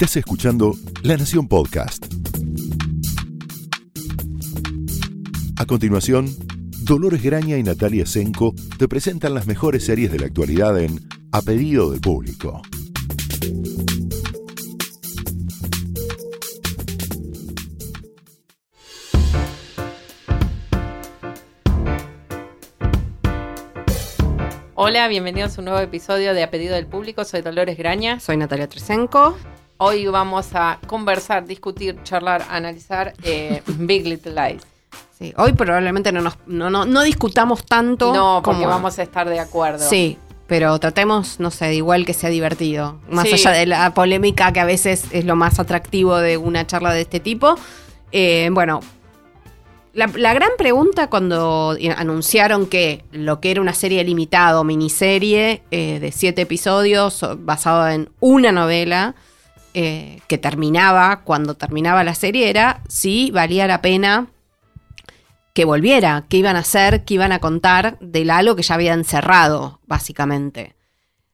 Estás 0.00 0.18
escuchando 0.18 0.76
La 1.02 1.16
Nación 1.16 1.48
Podcast. 1.48 2.06
A 5.56 5.66
continuación, 5.66 6.28
Dolores 6.84 7.20
Graña 7.20 7.56
y 7.56 7.64
Natalia 7.64 8.06
Senko 8.06 8.54
te 8.78 8.86
presentan 8.86 9.34
las 9.34 9.48
mejores 9.48 9.84
series 9.84 10.12
de 10.12 10.20
la 10.20 10.26
actualidad 10.26 10.78
en 10.78 11.00
A 11.32 11.42
Pedido 11.42 11.90
del 11.90 12.00
Público. 12.00 12.62
Hola, 24.76 25.08
bienvenidos 25.08 25.58
a 25.58 25.60
un 25.60 25.64
nuevo 25.64 25.80
episodio 25.80 26.34
de 26.34 26.44
A 26.44 26.50
Pedido 26.52 26.76
del 26.76 26.86
Público. 26.86 27.24
Soy 27.24 27.42
Dolores 27.42 27.76
Graña. 27.76 28.20
Soy 28.20 28.36
Natalia 28.36 28.68
Tresenko. 28.68 29.36
Hoy 29.78 30.06
vamos 30.08 30.48
a 30.54 30.78
conversar, 30.86 31.46
discutir, 31.46 31.96
charlar, 32.02 32.44
analizar 32.50 33.12
eh, 33.22 33.62
Big 33.66 34.06
Little 34.06 34.32
Lies. 34.34 34.62
Sí, 35.18 35.32
hoy 35.36 35.52
probablemente 35.52 36.10
no, 36.12 36.20
nos, 36.20 36.36
no, 36.46 36.68
no, 36.70 36.84
no 36.84 37.02
discutamos 37.02 37.64
tanto. 37.64 38.12
No, 38.12 38.40
porque 38.44 38.60
como- 38.62 38.70
vamos 38.70 38.98
a 38.98 39.02
estar 39.02 39.28
de 39.28 39.38
acuerdo. 39.38 39.88
Sí, 39.88 40.18
pero 40.48 40.78
tratemos, 40.80 41.38
no 41.38 41.50
sé, 41.50 41.74
igual 41.74 42.04
que 42.06 42.14
sea 42.14 42.30
divertido. 42.30 43.00
Más 43.08 43.26
Sí. 43.28 43.34
allá 43.34 43.50
de 43.52 43.66
la 43.66 43.94
polémica 43.94 44.52
que 44.52 44.60
a 44.60 44.64
veces 44.64 45.04
es 45.12 45.24
lo 45.24 45.36
más 45.36 45.58
atractivo 45.60 46.16
de 46.16 46.36
una 46.38 46.66
charla 46.66 46.92
de 46.92 47.02
este 47.02 47.20
tipo. 47.20 47.54
Eh, 48.10 48.48
bueno, 48.52 48.80
la, 49.92 50.06
la 50.16 50.34
gran 50.34 50.50
pregunta 50.56 51.08
cuando 51.10 51.76
anunciaron 51.96 52.66
que 52.66 53.04
lo 53.12 53.40
que 53.40 53.50
era 53.52 53.60
una 53.60 53.74
serie 53.74 54.02
limitada 54.04 54.58
o 54.60 54.64
miniserie 54.64 55.62
eh, 55.70 55.98
de 56.00 56.10
siete 56.12 56.42
episodios 56.42 57.24
basado 57.38 57.88
en 57.88 58.08
una 58.20 58.50
novela 58.52 59.14
eh, 59.80 60.18
que 60.26 60.38
terminaba 60.38 61.20
cuando 61.22 61.54
terminaba 61.54 62.02
la 62.02 62.16
serie 62.16 62.50
era 62.50 62.82
si 62.88 63.30
valía 63.30 63.68
la 63.68 63.80
pena 63.80 64.26
que 65.54 65.64
volviera, 65.64 66.24
qué 66.28 66.38
iban 66.38 66.56
a 66.56 66.60
hacer, 66.60 67.04
qué 67.04 67.14
iban 67.14 67.30
a 67.30 67.38
contar 67.38 67.96
del 68.00 68.30
algo 68.30 68.56
que 68.56 68.64
ya 68.64 68.74
habían 68.74 69.04
cerrado, 69.04 69.78
básicamente. 69.86 70.74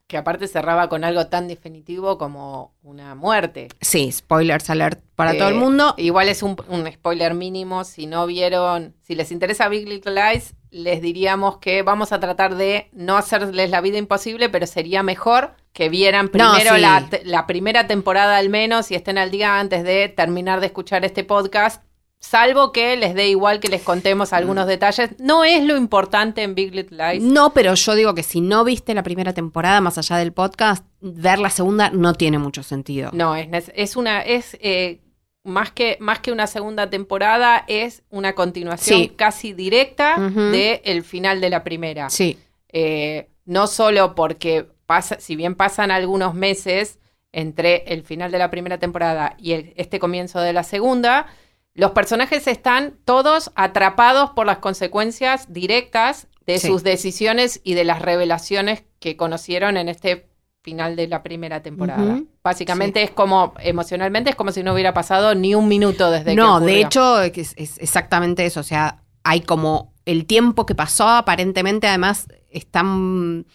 Que 0.06 0.19
aparte 0.19 0.47
cerraba 0.47 0.91
con 0.91 1.05
algo 1.05 1.28
tan 1.28 1.48
definitivo 1.48 2.19
como 2.19 2.75
una 2.83 3.14
muerte. 3.14 3.69
Sí, 3.81 4.12
spoilers 4.12 4.69
alert 4.69 5.03
para 5.17 5.33
Eh, 5.33 5.39
todo 5.39 5.48
el 5.48 5.55
mundo. 5.55 5.95
Igual 5.97 6.29
es 6.29 6.42
un, 6.42 6.55
un 6.69 6.86
spoiler 6.92 7.33
mínimo. 7.33 7.84
Si 7.84 8.06
no 8.06 8.27
vieron, 8.27 8.95
si 9.01 9.14
les 9.14 9.33
interesa 9.33 9.70
Big 9.70 9.89
Little 9.89 10.12
Lies, 10.12 10.55
les 10.70 11.01
diríamos 11.01 11.56
que 11.56 11.83
vamos 11.83 12.12
a 12.12 12.20
tratar 12.20 12.56
de 12.56 12.91
no 12.92 13.17
hacerles 13.17 13.70
la 13.70 13.81
vida 13.81 13.97
imposible, 13.97 14.51
pero 14.51 14.67
sería 14.67 15.03
mejor 15.03 15.55
que 15.75 15.91
vieran 15.91 16.27
No, 16.27 16.30
primero 16.55 16.77
sí. 16.77 16.80
la, 17.25 17.47
primera 17.47 17.86
temporada 17.86 18.39
al 18.39 18.48
menos 18.48 18.91
y 18.91 18.94
estén 18.94 19.19
al 19.19 19.30
día 19.30 19.58
antes 19.61 19.84
de 19.84 20.08
terminar 20.08 20.61
de 20.61 20.67
escuchar 20.67 21.05
este 21.05 21.25
podcast. 21.25 21.83
Salvo 22.20 22.72
que 22.72 22.97
les 22.97 23.14
dé 23.14 23.28
igual 23.28 23.61
que 23.61 23.69
les 23.69 23.83
contemos 23.83 24.33
Mm. 24.33 24.34
algunos 24.36 24.67
detalles. 24.67 25.11
No 25.19 25.45
es 25.45 25.62
lo 25.62 25.77
importante 25.77 26.42
en 26.42 26.55
Big 26.55 26.75
Little 26.75 26.97
Lies. 26.97 27.22
No, 27.22 27.52
pero 27.52 27.75
yo 27.75 27.95
digo 27.95 28.14
que 28.14 28.22
si 28.22 28.41
no 28.41 28.64
viste 28.64 28.95
la 28.95 29.02
primera 29.02 29.34
temporada, 29.34 29.83
más 29.83 29.98
allá 29.98 30.17
del 30.17 30.33
podcast, 30.33 30.86
ver 31.02 31.39
la 31.39 31.50
segunda 31.50 31.91
no 31.91 32.14
tiene 32.14 32.39
mucho 32.39 32.62
sentido. 32.62 33.11
No, 33.12 33.36
es, 33.36 33.70
es 33.75 33.97
una, 33.97 34.22
es 34.22 34.56
eh, 34.62 35.00
más 35.42 35.70
que, 35.72 35.98
más 36.00 36.20
que 36.20 36.33
una 36.33 36.47
segunda 36.47 36.89
temporada, 36.89 37.64
es 37.69 38.05
una 38.08 38.34
continuación 38.34 39.00
Sí. 39.00 39.08
casi 39.14 39.52
directa 39.52 40.14
Ujú. 40.19 40.41
del 40.41 41.02
final 41.05 41.41
de 41.42 41.50
la 41.50 41.62
primera. 41.64 42.08
Sí, 42.11 42.39
Eh, 42.72 43.28
no 43.45 43.67
solo 43.67 44.14
porque 44.14 44.67
pasa, 44.86 45.16
si 45.20 45.36
bien 45.36 45.54
pasan 45.54 45.90
algunos 45.90 46.34
meses 46.34 46.98
entre 47.32 47.84
el 47.92 48.02
final 48.04 48.30
de 48.30 48.38
la 48.38 48.50
primera 48.50 48.78
temporada 48.78 49.34
y 49.38 49.52
el- 49.52 49.72
este 49.77 49.98
comienzo 49.98 50.40
de 50.40 50.52
la 50.52 50.62
segunda, 50.62 51.27
los 51.74 51.90
personajes 51.90 52.46
están 52.46 52.96
todos 53.05 53.50
atrapados 53.56 54.30
por 54.30 54.46
las 54.46 54.58
consecuencias 54.58 55.52
directas 55.52 56.28
de 56.46 56.58
Sí. 56.58 56.68
sus 56.68 56.83
decisiones 56.84 57.61
y 57.64 57.74
de 57.74 57.84
las 57.84 58.00
revelaciones 58.02 58.84
que 59.00 59.17
conocieron 59.17 59.77
en 59.77 59.89
este 59.89 60.28
final 60.62 60.94
de 60.96 61.08
la 61.08 61.23
primera 61.23 61.62
temporada. 61.62 62.23
Básicamente 62.42 63.02
es 63.02 63.11
como, 63.11 63.52
emocionalmente 63.61 64.30
es 64.30 64.36
como 64.36 64.52
si 64.52 64.62
no 64.62 64.73
hubiera 64.73 64.94
pasado 64.94 65.34
ni 65.34 65.55
un 65.55 65.68
minuto 65.68 66.11
desde 66.11 66.30
que 66.30 66.36
no, 66.36 66.61
de 66.61 66.80
hecho 66.80 67.20
es, 67.20 67.52
es 67.56 67.78
exactamente 67.78 68.46
eso. 68.46 68.61
O 68.61 68.64
sea, 68.64 69.02
hay 69.24 69.40
como 69.40 69.92
el 70.06 70.24
tiempo 70.27 70.64
que 70.67 70.74
pasó, 70.74 71.08
aparentemente, 71.08 71.86
además, 71.89 72.28
es 72.50 72.67
tan 72.70 73.46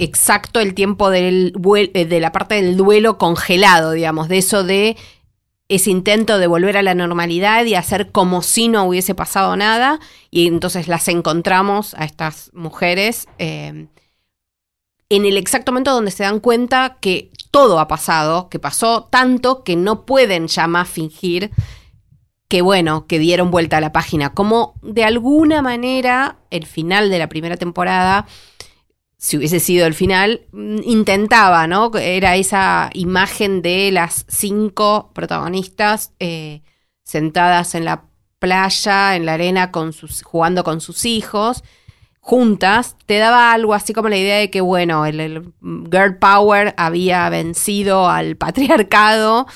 exacto 0.00 0.60
el 0.60 0.74
tiempo 0.74 1.12
eh, 1.12 1.52
de 1.52 2.20
la 2.20 2.32
parte 2.32 2.56
del 2.56 2.76
duelo 2.76 3.18
congelado, 3.18 3.92
digamos, 3.92 4.28
de 4.28 4.38
eso 4.38 4.64
de 4.64 4.96
ese 5.68 5.90
intento 5.90 6.38
de 6.38 6.48
volver 6.48 6.76
a 6.76 6.82
la 6.82 6.94
normalidad 6.94 7.64
y 7.64 7.76
hacer 7.76 8.10
como 8.10 8.42
si 8.42 8.68
no 8.68 8.84
hubiese 8.84 9.14
pasado 9.14 9.56
nada. 9.56 10.00
Y 10.30 10.48
entonces 10.48 10.88
las 10.88 11.06
encontramos 11.06 11.94
a 11.94 12.04
estas 12.04 12.50
mujeres 12.54 13.28
eh, 13.38 13.86
en 15.10 15.24
el 15.24 15.36
exacto 15.36 15.70
momento 15.70 15.92
donde 15.92 16.10
se 16.10 16.24
dan 16.24 16.40
cuenta 16.40 16.96
que 17.00 17.30
todo 17.50 17.78
ha 17.78 17.88
pasado, 17.88 18.48
que 18.48 18.58
pasó 18.58 19.04
tanto 19.10 19.62
que 19.62 19.76
no 19.76 20.06
pueden 20.06 20.48
ya 20.48 20.66
más 20.66 20.88
fingir 20.88 21.50
que 22.48 22.62
bueno, 22.62 23.06
que 23.06 23.20
dieron 23.20 23.52
vuelta 23.52 23.76
a 23.76 23.80
la 23.80 23.92
página. 23.92 24.34
Como 24.34 24.74
de 24.82 25.04
alguna 25.04 25.62
manera 25.62 26.38
el 26.50 26.66
final 26.66 27.08
de 27.08 27.18
la 27.20 27.28
primera 27.28 27.56
temporada, 27.56 28.26
si 29.20 29.36
hubiese 29.36 29.60
sido 29.60 29.86
el 29.86 29.92
final, 29.92 30.46
mm, 30.52 30.78
intentaba, 30.82 31.66
¿no? 31.66 31.90
Era 31.94 32.36
esa 32.36 32.88
imagen 32.94 33.60
de 33.60 33.90
las 33.92 34.24
cinco 34.28 35.10
protagonistas 35.14 36.14
eh, 36.20 36.62
sentadas 37.04 37.74
en 37.74 37.84
la 37.84 38.06
playa, 38.38 39.16
en 39.16 39.26
la 39.26 39.34
arena, 39.34 39.72
con 39.72 39.92
sus, 39.92 40.22
jugando 40.22 40.64
con 40.64 40.80
sus 40.80 41.04
hijos, 41.04 41.62
juntas, 42.20 42.96
te 43.04 43.18
daba 43.18 43.52
algo 43.52 43.74
así 43.74 43.92
como 43.92 44.08
la 44.08 44.16
idea 44.16 44.38
de 44.38 44.50
que, 44.50 44.62
bueno, 44.62 45.04
el, 45.04 45.52
girl 45.60 46.16
power 46.18 46.74
había 46.78 47.28
vencido 47.28 48.08
al 48.08 48.36
patriarcado 48.38 49.46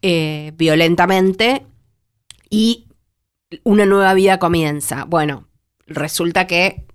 eh, 0.00 0.52
violentamente 0.56 1.66
y 2.48 2.86
una 3.62 3.84
nueva 3.84 4.14
vida 4.14 4.38
comienza. 4.38 5.04
Bueno, 5.04 5.48
resulta 5.86 6.46
que 6.46 6.86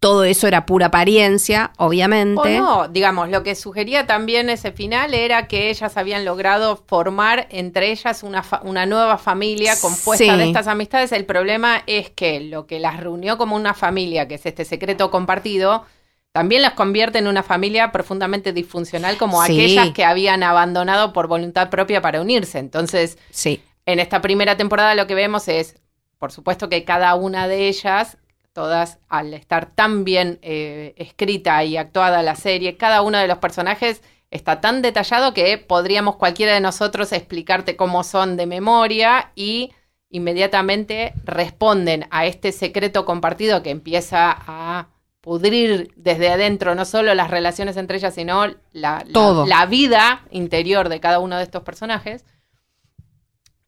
todo 0.00 0.24
eso 0.24 0.46
era 0.46 0.64
pura 0.64 0.86
apariencia, 0.86 1.72
obviamente. 1.76 2.60
O 2.60 2.62
no, 2.62 2.88
digamos, 2.88 3.28
lo 3.30 3.42
que 3.42 3.54
sugería 3.54 4.06
también 4.06 4.48
ese 4.48 4.70
final 4.70 5.12
era 5.12 5.48
que 5.48 5.70
ellas 5.70 5.96
habían 5.96 6.24
logrado 6.24 6.76
formar 6.86 7.46
entre 7.50 7.90
ellas 7.90 8.22
una, 8.22 8.42
fa- 8.42 8.60
una 8.62 8.86
nueva 8.86 9.18
familia 9.18 9.74
compuesta 9.80 10.24
Sí. 10.24 10.38
de 10.38 10.44
estas 10.44 10.68
amistades. 10.68 11.10
El 11.12 11.24
problema 11.26 11.82
es 11.86 12.10
que 12.10 12.40
lo 12.40 12.66
que 12.66 12.78
las 12.78 13.00
reunió 13.00 13.38
como 13.38 13.56
una 13.56 13.74
familia, 13.74 14.28
que 14.28 14.36
es 14.36 14.46
este 14.46 14.64
secreto 14.64 15.10
compartido, 15.10 15.84
también 16.30 16.62
las 16.62 16.74
convierte 16.74 17.18
en 17.18 17.26
una 17.26 17.42
familia 17.42 17.90
profundamente 17.90 18.52
disfuncional 18.52 19.16
como 19.16 19.42
Sí. 19.44 19.52
aquellas 19.52 19.90
que 19.90 20.04
habían 20.04 20.44
abandonado 20.44 21.12
por 21.12 21.26
voluntad 21.26 21.70
propia 21.70 22.00
para 22.00 22.20
unirse. 22.20 22.58
Entonces, 22.60 23.18
Sí, 23.30 23.60
en 23.86 23.98
esta 23.98 24.20
primera 24.20 24.56
temporada 24.56 24.94
lo 24.94 25.08
que 25.08 25.14
vemos 25.16 25.48
es, 25.48 25.74
por 26.18 26.30
supuesto 26.30 26.68
que 26.68 26.84
cada 26.84 27.14
una 27.16 27.48
de 27.48 27.66
ellas, 27.66 28.16
todas 28.58 28.98
al 29.08 29.34
estar 29.34 29.70
tan 29.76 30.02
bien 30.02 30.40
eh, 30.42 30.92
escrita 30.96 31.62
y 31.62 31.76
actuada 31.76 32.24
la 32.24 32.34
serie, 32.34 32.76
cada 32.76 33.02
uno 33.02 33.18
de 33.18 33.28
los 33.28 33.38
personajes 33.38 34.02
está 34.32 34.60
tan 34.60 34.82
detallado 34.82 35.32
que 35.32 35.58
podríamos 35.58 36.16
cualquiera 36.16 36.54
de 36.54 36.60
nosotros 36.60 37.12
explicarte 37.12 37.76
cómo 37.76 38.02
son 38.02 38.36
de 38.36 38.46
memoria 38.46 39.30
y 39.36 39.72
inmediatamente 40.10 41.12
responden 41.22 42.08
a 42.10 42.26
este 42.26 42.50
secreto 42.50 43.04
compartido 43.04 43.62
que 43.62 43.70
empieza 43.70 44.34
a 44.36 44.88
pudrir 45.20 45.92
desde 45.94 46.28
adentro 46.30 46.74
no 46.74 46.84
solo 46.84 47.14
las 47.14 47.30
relaciones 47.30 47.76
entre 47.76 47.98
ellas, 47.98 48.14
sino 48.16 48.46
la, 48.48 48.56
la- 48.72 49.04
Todo. 49.12 49.46
la 49.46 49.66
vida 49.66 50.22
interior 50.32 50.88
de 50.88 50.98
cada 50.98 51.20
uno 51.20 51.36
de 51.36 51.44
estos 51.44 51.62
personajes 51.62 52.24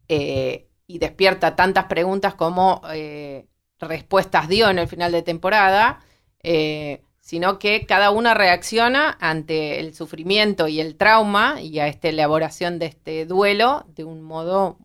eh, 0.08 0.66
y 0.88 0.98
despierta 0.98 1.54
tantas 1.54 1.84
preguntas 1.84 2.34
como 2.34 2.82
eh, 2.92 3.46
respuestas 3.80 4.48
dio 4.48 4.68
en 4.70 4.78
el 4.78 4.88
final 4.88 5.12
de 5.12 5.22
temporada, 5.22 6.00
eh, 6.42 7.02
sino 7.20 7.58
que 7.58 7.86
cada 7.86 8.10
una 8.10 8.34
reacciona 8.34 9.16
ante 9.20 9.78
el 9.80 9.94
sufrimiento 9.94 10.68
y 10.68 10.80
el 10.80 10.96
trauma 10.96 11.60
y 11.60 11.78
a 11.78 11.86
esta 11.86 12.08
elaboración 12.08 12.78
de 12.78 12.86
este 12.86 13.24
duelo 13.26 13.84
de 13.94 14.04
un 14.04 14.22
modo 14.22 14.78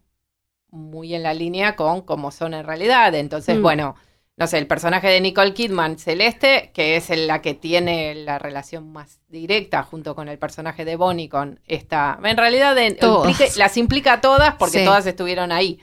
muy 0.69 1.15
en 1.15 1.23
la 1.23 1.33
línea 1.33 1.75
con 1.75 2.01
cómo 2.01 2.31
son 2.31 2.53
en 2.53 2.65
realidad. 2.65 3.15
Entonces, 3.15 3.57
Mm. 3.57 3.61
bueno, 3.61 3.95
no 4.37 4.47
sé, 4.47 4.57
el 4.57 4.67
personaje 4.67 5.07
de 5.07 5.21
Nicole 5.21 5.53
Kidman, 5.53 5.97
Celeste, 5.97 6.71
que 6.73 6.97
es 6.97 7.09
la 7.17 7.41
que 7.41 7.53
tiene 7.53 8.13
la 8.15 8.37
relación 8.37 8.91
más 8.91 9.21
directa 9.29 9.83
junto 9.83 10.13
con 10.13 10.27
el 10.27 10.37
personaje 10.37 10.83
de 10.83 10.97
Bonnie 10.97 11.29
con 11.29 11.61
esta... 11.65 12.19
En 12.21 12.35
realidad 12.35 12.77
en- 12.77 12.97
Todas. 12.97 13.29
implica- 13.31 13.53
las 13.57 13.77
implica 13.77 14.13
a 14.13 14.21
todas 14.21 14.55
porque 14.55 14.79
Sí. 14.79 14.85
todas 14.85 15.05
estuvieron 15.05 15.53
ahí. 15.53 15.79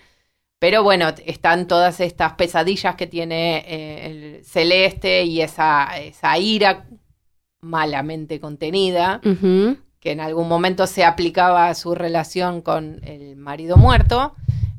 Pero 0.62 0.85
bueno, 0.85 1.09
están 1.26 1.67
todas 1.67 1.99
estas 1.99 2.35
pesadillas 2.35 2.94
que 2.94 3.09
tiene 3.09 3.64
eh, 3.67 4.06
el 4.06 4.44
Celeste 4.44 5.25
y 5.25 5.41
esa, 5.41 5.88
esa 5.99 6.38
ira 6.38 6.87
malamente 7.62 8.38
contenida. 8.38 9.20
Que 9.99 10.12
en 10.12 10.20
algún 10.20 10.47
momento 10.47 10.87
se 10.87 11.05
aplicaba 11.05 11.67
a 11.67 11.75
su 11.75 11.97
relación 11.97 12.61
con 12.61 13.00
el 13.03 13.35
marido 13.35 13.76
muerto 13.76 14.37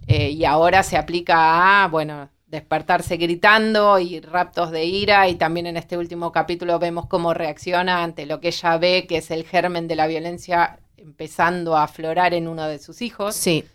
eh, 0.08 0.30
y 0.30 0.46
ahora 0.46 0.84
se 0.84 0.96
aplica 0.96 1.84
a, 1.84 1.90
bueno, 1.90 2.30
despertarse 2.48 3.18
gritando 3.18 4.00
y 4.00 4.22
raptos 4.22 4.72
de 4.72 4.86
ira 4.86 5.28
y 5.28 5.36
también 5.36 5.68
en 5.68 5.76
este 5.76 5.98
último 5.98 6.32
capítulo 6.32 6.80
vemos 6.80 7.08
cómo 7.08 7.34
reacciona 7.34 8.06
ante 8.06 8.26
lo 8.26 8.40
que 8.40 8.48
ella 8.48 8.78
ve 8.78 9.06
que 9.06 9.18
es 9.18 9.32
el 9.32 9.44
germen 9.44 9.90
de 9.90 9.98
la 9.98 10.08
violencia 10.08 10.80
empezando 10.96 11.76
a 11.76 11.84
aflorar 11.84 12.34
en 12.34 12.48
uno 12.48 12.70
de 12.70 12.80
sus 12.80 13.02
hijos. 13.02 13.36
Sí. 13.36 13.66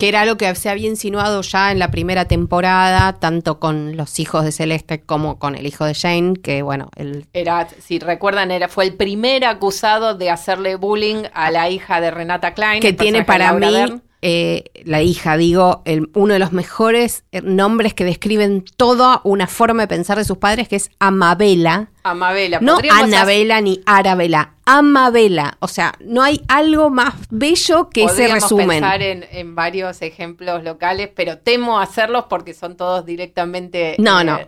Que 0.00 0.08
era 0.08 0.24
lo 0.24 0.36
que 0.36 0.54
se 0.54 0.70
había 0.70 0.88
insinuado 0.88 1.42
ya 1.42 1.72
en 1.72 1.80
la 1.80 1.90
primera 1.90 2.26
temporada, 2.26 3.14
tanto 3.14 3.58
con 3.58 3.96
los 3.96 4.20
hijos 4.20 4.44
de 4.44 4.52
Celeste 4.52 5.00
como 5.00 5.40
con 5.40 5.56
el 5.56 5.66
hijo 5.66 5.84
de 5.84 5.94
Jane, 5.94 6.34
que 6.40 6.62
bueno, 6.62 6.88
el... 6.94 7.26
Era, 7.32 7.66
si 7.80 7.98
recuerdan, 7.98 8.52
era, 8.52 8.68
fue 8.68 8.84
el 8.84 8.94
primer 8.94 9.44
acusado 9.44 10.14
de 10.14 10.30
hacerle 10.30 10.76
bullying 10.76 11.24
a 11.34 11.50
la 11.50 11.68
hija 11.68 12.00
de 12.00 12.12
Renata 12.12 12.54
Klein. 12.54 12.80
Que 12.80 12.92
tiene 12.92 13.24
para 13.24 13.52
mí 13.54 13.66
Dern. 13.72 14.02
Eh, 14.20 14.64
la 14.84 15.00
hija, 15.02 15.36
digo, 15.36 15.82
el- 15.84 16.10
uno 16.14 16.32
de 16.32 16.38
los 16.40 16.52
mejores 16.52 17.24
eh, 17.32 17.40
nombres 17.42 17.94
que 17.94 18.04
describen 18.04 18.64
toda 18.76 19.20
una 19.24 19.46
forma 19.46 19.82
de 19.82 19.88
pensar 19.88 20.18
de 20.18 20.24
sus 20.24 20.38
padres, 20.38 20.68
que 20.68 20.76
es 20.76 20.90
Amabela. 20.98 21.90
Amabela. 22.02 22.58
No 22.60 22.78
hacer- 22.78 22.90
Anabela 22.90 23.60
ni 23.60 23.80
Arabela, 23.86 24.54
Amabela. 24.64 25.56
O 25.60 25.68
sea, 25.68 25.92
no 26.00 26.22
hay 26.22 26.42
algo 26.48 26.88
más 26.90 27.14
bello 27.30 27.90
que 27.90 28.04
ese 28.04 28.26
resumen. 28.28 28.68
pensar 28.68 29.02
en, 29.02 29.24
en 29.30 29.54
varios 29.54 30.00
ejemplos 30.02 30.64
locales, 30.64 31.10
pero 31.14 31.38
temo 31.38 31.78
hacerlos 31.78 32.24
porque 32.28 32.54
son 32.54 32.76
todos 32.76 33.04
directamente 33.06 33.94
No, 33.98 34.20
eh, 34.20 34.24
no. 34.24 34.38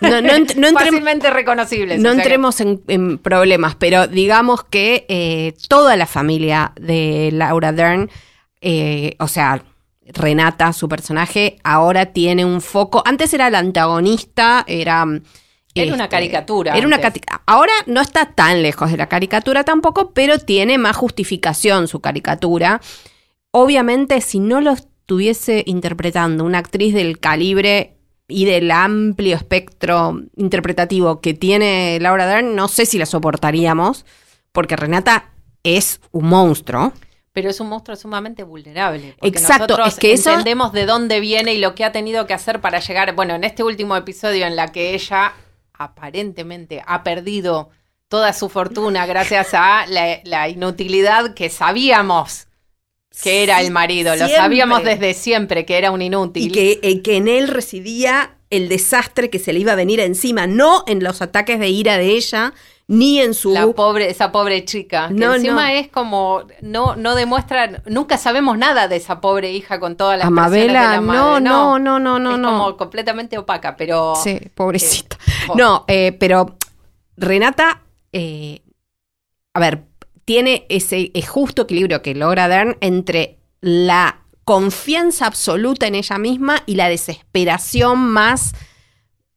No, 0.00 0.20
no 0.22 0.28
ent- 0.28 0.54
no 0.56 0.66
entrem- 0.68 0.74
fácilmente 0.74 1.30
reconocibles. 1.30 2.00
No 2.00 2.08
o 2.10 2.12
sea 2.12 2.22
que- 2.22 2.28
entremos 2.28 2.60
en, 2.60 2.80
en 2.88 3.18
problemas, 3.18 3.74
pero 3.76 4.06
digamos 4.06 4.64
que 4.64 5.04
eh, 5.08 5.54
toda 5.68 5.96
la 5.96 6.06
familia 6.06 6.72
de 6.80 7.30
Laura 7.32 7.72
Dern, 7.72 8.10
eh, 8.60 9.16
o 9.18 9.28
sea, 9.28 9.62
Renata, 10.06 10.72
su 10.72 10.88
personaje, 10.88 11.58
ahora 11.62 12.06
tiene 12.06 12.44
un 12.44 12.60
foco. 12.60 13.02
Antes 13.04 13.32
era 13.34 13.50
la 13.50 13.58
antagonista, 13.58 14.64
era. 14.66 15.06
Era 15.72 15.94
una 15.94 16.08
caricatura 16.08 16.76
Era 16.76 16.84
una 16.86 17.00
cati- 17.00 17.22
Ahora 17.46 17.72
no 17.86 18.00
está 18.00 18.32
tan 18.32 18.60
lejos 18.60 18.90
de 18.90 18.96
la 18.96 19.08
caricatura 19.08 19.62
tampoco, 19.62 20.10
pero 20.12 20.38
tiene 20.40 20.78
más 20.78 20.96
justificación 20.96 21.86
su 21.86 22.00
caricatura. 22.00 22.80
Obviamente, 23.52 24.20
si 24.20 24.40
no 24.40 24.60
lo 24.60 24.72
estuviese 24.72 25.62
interpretando 25.66 26.44
una 26.44 26.58
actriz 26.58 26.92
del 26.92 27.20
calibre 27.20 27.96
y 28.26 28.46
del 28.46 28.70
amplio 28.72 29.36
espectro 29.36 30.20
interpretativo 30.36 31.20
que 31.20 31.34
tiene 31.34 31.98
Laura 32.00 32.26
Dern, 32.26 32.54
no 32.56 32.66
sé 32.66 32.84
si 32.86 32.98
la 32.98 33.06
soportaríamos, 33.06 34.04
porque 34.52 34.74
Renata 34.76 35.30
es 35.62 36.00
un 36.10 36.26
monstruo. 36.26 36.92
Pero 37.32 37.50
es 37.50 37.60
un 37.60 37.68
monstruo 37.68 37.96
sumamente 37.96 38.42
vulnerable. 38.42 39.14
Porque 39.18 39.38
Exacto, 39.38 39.68
nosotros 39.68 39.88
es 39.88 39.98
que 39.98 40.12
eso- 40.12 40.30
entendemos 40.30 40.72
de 40.72 40.86
dónde 40.86 41.20
viene 41.20 41.54
y 41.54 41.58
lo 41.58 41.74
que 41.74 41.84
ha 41.84 41.92
tenido 41.92 42.26
que 42.26 42.34
hacer 42.34 42.60
para 42.60 42.80
llegar. 42.80 43.14
Bueno, 43.14 43.34
en 43.34 43.44
este 43.44 43.62
último 43.62 43.96
episodio 43.96 44.46
en 44.46 44.56
la 44.56 44.72
que 44.72 44.94
ella 44.94 45.32
aparentemente 45.72 46.82
ha 46.86 47.02
perdido 47.02 47.70
toda 48.08 48.32
su 48.32 48.48
fortuna 48.48 49.06
gracias 49.06 49.54
a 49.54 49.86
la, 49.86 50.20
la 50.24 50.48
inutilidad 50.48 51.34
que 51.34 51.48
sabíamos 51.48 52.48
que 53.22 53.42
era 53.42 53.60
el 53.60 53.70
marido. 53.70 54.14
Lo 54.16 54.28
sabíamos 54.28 54.84
desde 54.84 55.14
siempre 55.14 55.66
que 55.66 55.78
era 55.78 55.90
un 55.90 56.00
inútil. 56.02 56.44
Y 56.44 56.50
que, 56.50 56.80
eh, 56.82 57.02
que 57.02 57.16
en 57.16 57.28
él 57.28 57.48
residía 57.48 58.36
el 58.50 58.68
desastre 58.68 59.30
que 59.30 59.38
se 59.38 59.52
le 59.52 59.60
iba 59.60 59.72
a 59.72 59.76
venir 59.76 60.00
encima, 60.00 60.46
no 60.46 60.84
en 60.86 61.02
los 61.02 61.22
ataques 61.22 61.58
de 61.58 61.68
ira 61.68 61.98
de 61.98 62.10
ella, 62.12 62.52
ni 62.92 63.20
en 63.20 63.34
su... 63.34 63.52
La 63.52 63.68
pobre, 63.68 64.10
esa 64.10 64.32
pobre 64.32 64.64
chica. 64.64 65.06
Que 65.06 65.14
No, 65.14 65.36
encima 65.36 65.68
no. 65.68 65.78
es 65.78 65.86
como, 65.88 66.42
no, 66.60 66.96
no 66.96 67.14
demuestra, 67.14 67.82
nunca 67.86 68.18
sabemos 68.18 68.58
nada 68.58 68.88
de 68.88 68.96
esa 68.96 69.20
pobre 69.20 69.52
hija 69.52 69.78
con 69.78 69.96
todas 69.96 70.18
las 70.18 70.26
Amabela, 70.26 70.82
de 70.82 70.96
la 70.96 71.00
no, 71.00 71.02
madre. 71.02 71.40
no, 71.44 71.78
no, 71.78 72.00
no, 72.00 72.18
no, 72.18 72.32
es 72.32 72.38
no. 72.38 72.48
como 72.50 72.76
completamente 72.76 73.38
opaca, 73.38 73.76
pero 73.76 74.16
Sí, 74.16 74.40
pobrecita. 74.56 75.16
po- 75.46 75.54
No, 75.54 75.84
eh, 75.86 76.16
pero 76.18 76.56
Renata, 77.16 77.82
eh, 78.12 78.60
a 79.54 79.60
ver, 79.60 79.84
tiene 80.24 80.66
ese 80.68 81.12
eh, 81.14 81.22
justo 81.22 81.62
equilibrio 81.62 82.02
que 82.02 82.16
logra 82.16 82.48
Dern 82.48 82.76
entre 82.80 83.38
la 83.60 84.22
confianza 84.44 85.26
absoluta 85.26 85.86
en 85.86 85.94
ella 85.94 86.18
misma 86.18 86.64
y 86.66 86.74
la 86.74 86.88
desesperación 86.88 88.00
más 88.00 88.52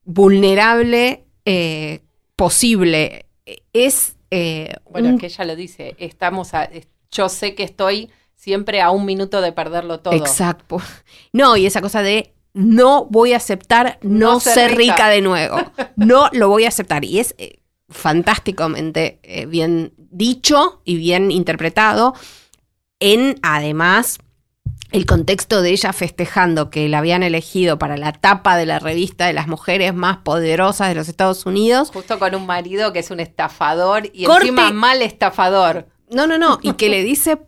vulnerable 0.06 1.26
eh, 1.46 2.02
posible. 2.36 3.28
Es 3.74 4.16
eh, 4.32 4.74
bueno, 4.90 5.10
un- 5.10 5.18
que 5.18 5.28
ella 5.28 5.46
lo 5.46 5.56
dice, 5.56 5.96
estamos 6.00 6.54
a, 6.54 6.70
yo 7.12 7.30
sé 7.30 7.56
que 7.56 7.64
estoy 7.64 8.10
siempre 8.36 8.82
a 8.82 8.90
un 8.92 9.06
minuto 9.06 9.42
de 9.42 9.52
perderlo 9.52 10.00
todo. 10.00 10.14
Exacto. 10.14 10.78
No, 11.34 11.56
y 11.58 11.66
esa 11.66 11.82
cosa 11.82 12.02
de 12.02 12.34
no 12.54 13.06
voy 13.06 13.34
a 13.34 13.38
aceptar 13.38 13.98
no, 14.04 14.34
No 14.34 14.40
ser 14.40 14.54
ser 14.54 14.78
rica. 14.78 14.94
rica. 14.94 15.10
de 15.10 15.22
nuevo. 15.22 15.58
No 15.96 16.30
lo 16.34 16.48
voy 16.50 16.66
a 16.66 16.68
aceptar. 16.70 17.04
Y 17.06 17.20
es 17.20 17.34
eh, 17.38 17.60
fantásticamente 17.90 19.20
eh, 19.24 19.46
bien 19.46 19.94
dicho 19.98 20.82
y 20.86 20.96
bien 20.98 21.32
interpretado. 21.32 22.14
En 23.00 23.36
además 23.42 24.20
el 24.94 25.08
contexto 25.08 25.64
de 25.64 25.72
ella 25.72 25.92
festejando 25.92 26.70
que 26.70 26.88
la 26.88 27.00
habían 27.00 27.24
elegido 27.24 27.80
para 27.80 27.98
la 27.98 28.14
tapa 28.14 28.56
de 28.56 28.68
la 28.68 28.78
revista 28.78 29.26
de 29.26 29.34
las 29.34 29.48
mujeres 29.48 29.94
más 29.94 30.18
poderosas 30.18 30.90
de 30.90 30.96
los 30.96 31.10
Estados 31.10 31.48
Unidos. 31.48 31.90
Justo 31.92 32.20
con 32.20 32.36
un 32.36 32.46
marido 32.46 32.94
que 32.94 33.00
es 33.00 33.10
un 33.10 33.20
estafador 33.20 34.10
y 34.14 34.26
Corte. 34.26 34.50
encima 34.50 34.72
mal 34.72 35.02
estafador. 35.02 35.88
No, 36.12 36.28
no, 36.28 36.38
no. 36.38 36.60
Y 36.62 36.74
que 36.74 36.90
le 36.90 37.04
dice 37.04 37.40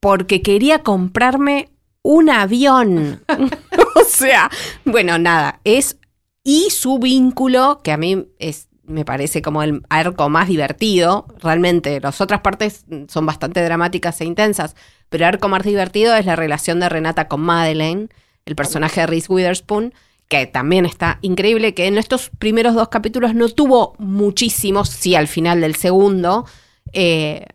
porque 0.00 0.40
quería 0.40 0.82
comprarme 0.82 1.68
un 2.02 2.30
avión. 2.30 3.22
o 3.96 4.04
sea, 4.08 4.50
bueno, 4.86 5.18
nada. 5.18 5.60
Es. 5.64 5.98
Y 6.42 6.70
su 6.70 6.98
vínculo, 6.98 7.80
que 7.84 7.92
a 7.92 7.98
mí 7.98 8.26
es. 8.38 8.68
Me 8.86 9.04
parece 9.04 9.42
como 9.42 9.62
el 9.62 9.82
arco 9.88 10.28
más 10.28 10.48
divertido. 10.48 11.26
Realmente, 11.40 12.00
las 12.00 12.20
otras 12.20 12.40
partes 12.40 12.84
son 13.08 13.26
bastante 13.26 13.62
dramáticas 13.62 14.20
e 14.20 14.24
intensas. 14.24 14.76
Pero 15.08 15.24
el 15.24 15.34
arco 15.34 15.48
más 15.48 15.62
divertido 15.62 16.14
es 16.14 16.26
la 16.26 16.36
relación 16.36 16.80
de 16.80 16.88
Renata 16.88 17.28
con 17.28 17.40
Madeleine, 17.40 18.08
el 18.46 18.56
personaje 18.56 19.00
de 19.00 19.06
Reese 19.06 19.32
Witherspoon, 19.32 19.94
que 20.28 20.46
también 20.46 20.86
está 20.86 21.18
increíble, 21.22 21.74
que 21.74 21.86
en 21.86 21.98
estos 21.98 22.30
primeros 22.38 22.74
dos 22.74 22.88
capítulos 22.88 23.34
no 23.34 23.48
tuvo 23.48 23.94
muchísimos, 23.98 24.88
sí 24.88 25.14
al 25.14 25.28
final 25.28 25.60
del 25.60 25.76
segundo, 25.76 26.46
eh, 26.92 27.46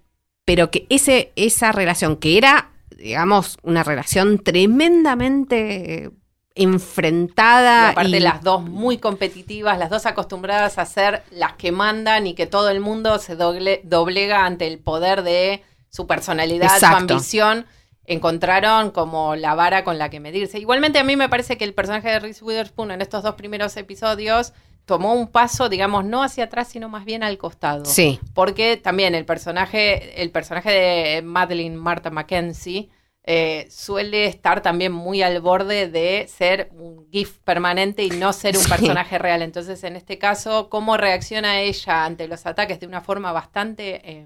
pero 0.45 0.71
que 0.71 0.85
ese, 0.89 1.31
esa 1.35 1.71
relación 1.71 2.17
que 2.17 2.37
era, 2.37 2.71
digamos, 2.97 3.57
una 3.63 3.83
relación 3.83 4.39
tremendamente 4.39 6.11
eh, 6.55 6.61
Y 6.61 6.63
enfrentada. 6.65 7.89
aparte 7.89 8.17
y- 8.17 8.19
las 8.19 8.43
dos 8.43 8.61
muy 8.63 8.97
competitivas, 8.97 9.77
las 9.77 9.89
dos 9.89 10.05
acostumbradas 10.05 10.77
a 10.77 10.85
ser 10.85 11.23
las 11.31 11.53
que 11.53 11.71
mandan 11.71 12.27
y 12.27 12.33
que 12.33 12.45
todo 12.47 12.69
el 12.69 12.79
mundo 12.79 13.17
se 13.19 13.37
doble- 13.37 13.81
doblega 13.83 14.45
ante 14.45 14.67
el 14.67 14.79
poder 14.79 15.23
de 15.23 15.63
su 15.89 16.07
personalidad, 16.07 16.79
su 16.79 16.85
ambición. 16.85 17.65
Encontraron 18.05 18.89
como 18.89 19.35
la 19.35 19.53
vara 19.53 19.83
con 19.83 19.99
la 19.99 20.09
que 20.09 20.19
medirse. 20.19 20.57
Igualmente 20.59 20.97
a 20.97 21.03
mí 21.03 21.15
me 21.15 21.29
parece 21.29 21.57
que 21.57 21.63
el 21.63 21.73
personaje 21.75 22.09
de 22.09 22.19
Reese 22.19 22.43
Witherspoon 22.43 22.89
en 22.91 23.01
estos 23.01 23.21
dos 23.23 23.35
primeros 23.35 23.77
episodios 23.77 24.53
tomó 24.85 25.13
un 25.13 25.27
paso, 25.27 25.69
digamos, 25.69 26.03
no 26.05 26.23
hacia 26.23 26.45
atrás, 26.45 26.69
sino 26.69 26.89
más 26.89 27.05
bien 27.05 27.21
al 27.21 27.37
costado. 27.37 27.85
Sí, 27.85 28.19
Porque 28.33 28.77
también 28.77 29.13
el 29.13 29.25
personaje, 29.25 30.19
el 30.23 30.31
personaje 30.31 30.71
de 30.71 31.21
Madeline 31.21 31.75
Martha 31.75 32.09
Mackenzie 32.09 32.89
eh, 33.31 33.67
suele 33.69 34.25
estar 34.25 34.61
también 34.61 34.91
muy 34.91 35.21
al 35.21 35.39
borde 35.39 35.87
de 35.87 36.25
ser 36.27 36.69
un 36.71 37.07
GIF 37.11 37.37
permanente 37.43 38.03
y 38.03 38.09
no 38.09 38.33
ser 38.33 38.57
un 38.57 38.63
Sí. 38.63 38.69
personaje 38.69 39.19
real. 39.19 39.43
Entonces, 39.43 39.83
en 39.83 39.95
este 39.95 40.17
caso, 40.17 40.67
cómo 40.67 40.97
reacciona 40.97 41.61
ella 41.61 42.05
ante 42.05 42.27
los 42.27 42.47
ataques 42.47 42.79
de 42.79 42.87
una 42.87 43.01
forma 43.01 43.31
bastante 43.31 44.01
eh, 44.03 44.25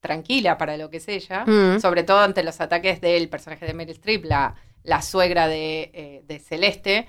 tranquila 0.00 0.56
para 0.56 0.78
lo 0.78 0.88
que 0.88 0.96
es 0.96 1.08
ella, 1.08 1.44
Mm. 1.46 1.80
sobre 1.80 2.02
todo 2.02 2.20
ante 2.20 2.42
los 2.42 2.58
ataques 2.62 3.02
del 3.02 3.28
personaje 3.28 3.66
de 3.66 3.74
Meryl 3.74 3.92
Streep, 3.96 4.24
la, 4.24 4.54
la 4.84 5.02
suegra 5.02 5.46
de, 5.46 5.90
eh, 5.92 6.22
de 6.24 6.38
Celeste. 6.38 7.06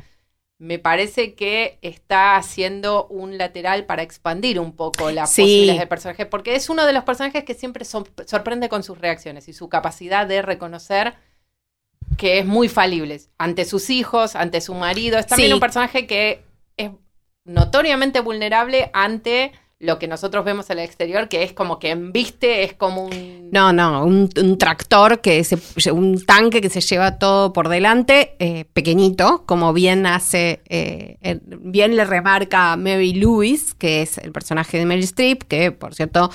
Me 0.61 0.77
parece 0.77 1.33
que 1.33 1.79
está 1.81 2.35
haciendo 2.35 3.07
un 3.07 3.39
lateral 3.39 3.85
para 3.85 4.03
expandir 4.03 4.59
un 4.59 4.75
poco 4.75 5.09
las 5.09 5.31
Sí. 5.33 5.41
posibilidades 5.41 5.79
del 5.79 5.87
personaje, 5.87 6.25
porque 6.27 6.53
es 6.53 6.69
uno 6.69 6.85
de 6.85 6.93
los 6.93 7.03
personajes 7.03 7.43
que 7.45 7.55
siempre 7.55 7.83
sorprende 7.83 8.69
con 8.69 8.83
sus 8.83 8.99
reacciones 8.99 9.47
y 9.47 9.53
su 9.53 9.69
capacidad 9.69 10.27
de 10.27 10.43
reconocer 10.43 11.15
que 12.15 12.37
es 12.37 12.45
muy 12.45 12.69
falible 12.69 13.19
ante 13.39 13.65
sus 13.65 13.89
hijos, 13.89 14.35
ante 14.35 14.61
su 14.61 14.75
marido. 14.75 15.17
Es 15.17 15.25
también 15.25 15.49
Sí. 15.49 15.53
un 15.55 15.59
personaje 15.59 16.05
que 16.05 16.43
es 16.77 16.91
notoriamente 17.43 18.19
vulnerable 18.19 18.91
ante 18.93 19.53
lo 19.81 19.97
que 19.97 20.07
nosotros 20.07 20.45
vemos 20.45 20.69
en 20.69 20.77
el 20.77 20.85
exterior, 20.85 21.27
que 21.27 21.41
es 21.41 21.53
como 21.53 21.79
que 21.79 21.89
embiste, 21.89 22.63
es 22.63 22.73
como 22.73 23.05
un... 23.05 23.50
No, 23.51 23.73
no, 23.73 24.05
un, 24.05 24.29
tractor, 24.59 25.21
que 25.21 25.43
se, 25.43 25.91
un 25.91 26.23
tanque 26.23 26.61
que 26.61 26.69
se 26.69 26.81
lleva 26.81 27.17
todo 27.17 27.51
por 27.51 27.67
delante, 27.67 28.35
eh, 28.38 28.65
pequeñito, 28.73 29.43
como 29.47 29.73
bien 29.73 30.05
hace, 30.05 30.61
eh, 30.69 31.17
bien 31.43 31.95
le 31.95 32.05
remarca 32.05 32.77
Mary 32.77 33.13
Lewis, 33.13 33.73
que 33.73 34.03
es 34.03 34.19
el 34.19 34.31
personaje 34.31 34.77
de 34.77 34.85
Mary 34.85 35.01
Streep, 35.01 35.43
que 35.43 35.71
por 35.71 35.95
cierto, 35.95 36.29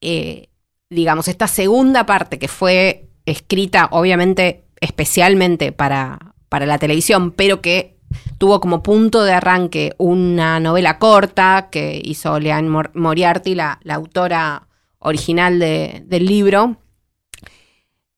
eh, 0.00 0.48
digamos, 0.88 1.28
esta 1.28 1.48
segunda 1.48 2.06
parte 2.06 2.38
que 2.38 2.48
fue 2.48 3.10
escrita, 3.26 3.88
obviamente, 3.90 4.64
especialmente 4.80 5.70
para, 5.70 6.34
para 6.48 6.64
la 6.64 6.78
televisión, 6.78 7.30
pero 7.32 7.60
que 7.60 7.95
tuvo 8.38 8.60
como 8.60 8.82
punto 8.82 9.22
de 9.24 9.32
arranque 9.32 9.94
una 9.98 10.60
novela 10.60 10.98
corta 10.98 11.68
que 11.70 12.00
hizo 12.04 12.38
Leanne 12.38 12.68
Mor- 12.68 12.90
Moriarty, 12.94 13.54
la, 13.54 13.78
la 13.82 13.94
autora 13.94 14.68
original 14.98 15.58
de- 15.58 16.02
del 16.06 16.26
libro. 16.26 16.76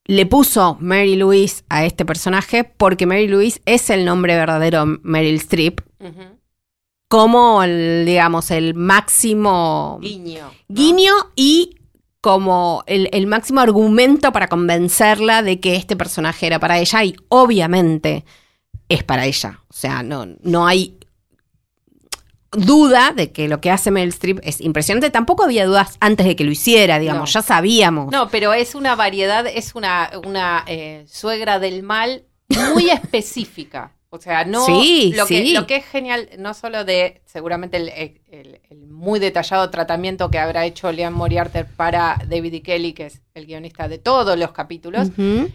Le 0.05 0.25
puso 0.25 0.79
Mary 0.81 1.17
Louise 1.17 1.65
a 1.69 1.85
este 1.85 2.05
personaje 2.07 2.65
porque 2.65 3.07
Mary 3.07 3.29
Louise 3.29 3.61
es 3.67 3.91
el 3.91 4.05
nombre 4.07 4.37
verdadero 4.37 4.87
de 4.87 4.99
Meryl 5.03 5.35
Streep, 5.37 5.81
como 7.09 7.63
el, 7.63 8.05
digamos, 8.07 8.51
el 8.51 8.75
máximo 8.75 9.99
Guiño. 10.01 10.45
¿no? 10.47 10.53
guiño 10.69 11.13
y 11.37 11.77
como 12.21 12.83
el, 12.87 13.09
el 13.13 13.27
máximo 13.27 13.61
argumento 13.61 14.33
para 14.33 14.49
convencerla 14.49 15.43
de 15.43 15.61
que 15.61 15.77
este 15.77 15.95
personaje 15.97 16.47
era 16.47 16.59
para 16.59 16.79
ella 16.79 17.05
y 17.05 17.15
obviamente 17.29 18.25
es 18.89 19.05
para 19.05 19.27
ella. 19.27 19.61
O 19.69 19.73
sea, 19.73 20.03
no, 20.03 20.27
no 20.43 20.67
hay 20.67 20.99
duda 22.53 23.13
de 23.15 23.31
que 23.33 23.47
lo 23.49 23.61
que 23.61 23.71
hace 23.71 23.91
Meryl 23.91 24.09
Streep 24.11 24.41
es 24.43 24.61
impresionante. 24.61 25.11
Tampoco 25.11 25.45
había 25.45 25.67
dudas 25.67 25.97
antes 26.01 26.27
de 26.27 26.35
que 26.37 26.45
lo 26.45 26.51
hiciera, 26.51 26.99
digamos, 26.99 27.29
No. 27.29 27.41
ya 27.41 27.43
sabíamos. 27.43 28.11
No, 28.11 28.29
pero 28.31 28.53
es 28.55 28.75
una 28.75 28.95
variedad, 28.97 29.47
es 29.47 29.75
una, 29.75 30.11
una 30.27 30.65
eh, 30.67 31.05
suegra 31.09 31.59
del 31.59 31.83
mal 31.83 32.25
muy 32.73 32.91
específica. 32.91 33.93
O 34.11 34.19
sea, 34.19 34.47
no 34.47 34.65
Sí, 34.65 35.13
lo, 35.15 35.27
que, 35.27 35.53
lo 35.53 35.67
que 35.67 35.77
es 35.77 35.85
genial, 35.85 36.31
no 36.39 36.55
solo 36.55 36.85
de 36.87 37.21
seguramente 37.27 37.77
el, 37.77 37.89
el- 37.91 38.61
el 38.71 38.87
muy 38.87 39.21
detallado 39.21 39.69
tratamiento 39.71 40.31
que 40.31 40.39
habrá 40.39 40.65
hecho 40.65 40.91
Leanne 40.93 41.15
Moriarty 41.17 41.61
para 41.77 42.19
David 42.27 42.55
E. 42.55 42.63
Kelly, 42.63 42.93
que 42.95 43.07
es 43.07 43.21
el 43.35 43.45
guionista 43.47 43.87
de 43.87 43.99
todos 43.99 44.39
los 44.39 44.53
capítulos, 44.53 45.09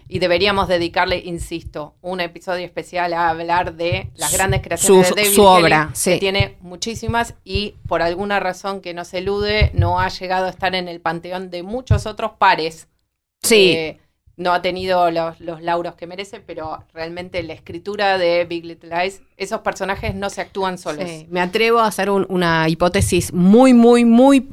y 0.08 0.18
deberíamos 0.20 0.68
dedicarle, 0.68 1.18
insisto, 1.24 1.96
un 2.00 2.20
episodio 2.20 2.64
especial 2.64 3.12
a 3.12 3.28
hablar 3.28 3.74
de 3.74 4.10
las 4.14 4.32
grandes 4.32 4.60
creaciones 4.62 5.08
su- 5.08 5.14
de 5.14 5.22
David 5.22 5.34
su 5.34 5.42
Kelly, 5.42 5.64
obra, 5.64 5.92
que 6.04 6.18
tiene 6.18 6.56
muchísimas 6.60 7.34
y 7.44 7.74
por 7.88 8.02
alguna 8.02 8.38
razón 8.40 8.80
que 8.80 8.94
no 8.94 9.04
se 9.04 9.18
elude, 9.18 9.72
no 9.74 9.98
ha 10.00 10.08
llegado 10.08 10.46
a 10.46 10.50
estar 10.50 10.74
en 10.76 10.86
el 10.88 11.00
panteón 11.00 11.50
de 11.50 11.62
muchos 11.64 12.06
otros 12.06 12.32
pares. 12.38 12.86
Sí, 13.42 13.72
Eh, 13.72 13.98
no 14.36 14.52
ha 14.52 14.62
tenido 14.62 15.10
los, 15.10 15.38
los 15.40 15.62
lauros 15.62 15.94
que 15.94 16.06
merece, 16.06 16.40
pero 16.40 16.84
realmente 16.92 17.42
la 17.42 17.52
escritura 17.52 18.18
de 18.18 18.44
Big 18.44 18.64
Little 18.64 18.90
Lies, 18.90 19.22
esos 19.36 19.60
personajes 19.60 20.14
no 20.14 20.28
se 20.30 20.40
actúan 20.40 20.76
solos. 20.78 21.08
sí. 21.08 21.26
me 21.30 21.40
atrevo 21.40 21.78
a 21.80 21.86
hacer 21.86 22.10
un- 22.10 22.26
una 22.28 22.68
hipótesis 22.68 23.32
muy, 23.32 23.72
muy, 23.74 24.04
muy, 24.04 24.48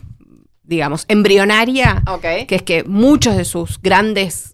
digamos, 0.63 1.05
embrionaria. 1.07 2.03
Que 2.47 2.55
es 2.55 2.61
que 2.63 2.83
muchos 2.83 3.35
de 3.35 3.45
sus 3.45 3.81
grandes 3.81 4.53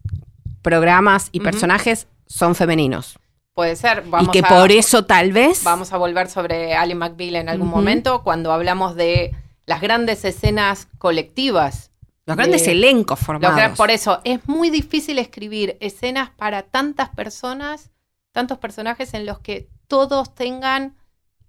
programas 0.61 1.29
y 1.31 1.39
personajes 1.41 2.07
son 2.25 2.55
femeninos. 2.55 3.17
Puede 3.53 3.75
ser. 3.75 4.03
Vamos 4.07 4.27
y 4.29 4.31
que 4.31 4.45
a- 4.45 4.49
por 4.49 4.71
eso 4.71 5.05
tal 5.05 5.31
vez... 5.31 5.63
Vamos 5.63 5.91
a 5.93 5.97
volver 5.97 6.29
sobre 6.29 6.73
Ali 6.75 6.95
McBeal 6.95 7.35
en 7.37 7.49
algún 7.49 7.69
momento 7.69 8.23
cuando 8.23 8.51
hablamos 8.53 8.95
de 8.95 9.35
las 9.65 9.81
grandes 9.81 10.23
escenas 10.25 10.87
colectivas. 10.97 11.91
Los 12.27 12.37
grandes 12.37 12.65
de- 12.65 12.71
elencos 12.73 13.19
formados. 13.19 13.75
por 13.77 13.89
eso 13.89 14.21
es 14.23 14.47
muy 14.47 14.69
difícil 14.69 15.17
escribir 15.17 15.77
escenas 15.79 16.29
para 16.29 16.61
tantas 16.63 17.09
personas, 17.09 17.89
tantos 18.31 18.59
personajes 18.59 19.13
en 19.15 19.25
los 19.25 19.39
que 19.39 19.69
todos 19.87 20.35
tengan 20.35 20.95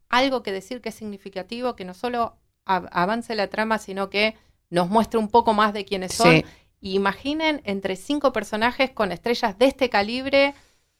algo 0.08 0.42
que 0.42 0.52
decir 0.52 0.80
que 0.80 0.88
es 0.88 0.94
significativo, 0.94 1.76
que 1.76 1.85
no 1.85 1.92
solo 1.92 2.37
av- 2.64 2.88
avance 2.92 3.35
la 3.35 3.49
trama, 3.49 3.78
sino 3.78 4.08
que 4.08 4.37
nos 4.70 4.88
muestre 4.88 5.18
un 5.18 5.28
poco 5.28 5.52
más 5.52 5.73
de 5.75 5.85
quiénes 5.85 6.14
son. 6.14 6.37
Sí. 6.37 6.44
Imaginen 6.80 7.61
entre 7.64 7.97
cinco 7.97 8.32
personajes 8.32 8.90
con 8.92 9.11
estrellas 9.11 9.58
de 9.58 9.66
este 9.66 9.90
calibre 9.90 10.54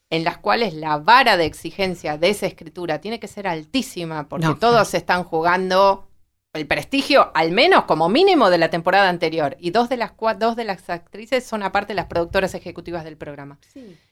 en 0.09 0.23
las 0.25 0.37
cuales 0.39 0.73
la 0.73 0.97
vara 0.97 1.37
de 1.37 1.45
exigencia 1.45 2.17
de 2.17 2.31
esa 2.31 2.47
escritura 2.47 2.99
tiene 2.99 3.19
que 3.19 3.27
ser 3.27 3.47
altísima, 3.47 4.27
porque 4.27 4.45
No, 4.45 4.57
todos 4.57 4.93
están 4.93 5.23
jugando 5.23 6.08
el 6.53 6.65
prestigio, 6.65 7.29
al 7.35 7.51
menos 7.51 7.83
como 7.83 8.09
mínimo, 8.09 8.49
de 8.49 8.57
la 8.57 8.69
temporada 8.71 9.07
anterior. 9.07 9.55
Y 9.59 9.69
dos 9.69 9.87
de 9.87 9.97
las, 9.97 10.11
cua- 10.17 10.35
dos 10.35 10.55
de 10.55 10.63
las 10.63 10.89
actrices 10.89 11.45
son 11.45 11.61
aparte 11.61 11.93
las 11.93 12.07
productoras 12.07 12.55
ejecutivas 12.55 13.03
del 13.03 13.17
programa. 13.17 13.59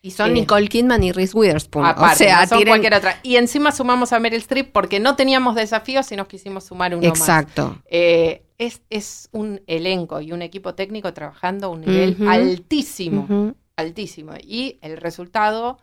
Y 0.03 0.11
son 0.11 0.29
Eh, 0.29 0.33
Nicole 0.33 0.67
Kidman 0.67 1.01
y 1.03 1.11
Reese 1.11 1.35
Witherspoon. 1.35 1.85
Aparte, 1.85 2.25
o 2.25 2.27
sea, 2.27 2.41
no 2.41 2.47
son 2.47 2.57
tienen- 2.59 2.71
cualquier 2.73 2.93
otra. 2.93 3.19
Y 3.23 3.37
encima 3.37 3.71
sumamos 3.71 4.13
a 4.13 4.19
Meryl 4.19 4.37
Streep 4.39 4.71
porque 4.71 4.99
no 4.99 5.15
teníamos 5.15 5.55
desafíos 5.55 6.11
y 6.11 6.15
nos 6.15 6.27
quisimos 6.27 6.65
sumar 6.65 6.95
uno 6.95 7.09
más. 7.09 7.19
Exacto. 7.19 7.81
Eh, 7.89 8.43
es, 8.59 8.81
es 8.91 9.29
un 9.31 9.61
elenco 9.65 10.21
y 10.21 10.31
un 10.31 10.43
equipo 10.43 10.75
técnico 10.75 11.13
trabajando 11.13 11.67
a 11.67 11.69
un 11.71 11.81
nivel 11.81 12.17
altísimo, 12.27 13.53
altísimo. 13.75 14.33
Y 14.41 14.77
el 14.81 14.97
resultado 14.97 15.79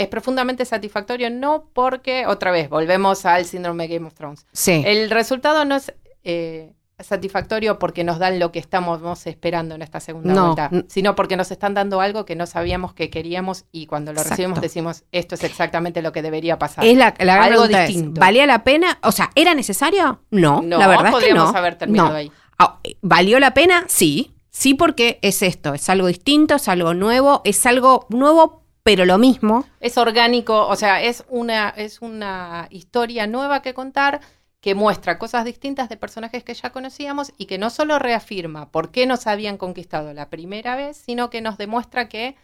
es 0.00 0.08
profundamente 0.08 0.64
satisfactorio, 0.64 1.30
no 1.30 1.66
porque, 1.72 2.26
otra 2.26 2.50
vez, 2.50 2.68
volvemos 2.68 3.24
al 3.26 3.44
síndrome 3.44 3.86
de 3.86 3.94
Game 3.94 4.06
of 4.06 4.14
Thrones. 4.14 4.46
Sí. 4.52 4.82
El 4.86 5.10
resultado 5.10 5.64
no 5.64 5.76
es 5.76 5.92
eh, 6.24 6.72
satisfactorio 6.98 7.78
porque 7.78 8.04
nos 8.04 8.18
dan 8.18 8.38
lo 8.38 8.52
que 8.52 8.58
estamos 8.58 9.26
esperando 9.26 9.74
en 9.74 9.82
esta 9.82 10.00
segunda 10.00 10.34
No. 10.34 10.54
vuelta, 10.54 10.70
sino 10.88 11.14
porque 11.14 11.36
nos 11.36 11.50
están 11.50 11.74
dando 11.74 12.00
algo 12.00 12.24
que 12.24 12.36
no 12.36 12.46
sabíamos 12.46 12.92
que 12.94 13.08
queríamos 13.10 13.64
y 13.72 13.86
cuando 13.86 14.12
lo 14.12 14.18
Exacto. 14.18 14.32
recibimos 14.36 14.60
decimos, 14.60 15.04
esto 15.12 15.34
es 15.34 15.44
exactamente 15.44 16.02
lo 16.02 16.12
que 16.12 16.22
debería 16.22 16.58
pasar. 16.58 16.84
es 16.84 16.96
la, 16.96 17.14
la 17.18 17.34
gran 17.36 17.42
algo 17.52 17.62
pregunta 17.64 17.82
es, 17.84 17.88
distinto. 17.88 18.20
¿valía 18.20 18.46
la 18.46 18.64
pena? 18.64 18.98
O 19.02 19.12
sea, 19.12 19.30
¿era 19.34 19.54
necesario? 19.54 20.20
No, 20.30 20.60
no, 20.62 20.78
la 20.78 20.86
verdad 20.88 21.06
es 21.06 21.10
que 21.14 21.16
podríamos 21.20 21.52
no. 21.52 21.58
haber 21.58 21.76
terminado 21.76 22.10
No. 22.10 22.14
ahí. 22.16 22.30
Ah, 22.58 22.78
¿Valió 23.00 23.38
la 23.40 23.54
pena? 23.54 23.84
Sí. 23.88 24.34
Sí, 24.52 24.74
porque 24.74 25.18
es 25.22 25.42
esto, 25.42 25.74
es 25.74 25.88
algo 25.88 26.08
distinto, 26.08 26.56
es 26.56 26.68
algo 26.68 26.92
nuevo, 26.92 27.40
es 27.44 27.64
algo 27.66 28.06
nuevo, 28.10 28.59
pero 28.82 29.04
lo 29.04 29.18
mismo. 29.18 29.64
Es 29.80 29.98
orgánico, 29.98 30.66
o 30.66 30.76
sea, 30.76 31.02
es 31.02 31.24
una, 31.28 31.68
es 31.70 32.00
una 32.00 32.66
historia 32.70 33.26
nueva 33.26 33.62
que 33.62 33.74
contar 33.74 34.20
que 34.60 34.74
muestra 34.74 35.18
cosas 35.18 35.44
distintas 35.46 35.88
de 35.88 35.96
personajes 35.96 36.44
que 36.44 36.52
ya 36.54 36.70
conocíamos 36.70 37.32
y 37.38 37.46
que 37.46 37.56
no 37.56 37.70
solo 37.70 37.98
reafirma 37.98 38.70
por 38.70 38.90
qué 38.90 39.06
nos 39.06 39.26
habían 39.26 39.56
conquistado 39.56 40.12
la 40.12 40.28
primera 40.28 40.76
vez, 40.76 40.98
sino 40.98 41.30
que 41.30 41.40
nos 41.40 41.56
demuestra 41.56 42.08
que 42.08 42.36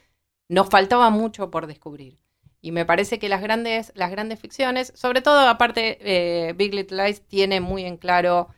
nos 0.48 0.68
faltaba 0.70 1.10
mucho 1.10 1.50
por 1.50 1.66
descubrir. 1.66 2.18
Y 2.62 2.72
me 2.72 2.86
parece 2.86 3.18
que 3.18 3.28
las 3.28 3.42
grandes, 3.42 3.92
las 3.94 4.10
grandes 4.10 4.40
ficciones, 4.40 4.92
sobre 4.96 5.20
todo 5.20 5.40
aparte, 5.46 5.98
eh, 6.00 6.52
Big 6.54 6.74
Little 6.74 7.04
Lies 7.04 7.20
tiene 7.20 7.60
muy 7.60 7.84
en 7.84 7.96
claro 7.98 8.48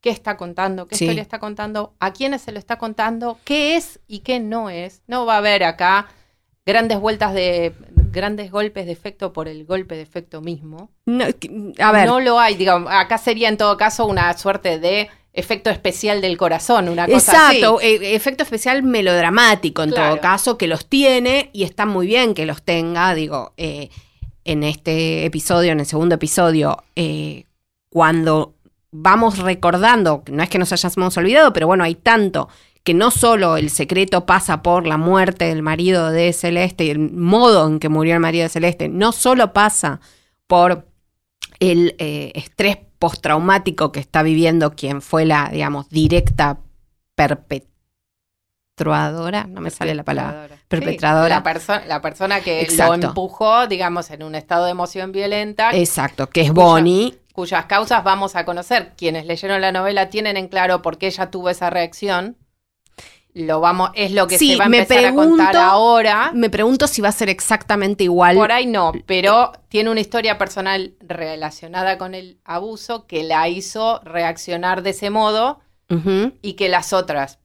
qué 0.00 0.10
está 0.10 0.36
contando, 0.36 0.86
qué 0.86 0.96
Sí. 0.96 1.04
historia 1.04 1.22
está 1.22 1.38
contando, 1.38 1.94
a 2.00 2.12
quiénes 2.12 2.42
se 2.42 2.52
lo 2.52 2.58
está 2.58 2.78
contando, 2.78 3.38
qué 3.44 3.76
es 3.76 4.00
y 4.08 4.18
qué 4.20 4.40
no 4.40 4.70
es. 4.70 5.02
No 5.06 5.24
va 5.24 5.34
a 5.36 5.38
haber 5.38 5.62
acá 5.64 6.08
grandes 6.66 6.98
vueltas 6.98 7.34
de 7.34 7.72
grandes 8.10 8.50
golpes 8.50 8.86
de 8.86 8.92
efecto 8.92 9.32
por 9.32 9.48
el 9.48 9.64
golpe 9.66 9.96
de 9.96 10.02
efecto 10.02 10.40
mismo. 10.40 10.90
No, 11.06 11.24
a 11.78 11.92
ver, 11.92 12.06
No 12.06 12.20
lo 12.20 12.38
hay, 12.38 12.54
digamos, 12.54 12.90
acá 12.92 13.18
sería 13.18 13.48
en 13.48 13.56
todo 13.56 13.76
caso 13.76 14.06
una 14.06 14.32
suerte 14.38 14.78
de 14.78 15.08
efecto 15.32 15.68
especial 15.68 16.20
del 16.20 16.36
corazón, 16.36 16.88
una 16.88 17.06
cosa 17.06 17.16
Exacto, 17.50 17.78
así. 17.78 17.86
e- 17.86 18.14
efecto 18.14 18.44
especial 18.44 18.84
melodramático 18.84 19.82
en 19.82 19.90
Claro. 19.90 20.12
todo 20.14 20.20
caso, 20.22 20.56
que 20.56 20.68
los 20.68 20.86
tiene 20.86 21.50
y 21.52 21.64
está 21.64 21.86
muy 21.86 22.06
bien 22.06 22.34
que 22.34 22.46
los 22.46 22.62
tenga, 22.62 23.12
digo, 23.14 23.52
eh, 23.56 23.90
en 24.44 24.62
este 24.62 25.24
episodio, 25.26 25.72
en 25.72 25.80
el 25.80 25.86
segundo 25.86 26.14
episodio, 26.14 26.84
eh, 26.94 27.44
cuando 27.90 28.54
vamos 28.92 29.38
recordando, 29.38 30.22
no 30.30 30.42
es 30.42 30.48
que 30.48 30.58
nos 30.60 30.72
hayamos 30.72 31.16
olvidado, 31.16 31.52
pero 31.52 31.66
bueno, 31.66 31.82
hay 31.82 31.96
tanto 31.96 32.48
que 32.84 32.94
no 32.94 33.10
solo 33.10 33.56
el 33.56 33.70
secreto 33.70 34.26
pasa 34.26 34.62
por 34.62 34.86
la 34.86 34.96
muerte 34.98 35.46
del 35.46 35.62
marido 35.62 36.10
de 36.10 36.32
Celeste 36.32 36.84
y 36.84 36.90
el 36.90 36.98
modo 36.98 37.66
en 37.66 37.80
que 37.80 37.88
murió 37.88 38.14
el 38.14 38.20
marido 38.20 38.42
de 38.44 38.50
Celeste, 38.50 38.88
no 38.88 39.10
solo 39.12 39.52
pasa 39.52 40.00
por 40.46 40.86
el 41.60 41.94
eh, 41.98 42.30
estrés 42.34 42.76
postraumático 42.98 43.90
que 43.90 44.00
está 44.00 44.22
viviendo 44.22 44.72
quien 44.76 45.00
fue 45.02 45.24
la, 45.24 45.48
digamos, 45.50 45.88
directa 45.88 46.58
perpetuadora, 48.76 49.44
no 49.48 49.60
me 49.60 49.70
sale 49.70 49.94
la 49.94 50.02
palabra. 50.04 50.56
Perpetradora. 50.68 51.36
Sí, 51.38 51.42
la, 51.44 51.54
perso- 51.54 51.84
la 51.86 52.00
persona 52.00 52.40
que 52.40 52.60
Exacto. 52.62 52.96
lo 52.98 53.08
empujó, 53.08 53.66
digamos, 53.66 54.10
en 54.10 54.22
un 54.22 54.34
estado 54.34 54.64
de 54.66 54.72
emoción 54.72 55.12
violenta, 55.12 55.70
Exacto, 55.72 56.28
que 56.28 56.42
es 56.42 56.50
Cuya- 56.50 56.54
Bonnie. 56.64 57.18
cuyas 57.32 57.64
causas 57.66 58.04
vamos 58.04 58.36
a 58.36 58.44
conocer. 58.44 58.92
Quienes 58.96 59.26
leyeron 59.26 59.60
la 59.60 59.72
novela 59.72 60.08
tienen 60.10 60.36
en 60.36 60.48
claro 60.48 60.82
por 60.82 60.98
qué 60.98 61.06
ella 61.06 61.30
tuvo 61.30 61.50
esa 61.50 61.70
reacción. 61.70 62.36
Lo 63.34 63.58
vamos, 63.60 63.90
es 63.94 64.12
lo 64.12 64.28
que 64.28 64.38
Sí, 64.38 64.52
se 64.52 64.56
va 64.58 64.66
a 64.66 64.68
me 64.68 64.78
empezar 64.78 65.04
a 65.04 65.12
contar 65.14 65.50
pregunto- 65.50 65.58
ahora. 65.60 66.30
Me 66.34 66.50
pregunto 66.50 66.86
si 66.86 67.02
va 67.02 67.08
a 67.08 67.12
ser 67.12 67.28
exactamente 67.28 68.04
igual. 68.04 68.36
Por 68.36 68.52
ahí 68.52 68.64
no, 68.66 68.92
pero 69.06 69.50
tiene 69.68 69.90
una 69.90 69.98
historia 70.00 70.38
personal 70.38 70.94
relacionada 71.00 71.98
con 71.98 72.14
el 72.14 72.38
abuso 72.44 73.06
que 73.08 73.24
la 73.24 73.48
hizo 73.48 74.00
reaccionar 74.04 74.82
de 74.82 74.90
ese 74.90 75.10
modo 75.10 75.60
y 76.42 76.54
que 76.54 76.68
las 76.68 76.92
otras 76.92 77.38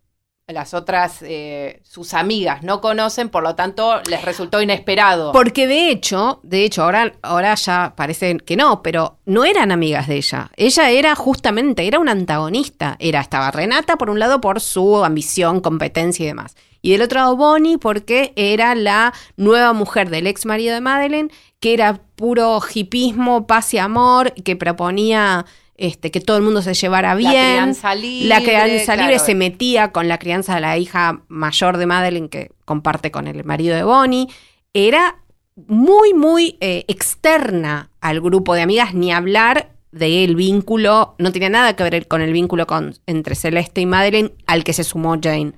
las 0.53 0.73
otras, 0.73 1.21
eh, 1.21 1.81
sus 1.83 2.13
amigas 2.13 2.63
no 2.63 2.81
conocen, 2.81 3.29
por 3.29 3.43
lo 3.43 3.55
tanto 3.55 4.01
les 4.09 4.23
resultó 4.23 4.61
inesperado. 4.61 5.31
Porque 5.31 5.67
de 5.67 5.89
hecho, 5.89 6.39
de 6.43 6.63
hecho, 6.63 6.83
ahora, 6.83 7.13
ahora 7.21 7.55
ya 7.55 7.93
parece 7.95 8.37
que 8.37 8.55
no, 8.55 8.81
pero 8.81 9.17
no 9.25 9.45
eran 9.45 9.71
amigas 9.71 10.07
de 10.07 10.17
ella. 10.17 10.51
Ella 10.55 10.89
era 10.89 11.15
justamente, 11.15 11.87
era 11.87 11.99
una 11.99 12.11
antagonista. 12.11 12.95
Era, 12.99 13.21
estaba 13.21 13.51
Renata, 13.51 13.97
por 13.97 14.09
un 14.09 14.19
lado, 14.19 14.41
por 14.41 14.59
su 14.59 15.03
ambición, 15.03 15.61
competencia 15.61 16.23
y 16.23 16.27
demás. 16.27 16.55
Y 16.81 16.91
del 16.91 17.01
otro 17.01 17.19
lado, 17.19 17.35
Bonnie, 17.35 17.77
porque 17.77 18.33
era 18.35 18.73
la 18.73 19.13
nueva 19.35 19.73
mujer 19.73 20.09
del 20.09 20.27
ex 20.27 20.45
marido 20.45 20.73
de 20.73 20.81
Madeleine, 20.81 21.29
que 21.59 21.73
era 21.73 21.99
puro 22.15 22.59
hipismo, 22.73 23.47
paz 23.47 23.73
y 23.73 23.77
amor, 23.77 24.33
que 24.33 24.55
proponía 24.55 25.45
este, 25.79 26.11
que 26.11 26.21
todo 26.21 26.37
el 26.37 26.43
mundo 26.43 26.61
se 26.61 26.73
llevara 26.73 27.15
bien. 27.15 27.33
La 27.33 27.39
crianza 27.39 27.95
libre. 27.95 28.27
La 28.27 28.41
crianza 28.41 28.95
libre 28.95 29.19
se 29.19 29.33
metía 29.33 29.91
con 29.91 30.07
la 30.07 30.19
crianza 30.19 30.55
de 30.55 30.61
la 30.61 30.77
hija 30.77 31.23
mayor 31.27 31.77
de 31.77 31.85
Madeline 31.85 32.29
que 32.29 32.51
comparte 32.65 33.11
con 33.11 33.27
el 33.27 33.43
marido 33.45 33.75
de 33.75 33.83
Bonnie. 33.83 34.27
Era 34.73 35.23
muy, 35.67 36.13
muy 36.13 36.57
eh, 36.59 36.85
externa 36.87 37.89
al 38.01 38.21
grupo 38.21 38.53
de 38.53 38.61
amigas, 38.61 38.93
ni 38.93 39.11
hablar 39.11 39.71
del 39.91 40.35
vínculo, 40.35 41.15
no 41.17 41.31
tenía 41.31 41.49
nada 41.49 41.75
que 41.75 41.83
ver 41.83 42.07
con 42.07 42.21
el 42.21 42.31
vínculo 42.31 42.67
con, 42.67 42.95
entre 43.07 43.35
Celeste 43.35 43.81
y 43.81 43.85
Madeline 43.85 44.33
al 44.45 44.63
que 44.63 44.73
se 44.73 44.83
sumó 44.83 45.17
Jane. 45.21 45.53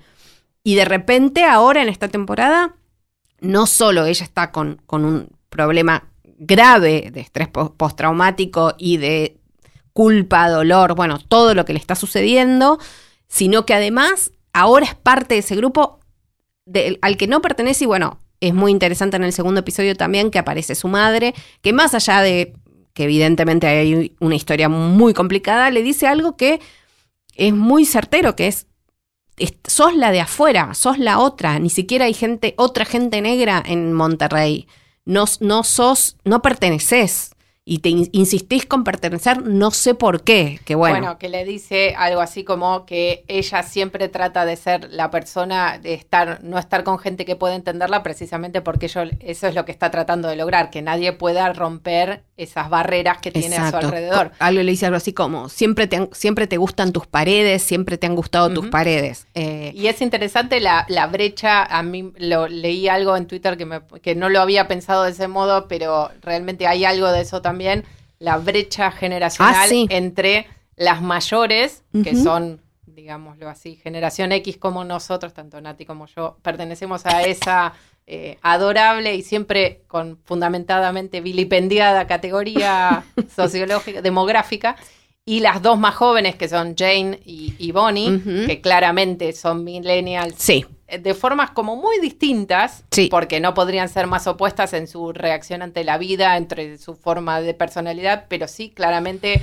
Y 0.63 0.75
de 0.75 0.85
repente 0.85 1.43
ahora 1.43 1.81
en 1.81 1.89
esta 1.89 2.07
temporada, 2.07 2.75
no 3.39 3.65
solo 3.65 4.05
ella 4.05 4.23
está 4.23 4.51
con, 4.51 4.81
con 4.85 5.03
un 5.03 5.29
problema 5.49 6.07
grave 6.23 7.09
de 7.11 7.19
estrés 7.19 7.49
postraumático 7.49 8.75
y 8.77 8.97
de 8.97 9.40
culpa, 9.93 10.49
dolor, 10.49 10.95
bueno, 10.95 11.19
todo 11.19 11.53
lo 11.53 11.65
que 11.65 11.73
le 11.73 11.79
está 11.79 11.95
sucediendo, 11.95 12.79
sino 13.27 13.65
que 13.65 13.73
además 13.73 14.31
ahora 14.53 14.85
es 14.85 14.95
parte 14.95 15.35
de 15.35 15.39
ese 15.39 15.55
grupo 15.55 15.99
al 17.01 17.17
que 17.17 17.27
no 17.27 17.41
pertenece 17.41 17.83
y 17.83 17.87
bueno, 17.87 18.19
es 18.39 18.53
muy 18.53 18.71
interesante 18.71 19.17
en 19.17 19.23
el 19.23 19.33
segundo 19.33 19.59
episodio 19.59 19.95
también 19.95 20.31
que 20.31 20.39
aparece 20.39 20.75
su 20.75 20.87
madre, 20.87 21.33
que 21.61 21.73
más 21.73 21.93
allá 21.93 22.21
de 22.21 22.53
que 22.93 23.03
evidentemente 23.03 23.67
hay 23.67 24.15
una 24.19 24.35
historia 24.35 24.67
muy 24.67 25.13
complicada, 25.13 25.69
le 25.69 25.83
dice 25.83 26.07
algo 26.07 26.35
que 26.35 26.59
es 27.35 27.53
muy 27.53 27.85
certero, 27.85 28.35
que 28.35 28.47
es, 28.47 28.67
sos 29.65 29.95
la 29.95 30.11
de 30.11 30.21
afuera, 30.21 30.73
sos 30.73 30.97
la 30.97 31.19
otra, 31.19 31.59
ni 31.59 31.69
siquiera 31.69 32.05
hay 32.05 32.13
gente, 32.13 32.53
otra 32.57 32.85
gente 32.85 33.21
negra 33.21 33.63
en 33.65 33.93
Monterrey, 33.93 34.67
no, 35.05 35.25
no 35.39 35.63
sos, 35.63 36.17
no 36.25 36.41
perteneces 36.41 37.31
y 37.71 37.77
te 37.77 37.87
insistís 37.87 38.65
con 38.65 38.83
pertenecer, 38.83 39.45
no 39.45 39.71
sé 39.71 39.95
por 39.95 40.25
qué, 40.25 40.59
que 40.65 40.75
bueno. 40.75 40.97
Bueno, 40.97 41.17
que 41.17 41.29
le 41.29 41.45
dice 41.45 41.95
algo 41.97 42.19
así 42.19 42.43
como 42.43 42.85
que 42.85 43.23
ella 43.29 43.63
siempre 43.63 44.09
trata 44.09 44.43
de 44.43 44.57
ser 44.57 44.89
la 44.91 45.09
persona, 45.09 45.79
de 45.79 45.93
estar, 45.93 46.43
no 46.43 46.59
estar 46.59 46.83
con 46.83 46.99
gente 46.99 47.23
que 47.23 47.37
pueda 47.37 47.55
entenderla 47.55 48.03
precisamente 48.03 48.59
porque 48.61 48.87
eso 48.87 49.03
es 49.03 49.55
lo 49.55 49.63
que 49.63 49.71
está 49.71 49.89
tratando 49.89 50.27
de 50.27 50.35
lograr, 50.35 50.69
que 50.69 50.81
nadie 50.81 51.13
pueda 51.13 51.53
romper 51.53 52.23
esas 52.35 52.69
barreras 52.69 53.19
que 53.19 53.31
tiene 53.31 53.55
a 53.55 53.69
su 53.69 53.77
alrededor. 53.77 54.31
Algo 54.39 54.63
le 54.63 54.71
dice 54.71 54.87
algo 54.87 54.97
así 54.97 55.13
como, 55.13 55.47
siempre 55.47 55.87
te, 55.87 56.09
siempre 56.11 56.47
te 56.47 56.57
gustan 56.57 56.91
tus 56.91 57.07
paredes, 57.07 57.61
siempre 57.61 57.97
te 57.97 58.05
han 58.05 58.15
gustado 58.15 58.49
tus 58.49 58.67
paredes. 58.67 59.27
Eh, 59.33 59.71
y 59.75 59.87
es 59.87 60.01
interesante 60.01 60.59
la, 60.59 60.85
la, 60.89 61.07
brecha, 61.07 61.63
a 61.63 61.83
mí 61.83 62.11
lo 62.17 62.49
leí 62.49 62.89
algo 62.89 63.15
en 63.15 63.27
Twitter 63.27 63.55
que, 63.55 63.65
me, 63.65 63.81
que 64.01 64.15
no 64.15 64.27
lo 64.27 64.41
había 64.41 64.67
pensado 64.67 65.03
de 65.03 65.11
ese 65.11 65.29
modo, 65.29 65.67
pero 65.69 66.11
realmente 66.21 66.67
hay 66.67 66.83
algo 66.83 67.09
de 67.11 67.21
eso 67.21 67.41
también, 67.41 67.60
la 68.19 68.37
brecha 68.37 68.91
generacional 68.91 69.69
ah, 69.71 69.85
entre 69.89 70.47
las 70.75 71.01
mayores, 71.01 71.83
que 72.03 72.15
son 72.15 72.59
digámoslo 73.01 73.49
así, 73.49 73.77
generación 73.77 74.31
X 74.31 74.57
como 74.57 74.83
nosotros, 74.83 75.33
tanto 75.33 75.59
Nati 75.59 75.85
como 75.85 76.05
yo, 76.05 76.37
pertenecemos 76.41 77.05
a 77.05 77.23
esa 77.23 77.73
eh, 78.05 78.37
adorable 78.41 79.15
y 79.15 79.23
siempre 79.23 79.81
con 79.87 80.19
fundamentadamente 80.23 81.21
vilipendiada 81.21 82.07
categoría 82.07 83.03
sociológica, 83.35 84.01
demográfica, 84.01 84.75
y 85.25 85.39
las 85.39 85.61
dos 85.61 85.79
más 85.79 85.95
jóvenes 85.95 86.35
que 86.35 86.49
son 86.49 86.75
Jane 86.75 87.19
y, 87.23 87.71
Bonnie, 87.71 88.21
que 88.47 88.59
claramente 88.59 89.33
son 89.33 89.63
millennials. 89.63 90.35
Sí. 90.37 90.65
De 90.99 91.13
formas 91.13 91.51
como 91.51 91.75
muy 91.75 91.99
distintas, 91.99 92.83
porque 93.09 93.39
no 93.39 93.53
podrían 93.53 93.89
ser 93.89 94.07
más 94.07 94.27
opuestas 94.27 94.73
en 94.73 94.87
su 94.87 95.13
reacción 95.13 95.61
ante 95.61 95.83
la 95.83 95.97
vida, 95.97 96.37
entre 96.37 96.77
su 96.77 96.95
forma 96.95 97.41
de 97.41 97.53
personalidad, 97.53 98.25
pero 98.27 98.47
sí 98.47 98.69
claramente 98.69 99.41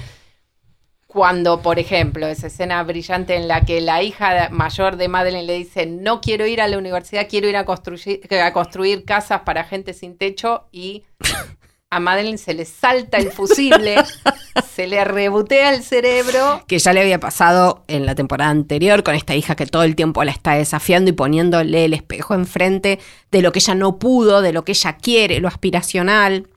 cuando, 1.08 1.62
por 1.62 1.78
ejemplo, 1.78 2.26
esa 2.26 2.48
escena 2.48 2.82
brillante 2.82 3.34
en 3.34 3.48
la 3.48 3.62
que 3.62 3.80
la 3.80 4.02
hija 4.02 4.50
mayor 4.50 4.96
de 4.96 5.08
Madeleine 5.08 5.46
le 5.46 5.54
dice, 5.54 5.86
no 5.86 6.20
quiero 6.20 6.46
ir 6.46 6.60
a 6.60 6.68
la 6.68 6.76
universidad, 6.76 7.26
quiero 7.28 7.48
ir 7.48 7.56
a 7.56 7.64
construir, 7.64 8.20
a 8.30 8.52
construir 8.52 9.06
casas 9.06 9.40
para 9.40 9.64
gente 9.64 9.94
sin 9.94 10.18
techo 10.18 10.68
y 10.70 11.04
a 11.90 12.00
Madeleine 12.00 12.38
se 12.38 12.54
le 12.54 12.64
salta 12.64 13.16
el 13.16 13.30
fusible, 13.30 13.96
se 14.74 14.86
le 14.86 15.04
rebotea 15.04 15.74
el 15.74 15.82
cerebro. 15.82 16.64
Que 16.66 16.78
ya 16.78 16.92
le 16.92 17.00
había 17.00 17.18
pasado 17.18 17.84
en 17.88 18.04
la 18.04 18.14
temporada 18.14 18.50
anterior 18.50 19.02
con 19.02 19.14
esta 19.14 19.34
hija 19.34 19.56
que 19.56 19.66
todo 19.66 19.84
el 19.84 19.96
tiempo 19.96 20.22
la 20.24 20.32
está 20.32 20.54
desafiando 20.54 21.10
y 21.10 21.14
poniéndole 21.14 21.86
el 21.86 21.94
espejo 21.94 22.34
enfrente 22.34 22.98
de 23.30 23.42
lo 23.42 23.52
que 23.52 23.60
ella 23.60 23.74
no 23.74 23.98
pudo, 23.98 24.42
de 24.42 24.52
lo 24.52 24.64
que 24.64 24.72
ella 24.72 24.96
quiere, 24.96 25.40
lo 25.40 25.48
aspiracional 25.48 26.48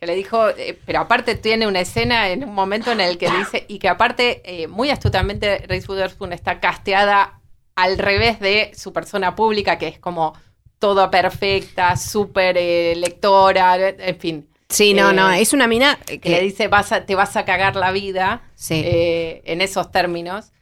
que 0.00 0.06
le 0.06 0.14
dijo, 0.14 0.48
eh, 0.48 0.78
pero 0.86 1.00
aparte 1.00 1.34
tiene 1.34 1.66
una 1.66 1.80
escena 1.80 2.30
en 2.30 2.42
un 2.42 2.54
momento 2.54 2.90
en 2.90 3.02
el 3.02 3.18
que 3.18 3.30
dice, 3.30 3.66
y 3.68 3.78
que 3.78 3.90
aparte 3.90 4.40
eh, 4.46 4.66
muy 4.66 4.88
astutamente 4.88 5.58
Reese 5.68 5.92
Witherspoon 5.92 6.32
está 6.32 6.58
casteada 6.58 7.38
al 7.76 7.98
revés 7.98 8.40
de 8.40 8.70
su 8.74 8.94
persona 8.94 9.34
pública, 9.34 9.76
que 9.76 9.88
es 9.88 9.98
como 9.98 10.32
toda 10.78 11.10
perfecta, 11.10 11.98
súper 11.98 12.56
eh, 12.56 12.94
lectora, 12.96 13.90
en 13.90 14.18
fin. 14.18 14.49
Sí, 14.70 14.94
no, 14.94 15.12
no, 15.12 15.30
es 15.30 15.52
una 15.52 15.66
mina 15.66 15.98
que 16.06 16.30
le 16.30 16.40
dice, 16.40 16.68
vas 16.68 16.94
te 17.06 17.14
vas 17.14 17.36
a 17.36 17.44
cagar 17.44 17.76
la 17.76 17.92
vida 17.92 18.42
en 18.70 19.60
esos 19.60 19.90
términos, 19.90 20.52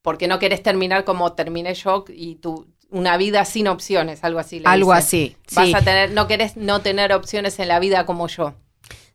porque 0.00 0.28
no 0.28 0.38
querés 0.38 0.62
terminar 0.62 1.04
como 1.04 1.32
terminé 1.32 1.74
yo 1.74 2.04
y 2.08 2.36
tú 2.36 2.66
una 2.94 3.16
vida 3.16 3.44
sin 3.44 3.66
opciones, 3.66 4.22
algo 4.22 4.38
así. 4.38 4.62
algo 4.64 4.92
así. 4.92 5.36
Vas 5.52 5.74
a 5.74 5.80
tener, 5.80 6.12
no 6.12 6.28
querés 6.28 6.56
no 6.56 6.80
tener 6.80 7.12
opciones 7.12 7.58
en 7.58 7.68
la 7.68 7.80
vida 7.80 8.06
como 8.06 8.28
yo. 8.28 8.54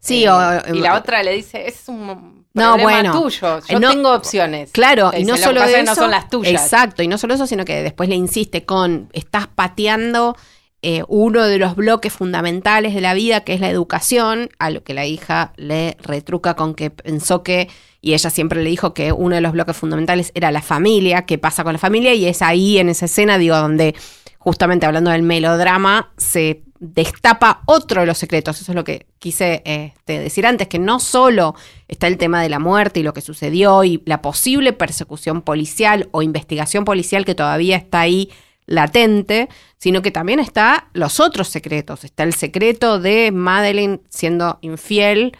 Sí, 0.01 0.25
eh, 0.25 0.61
y 0.73 0.79
la 0.79 0.97
otra 0.97 1.23
le 1.23 1.33
dice, 1.33 1.67
es 1.67 1.87
un 1.87 2.45
no, 2.53 2.77
bueno, 2.77 3.11
tuyo, 3.21 3.59
yo 3.67 3.79
no, 3.79 3.89
tengo 3.89 4.13
opciones. 4.13 4.71
Claro, 4.71 5.11
y 5.17 5.23
no 5.23 5.37
solo 5.37 5.63
eso, 5.63 5.83
no 5.83 5.95
son 5.95 6.11
las 6.11 6.29
tuyas. 6.29 6.61
Exacto, 6.61 7.03
y 7.03 7.07
no 7.07 7.17
solo 7.17 7.35
eso, 7.35 7.47
sino 7.47 7.63
que 7.63 7.83
después 7.83 8.09
le 8.09 8.15
insiste 8.15 8.65
con, 8.65 9.09
estás 9.13 9.47
pateando 9.47 10.35
eh, 10.81 11.03
uno 11.07 11.43
de 11.43 11.57
los 11.57 11.75
bloques 11.75 12.13
fundamentales 12.13 12.93
de 12.93 13.01
la 13.01 13.13
vida, 13.13 13.41
que 13.41 13.53
es 13.53 13.59
la 13.59 13.69
educación, 13.69 14.49
a 14.59 14.69
lo 14.69 14.83
que 14.83 14.93
la 14.93 15.05
hija 15.05 15.53
le 15.57 15.97
retruca 16.01 16.55
con 16.55 16.73
que 16.75 16.89
pensó 16.89 17.43
que 17.43 17.67
y 18.01 18.13
ella 18.13 18.29
siempre 18.29 18.63
le 18.63 18.69
dijo 18.69 18.93
que 18.93 19.11
uno 19.11 19.35
de 19.35 19.41
los 19.41 19.51
bloques 19.51 19.75
fundamentales 19.75 20.31
era 20.33 20.51
la 20.51 20.61
familia, 20.61 21.25
qué 21.25 21.37
pasa 21.37 21.63
con 21.63 21.73
la 21.73 21.79
familia, 21.79 22.13
y 22.13 22.25
es 22.25 22.41
ahí 22.41 22.77
en 22.77 22.89
esa 22.89 23.05
escena, 23.05 23.37
digo, 23.37 23.57
donde 23.57 23.95
justamente 24.37 24.85
hablando 24.85 25.11
del 25.11 25.21
melodrama, 25.21 26.11
se 26.15 26.63
destapa 26.79 27.61
otro 27.65 28.01
de 28.01 28.07
los 28.07 28.17
secretos. 28.17 28.61
Eso 28.61 28.71
es 28.71 28.75
lo 28.75 28.85
que 28.85 29.07
quise 29.19 29.61
este, 29.65 30.19
decir 30.19 30.45
antes, 30.45 30.69
que 30.69 30.79
no 30.79 31.01
solo 31.01 31.55
está 31.89 32.07
el 32.07 32.17
tema 32.17 32.41
de 32.41 32.47
la 32.47 32.59
muerte 32.59 33.01
y 33.01 33.03
lo 33.03 33.13
que 33.13 33.19
sucedió 33.19 33.83
y 33.83 34.01
la 34.05 34.21
posible 34.21 34.71
persecución 34.71 35.41
policial 35.41 36.07
o 36.11 36.21
investigación 36.21 36.85
policial 36.85 37.25
que 37.25 37.35
todavía 37.35 37.75
está 37.75 37.99
ahí 37.99 38.29
latente, 38.69 39.49
sino 39.77 40.01
que 40.01 40.11
también 40.11 40.39
está 40.39 40.89
los 40.93 41.19
otros 41.19 41.47
secretos. 41.49 42.03
Está 42.03 42.23
el 42.23 42.33
secreto 42.33 42.99
de 42.99 43.31
Madeline 43.31 44.01
siendo 44.09 44.59
infiel 44.61 45.35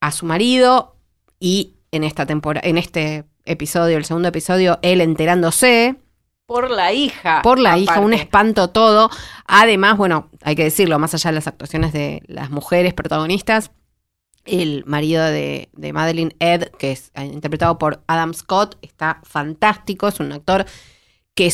a 0.00 0.10
su 0.10 0.26
marido 0.26 0.96
y 1.38 1.76
en 1.92 2.02
esta 2.02 2.26
temporada, 2.26 2.68
en 2.68 2.76
este 2.76 3.24
episodio, 3.44 3.96
el 3.96 4.04
segundo 4.04 4.28
episodio, 4.28 4.80
él 4.82 5.00
enterándose. 5.00 5.96
Por 6.46 6.70
la 6.70 6.92
hija. 6.92 7.42
Por 7.42 7.60
la 7.60 7.78
hija, 7.78 8.00
un 8.00 8.12
espanto 8.12 8.68
todo. 8.70 9.08
Además, 9.46 9.96
bueno, 9.96 10.28
hay 10.42 10.56
que 10.56 10.64
decirlo, 10.64 10.98
más 10.98 11.14
allá 11.14 11.30
de 11.30 11.36
las 11.36 11.46
actuaciones 11.46 11.92
de 11.92 12.22
las 12.26 12.50
mujeres 12.50 12.92
protagonistas, 12.92 13.70
el 14.44 14.84
marido 14.84 15.24
de, 15.24 15.68
de 15.72 15.92
Madeline 15.92 16.34
Ed, 16.40 16.64
que 16.78 16.90
es 16.90 17.12
interpretado 17.16 17.78
por 17.78 18.02
Adam 18.08 18.34
Scott, 18.34 18.76
está 18.82 19.20
fantástico, 19.22 20.08
es 20.08 20.18
un 20.18 20.32
actor 20.32 20.66
que 21.34 21.46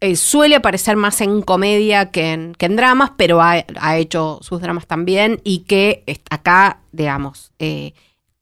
eh, 0.00 0.16
suele 0.16 0.56
aparecer 0.56 0.96
más 0.96 1.20
en 1.20 1.42
comedia 1.42 2.10
que 2.10 2.32
en, 2.32 2.76
dramas, 2.76 3.12
pero 3.16 3.42
ha, 3.42 3.64
hecho 3.96 4.38
sus 4.42 4.60
dramas 4.60 4.86
también 4.86 5.40
y 5.44 5.60
que 5.60 6.04
acá, 6.30 6.80
digamos, 6.92 7.52
eh, 7.58 7.92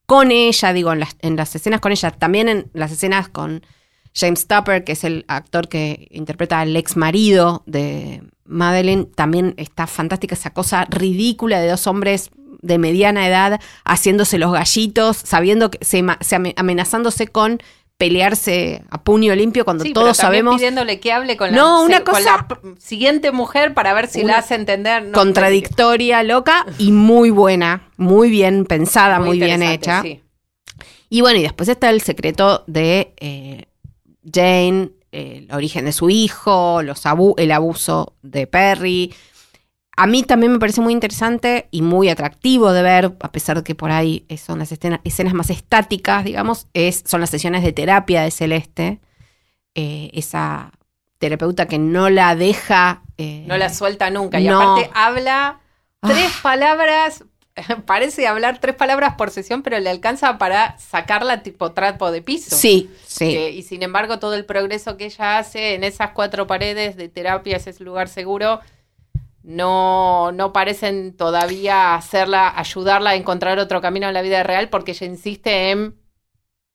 con 0.06 0.30
ella, 0.30 0.72
digo, 0.72 0.92
en 0.92 1.00
las, 1.00 1.16
en 1.20 1.36
las 1.36 1.54
escenas 1.54 1.80
con 1.80 1.92
ella, 1.92 2.10
también 2.12 2.48
en 2.48 2.70
las 2.72 2.92
escenas 2.92 3.28
con 3.28 3.62
James 4.14 4.46
Tupper, 4.46 4.84
que 4.84 4.92
es 4.92 5.04
el 5.04 5.24
actor 5.28 5.68
que 5.68 6.08
interpreta 6.10 6.60
al 6.60 6.74
ex 6.76 6.96
marido 6.96 7.62
de 7.66 8.22
Madeleine, 8.44 9.04
también 9.04 9.54
está 9.56 9.86
fantástica 9.86 10.34
esa 10.34 10.52
cosa 10.52 10.86
ridícula 10.86 11.60
de 11.60 11.68
dos 11.68 11.86
hombres 11.86 12.30
de 12.60 12.78
mediana 12.78 13.26
edad 13.26 13.60
haciéndose 13.84 14.38
los 14.38 14.52
gallitos, 14.52 15.16
sabiendo 15.16 15.70
que 15.70 15.84
se, 15.84 16.04
amenazándose 16.56 17.28
con 17.28 17.62
pelearse 17.98 18.82
a 18.90 19.02
puño 19.02 19.34
limpio 19.34 19.64
cuando 19.64 19.82
Sí, 19.84 19.90
pero 19.92 20.06
todos 20.06 20.16
también 20.16 20.44
sabemos 20.44 20.56
pidiéndole 20.56 21.00
que 21.00 21.12
hable 21.12 21.36
con 21.36 21.50
la, 21.50 21.56
No, 21.56 21.82
una 21.82 21.98
se- 21.98 22.04
con 22.04 22.14
cosa- 22.14 22.46
la 22.48 22.60
siguiente 22.80 23.32
mujer 23.32 23.74
para 23.74 23.92
ver 23.92 24.06
si 24.06 24.22
la 24.22 24.38
hace 24.38 24.54
entender. 24.54 25.04
No, 25.06 25.12
contradictoria, 25.12 26.22
loca 26.22 26.64
y 26.78 26.92
muy 26.92 27.30
buena, 27.30 27.88
muy 27.96 28.30
bien 28.30 28.64
pensada, 28.64 29.18
muy, 29.18 29.38
bien 29.40 29.62
hecha. 29.62 30.00
sí. 30.02 30.22
Y 31.10 31.22
bueno, 31.22 31.38
y 31.40 31.42
después 31.42 31.68
está 31.68 31.90
el 31.90 32.00
secreto 32.02 32.64
de 32.66 33.14
eh, 33.18 33.64
Jane, 34.32 34.90
el 35.10 35.48
origen 35.52 35.86
de 35.86 35.92
su 35.92 36.08
hijo, 36.10 36.82
los 36.82 37.04
abu- 37.06 37.34
el 37.38 37.50
abuso 37.50 38.14
de 38.22 38.46
Perry. 38.46 39.12
A 40.00 40.06
mí 40.06 40.22
también 40.22 40.52
me 40.52 40.58
parece 40.60 40.80
muy 40.80 40.92
interesante 40.92 41.66
y 41.72 41.82
muy 41.82 42.08
atractivo 42.08 42.72
de 42.72 42.82
ver, 42.82 43.12
a 43.20 43.32
pesar 43.32 43.56
de 43.58 43.64
que 43.64 43.74
por 43.74 43.90
ahí 43.90 44.24
son 44.42 44.60
las 44.60 44.70
escena- 44.70 45.00
escenas 45.04 45.34
más 45.34 45.50
estáticas, 45.50 46.24
digamos, 46.24 46.68
es, 46.72 47.02
son 47.06 47.20
las 47.20 47.30
sesiones 47.30 47.64
de 47.64 47.72
terapia 47.72 48.22
de 48.22 48.30
Celeste. 48.30 49.00
Eh, 49.74 50.10
esa 50.12 50.72
terapeuta 51.18 51.66
que 51.66 51.78
no 51.78 52.10
la 52.10 52.36
deja... 52.36 53.02
eh, 53.16 53.44
No 53.48 53.56
la 53.56 53.70
suelta 53.70 54.08
nunca. 54.10 54.38
Y 54.40 54.44
No. 54.46 54.60
aparte 54.60 54.90
habla 54.94 55.60
tres 56.00 56.30
palabras, 56.42 57.24
parece 57.86 58.26
hablar 58.28 58.58
tres 58.60 58.76
palabras 58.76 59.14
por 59.18 59.30
sesión, 59.30 59.62
pero 59.62 59.78
le 59.80 59.90
alcanza 59.90 60.38
para 60.38 60.78
sacarla 60.78 61.42
tipo 61.42 61.72
trapo 61.72 62.10
de 62.12 62.22
piso. 62.22 62.54
Sí, 62.54 62.88
sí. 63.04 63.34
Eh, 63.36 63.50
y 63.50 63.62
sin 63.62 63.82
embargo, 63.82 64.18
todo 64.20 64.34
el 64.34 64.44
progreso 64.44 64.96
que 64.96 65.06
ella 65.06 65.38
hace 65.38 65.74
en 65.74 65.82
esas 65.82 66.10
cuatro 66.10 66.46
paredes 66.46 66.96
de 66.96 67.08
terapia, 67.08 67.56
ese 67.56 67.74
lugar 67.82 68.08
seguro, 68.08 68.60
no, 69.42 70.32
no 70.32 70.52
parecen 70.52 71.16
todavía 71.16 71.94
hacerla, 71.94 72.52
ayudarla 72.58 73.10
a 73.10 73.14
encontrar 73.16 73.58
otro 73.58 73.80
camino 73.80 74.08
en 74.08 74.14
la 74.14 74.22
vida 74.22 74.42
real, 74.42 74.68
porque 74.70 74.92
ella 74.92 75.06
insiste 75.06 75.70
en 75.70 75.96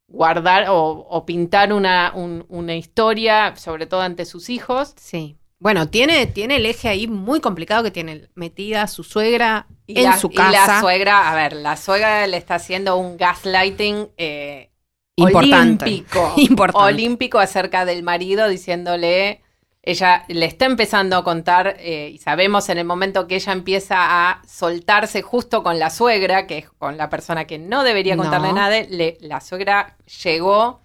guardar 0.07 0.69
o, 0.69 1.07
o 1.09 1.25
pintar 1.25 1.73
una, 1.73 2.11
un- 2.15 2.45
una 2.49 2.75
historia, 2.75 3.55
sobre 3.55 3.85
todo 3.87 4.01
ante 4.01 4.25
sus 4.25 4.49
hijos. 4.49 4.93
Sí. 4.97 5.37
Bueno, 5.59 5.87
tiene, 5.89 6.27
tiene 6.27 6.57
el 6.57 6.65
eje 6.65 6.89
ahí 6.89 7.07
muy 7.07 7.39
complicado 7.39 7.83
que 7.83 7.91
tiene 7.91 8.29
metida 8.35 8.87
su 8.87 9.03
suegra 9.03 9.67
Y 9.87 9.97
en 9.99 10.05
la, 10.05 10.17
su 10.19 10.29
y 10.31 10.35
la 10.35 10.51
casa. 10.51 10.81
suegra, 10.81 11.31
a 11.31 11.35
ver, 11.35 11.53
la 11.53 11.77
suegra 11.77 12.27
le 12.27 12.37
está 12.37 12.55
haciendo 12.55 12.97
un 12.97 13.15
gaslighting 13.17 14.09
eh, 14.17 14.71
Importante. 15.15 15.85
olímpico. 15.85 16.33
Importante. 16.37 16.85
Olímpico 16.85 17.39
acerca 17.39 17.85
del 17.85 18.03
marido, 18.03 18.49
diciéndole. 18.49 19.42
Ella 19.85 20.23
le 20.29 20.45
está 20.45 20.65
empezando 20.65 21.17
a 21.17 21.25
contar, 21.25 21.75
eh, 21.77 22.09
y 22.13 22.17
sabemos 22.17 22.69
en 22.69 22.77
el 22.77 22.85
momento 22.85 23.27
que 23.27 23.35
ella 23.35 23.51
empieza 23.51 24.29
a 24.29 24.41
soltarse 24.47 25.21
justo 25.21 25.61
con 25.61 25.77
la 25.77 25.89
suegra, 25.89 26.47
que 26.47 26.59
es 26.59 26.69
con 26.69 26.95
la 26.97 27.09
persona 27.09 27.43
que 27.45 27.59
no 27.59 27.83
debería 27.83 28.15
contarle 28.15 28.47
No. 28.47 28.53
nada, 28.55 28.81
le- 28.89 29.17
la 29.19 29.41
suegra 29.41 29.97
llegó, 30.23 30.79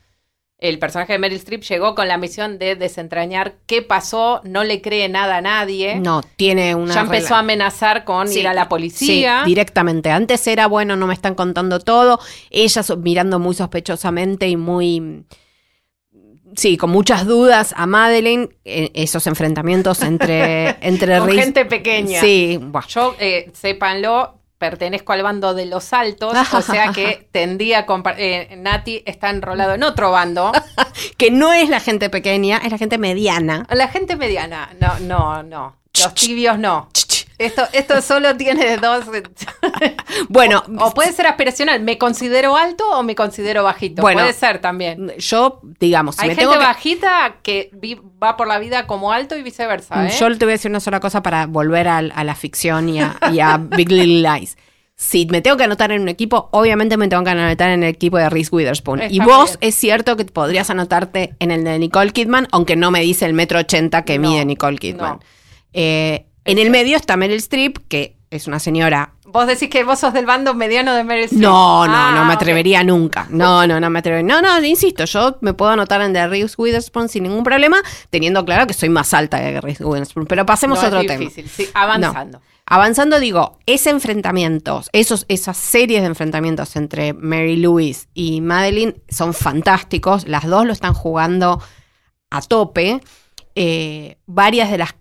el 0.60 0.80
personaje 0.80 1.12
de 1.12 1.20
Meryl 1.20 1.38
Streep 1.38 1.62
llegó 1.62 1.94
con 1.94 2.08
la 2.08 2.18
misión 2.18 2.58
de 2.58 2.74
desentrañar 2.74 3.58
qué 3.66 3.82
pasó, 3.82 4.40
no 4.42 4.64
le 4.64 4.82
cree 4.82 5.08
nada 5.08 5.36
a 5.36 5.40
nadie. 5.40 5.94
No, 6.00 6.20
tiene 6.34 6.74
una. 6.74 6.92
ya 6.92 7.02
empezó 7.02 7.36
a 7.36 7.38
amenazar 7.38 8.04
con 8.04 8.26
Sí, 8.26 8.40
ir 8.40 8.48
a 8.48 8.54
la 8.54 8.68
policía. 8.68 9.42
Sí, 9.44 9.50
directamente. 9.50 10.10
Antes 10.10 10.44
era, 10.48 10.66
bueno, 10.66 10.96
no 10.96 11.06
me 11.06 11.14
están 11.14 11.36
contando 11.36 11.78
todo. 11.78 12.18
Ella 12.50 12.82
mirando 13.00 13.38
muy 13.38 13.54
sospechosamente 13.54 14.48
y 14.48 14.56
muy. 14.56 15.24
Sí, 16.56 16.76
con 16.76 16.90
muchas 16.90 17.26
dudas 17.26 17.74
a 17.76 17.86
Madeleine. 17.86 18.48
eh, 18.64 18.90
esos 18.94 19.26
enfrentamientos 19.26 20.02
entre, 20.02 20.76
entre 20.86 21.18
con 21.18 21.30
gente 21.30 21.64
pequeña. 21.64 22.20
Sí, 22.20 22.58
buah. 22.60 22.86
Yo, 22.86 23.14
eh, 23.18 23.50
sépanlo, 23.54 24.38
pertenezco 24.58 25.12
al 25.12 25.22
bando 25.22 25.54
de 25.54 25.66
los 25.66 25.92
altos, 25.92 26.36
o 26.52 26.62
sea 26.62 26.92
que 26.92 27.28
tendría 27.32 27.86
a 27.88 28.14
eh, 28.18 28.56
Nati 28.58 29.02
está 29.06 29.30
enrolado 29.30 29.74
en 29.74 29.82
otro 29.82 30.10
bando. 30.10 30.52
que 31.16 31.30
no 31.30 31.52
es 31.52 31.68
la 31.68 31.80
gente 31.80 32.10
pequeña, 32.10 32.58
es 32.58 32.70
la 32.70 32.78
gente 32.78 32.98
mediana. 32.98 33.66
La 33.70 33.88
gente 33.88 34.16
mediana, 34.16 34.70
no, 34.80 34.98
no, 35.00 35.42
no. 35.42 35.76
Los 35.94 36.14
tibios 36.14 36.58
no. 36.58 36.88
Esto, 37.38 37.62
esto 37.72 38.02
solo 38.02 38.36
tiene 38.36 38.76
dos. 38.78 39.04
Bueno, 40.28 40.62
O 40.78 40.92
puede 40.92 41.12
ser 41.12 41.26
aspiracional. 41.26 41.80
¿Me 41.80 41.96
considero 41.98 42.56
alto 42.56 42.84
o 42.90 43.02
me 43.02 43.14
considero 43.14 43.62
bajito? 43.62 44.02
Bueno, 44.02 44.20
puede 44.20 44.32
ser 44.32 44.60
también. 44.60 45.12
yo, 45.18 45.60
digamos, 45.78 46.16
si 46.16 46.22
Hay 46.22 46.28
me 46.28 46.34
gente 46.34 46.42
tengo 46.46 46.58
que- 46.60 46.66
bajita 46.66 47.36
que 47.42 47.70
vi- 47.72 48.00
va 48.22 48.36
por 48.36 48.48
la 48.48 48.58
vida 48.58 48.86
como 48.86 49.12
alto 49.12 49.36
y 49.36 49.42
viceversa. 49.42 50.06
¿eh? 50.08 50.12
Yo 50.18 50.26
te 50.36 50.44
voy 50.44 50.52
a 50.52 50.54
decir 50.56 50.70
una 50.70 50.80
sola 50.80 51.00
cosa 51.00 51.22
para 51.22 51.46
volver 51.46 51.86
al- 51.88 52.12
a, 52.14 52.24
la 52.24 52.34
ficción 52.34 52.88
y 52.88 53.00
a, 53.00 53.16
y 53.32 53.40
a 53.40 53.56
Big 53.76 53.90
Little 53.90 54.28
Lies. 54.28 54.56
Si 54.96 55.26
me 55.26 55.40
tengo 55.40 55.56
que 55.56 55.62
anotar 55.62 55.92
en 55.92 56.02
un 56.02 56.08
equipo, 56.08 56.48
obviamente 56.50 56.96
me 56.96 57.06
tengo 57.06 57.22
que 57.22 57.30
anotar 57.30 57.70
en 57.70 57.84
el 57.84 57.90
equipo 57.90 58.16
de 58.18 58.28
Reese 58.28 58.50
Witherspoon. 58.54 59.02
Está 59.02 59.14
y 59.14 59.20
vos 59.20 59.50
bien. 59.60 59.68
es 59.68 59.76
cierto 59.76 60.16
que 60.16 60.24
podrías 60.24 60.70
anotarte 60.70 61.36
en 61.38 61.52
el 61.52 61.62
de 61.62 61.78
Nicole 61.78 62.10
Kidman, 62.10 62.48
aunque 62.50 62.74
no 62.74 62.90
me 62.90 63.00
dice 63.00 63.24
el 63.24 63.32
metro 63.32 63.60
ochenta 63.60 64.04
que 64.04 64.18
No, 64.18 64.28
mide 64.30 64.44
Nicole 64.44 64.76
Kidman. 64.78 65.12
no. 65.12 65.20
Eh, 65.72 66.24
en 66.48 66.58
el 66.58 66.70
medio 66.70 66.96
está 66.96 67.16
Meryl 67.16 67.36
Streep, 67.38 67.78
que 67.88 68.16
es 68.30 68.46
una 68.46 68.58
señora. 68.58 69.12
Vos 69.24 69.46
decís 69.46 69.68
que 69.68 69.84
vos 69.84 69.98
sos 69.98 70.12
del 70.14 70.24
bando 70.26 70.54
mediano 70.54 70.94
de 70.94 71.04
Meryl 71.04 71.24
Streep. 71.24 71.42
No, 71.42 71.86
no, 71.86 71.92
Ah, 71.94 72.12
no 72.14 72.24
me 72.24 72.30
ok. 72.34 72.36
atrevería 72.40 72.82
nunca. 72.82 73.26
No, 73.30 73.66
no, 73.66 73.78
no 73.78 73.90
me 73.90 73.98
atrevería. 73.98 74.26
No, 74.26 74.40
no, 74.42 74.64
insisto, 74.64 75.04
yo 75.04 75.36
me 75.42 75.52
puedo 75.54 75.70
anotar 75.72 76.00
en 76.02 76.12
de 76.12 76.26
Reese 76.26 76.54
Witherspoon 76.58 77.08
sin 77.08 77.22
ningún 77.24 77.44
problema, 77.44 77.80
teniendo 78.10 78.44
claro 78.44 78.66
que 78.66 78.74
soy 78.74 78.88
más 78.88 79.12
alta 79.14 79.38
que 79.38 79.60
Reese 79.60 79.84
Witherspoon. 79.84 80.26
Pero 80.26 80.44
pasemos 80.46 80.78
No, 80.78 80.84
a 80.84 80.88
otro 80.88 81.00
es 81.00 81.06
tema. 81.06 81.20
difícil, 81.20 81.48
sí, 81.48 81.68
avanzando. 81.74 82.40
Avanzando, 82.70 83.18
digo, 83.18 83.58
ese 83.64 83.88
enfrentamientos, 83.88 84.90
esos, 84.92 85.24
esas 85.28 85.56
series 85.56 86.02
de 86.02 86.08
enfrentamientos 86.08 86.76
entre 86.76 87.14
Mary 87.14 87.56
Louise 87.56 88.08
y 88.12 88.42
Madeline 88.42 88.94
son 89.08 89.32
fantásticos. 89.32 90.28
Las 90.28 90.46
dos 90.46 90.66
lo 90.66 90.72
están 90.74 90.92
jugando 90.92 91.62
a 92.30 92.42
tope. 92.42 93.00
Eh, 93.54 94.18
varias 94.26 94.70
de 94.70 94.78
las 94.78 94.94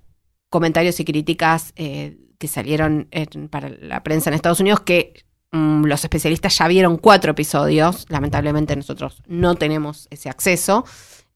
comentarios 0.50 1.00
y 1.00 1.06
críticas 1.06 1.74
eh, 1.76 2.18
que 2.38 2.48
salieron 2.48 3.10
para 3.50 3.70
la 3.70 4.04
prensa 4.04 4.30
en 4.30 4.36
Estados 4.36 4.60
Unidos 4.60 4.82
que 4.82 5.26
mm, 5.52 5.86
los 5.86 6.04
especialistas 6.04 6.58
ya 6.58 6.68
vieron 6.68 6.98
cuatro 6.98 7.32
episodios. 7.32 8.06
Lamentablemente 8.10 8.76
nosotros 8.76 9.24
no 9.28 9.56
tenemos 9.56 10.08
ese 10.12 10.30
acceso. 10.30 10.86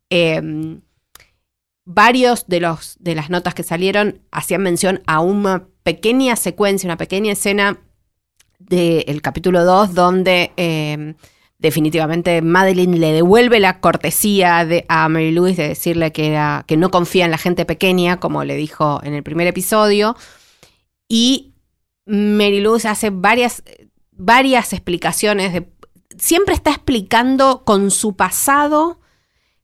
Eh, 0.10 0.80
varios 1.86 2.48
de, 2.48 2.60
los, 2.60 2.98
de 3.00 3.16
las 3.16 3.30
notas 3.30 3.54
que 3.54 3.64
salieron 3.64 4.22
hacían 4.32 4.62
mención 4.62 5.02
a 5.08 5.20
una 5.20 5.68
pequeña 5.84 6.36
secuencia, 6.36 6.88
una 6.88 6.98
pequeña 6.98 7.34
escena 7.34 7.80
del 8.60 9.22
capítulo 9.22 9.66
2 9.66 9.94
donde 9.94 10.52
eh, 10.56 11.16
definitivamente 11.62 12.42
Madeline 12.42 12.98
le 12.98 13.14
devuelve 13.14 13.60
la 13.60 13.80
cortesía 13.80 14.66
de, 14.66 14.86
a 14.90 15.08
Mary 15.08 15.32
Louise 15.32 15.62
de 15.62 15.70
decirle 15.70 16.12
que, 16.12 16.30
era, 16.30 16.66
que 16.68 16.76
no 16.76 16.90
confía 16.90 17.26
en 17.26 17.32
la 17.32 17.38
gente 17.38 17.66
pequeña, 17.66 18.20
como 18.20 18.44
le 18.44 18.56
dijo 18.56 19.00
en 19.04 19.14
el 19.14 19.24
primer 19.24 19.48
episodio. 19.48 20.16
Y 21.08 21.54
Mary 22.06 22.60
Louise 22.62 22.88
hace 22.88 23.12
varias, 23.12 23.64
varias 24.12 24.74
explicaciones. 24.74 25.54
De, 25.54 25.70
siempre 26.18 26.56
está 26.56 26.72
explicando 26.72 27.64
con 27.64 27.92
su 27.92 28.16
pasado 28.16 28.98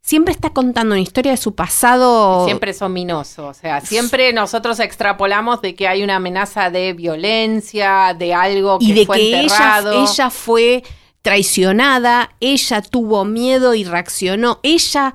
siempre 0.07 0.31
está 0.31 0.51
contando 0.51 0.95
una 0.95 1.01
historia 1.01 1.31
de 1.31 1.37
su 1.37 1.53
pasado. 1.53 2.45
Siempre 2.45 2.71
es 2.71 2.81
ominoso, 2.81 3.47
o 3.47 3.53
sea, 3.53 3.81
siempre 3.81 4.31
nosotros 4.31 4.79
extrapolamos 4.79 5.61
de 5.61 5.75
que 5.75 5.85
hay 5.85 6.01
una 6.01 6.15
amenaza 6.15 6.69
de 6.69 6.93
violencia, 6.93 8.15
de 8.17 8.33
algo 8.33 8.79
que 8.79 8.85
y 8.85 8.93
de 8.93 9.05
fue 9.05 9.17
que 9.17 9.39
ella, 9.41 9.81
ella 9.91 10.29
fue 10.29 10.81
traicionada, 11.27 12.37
ella 12.39 12.81
tuvo 12.81 13.25
miedo 13.25 13.73
y 13.73 13.83
reaccionó. 13.83 14.61
Ella 14.63 15.13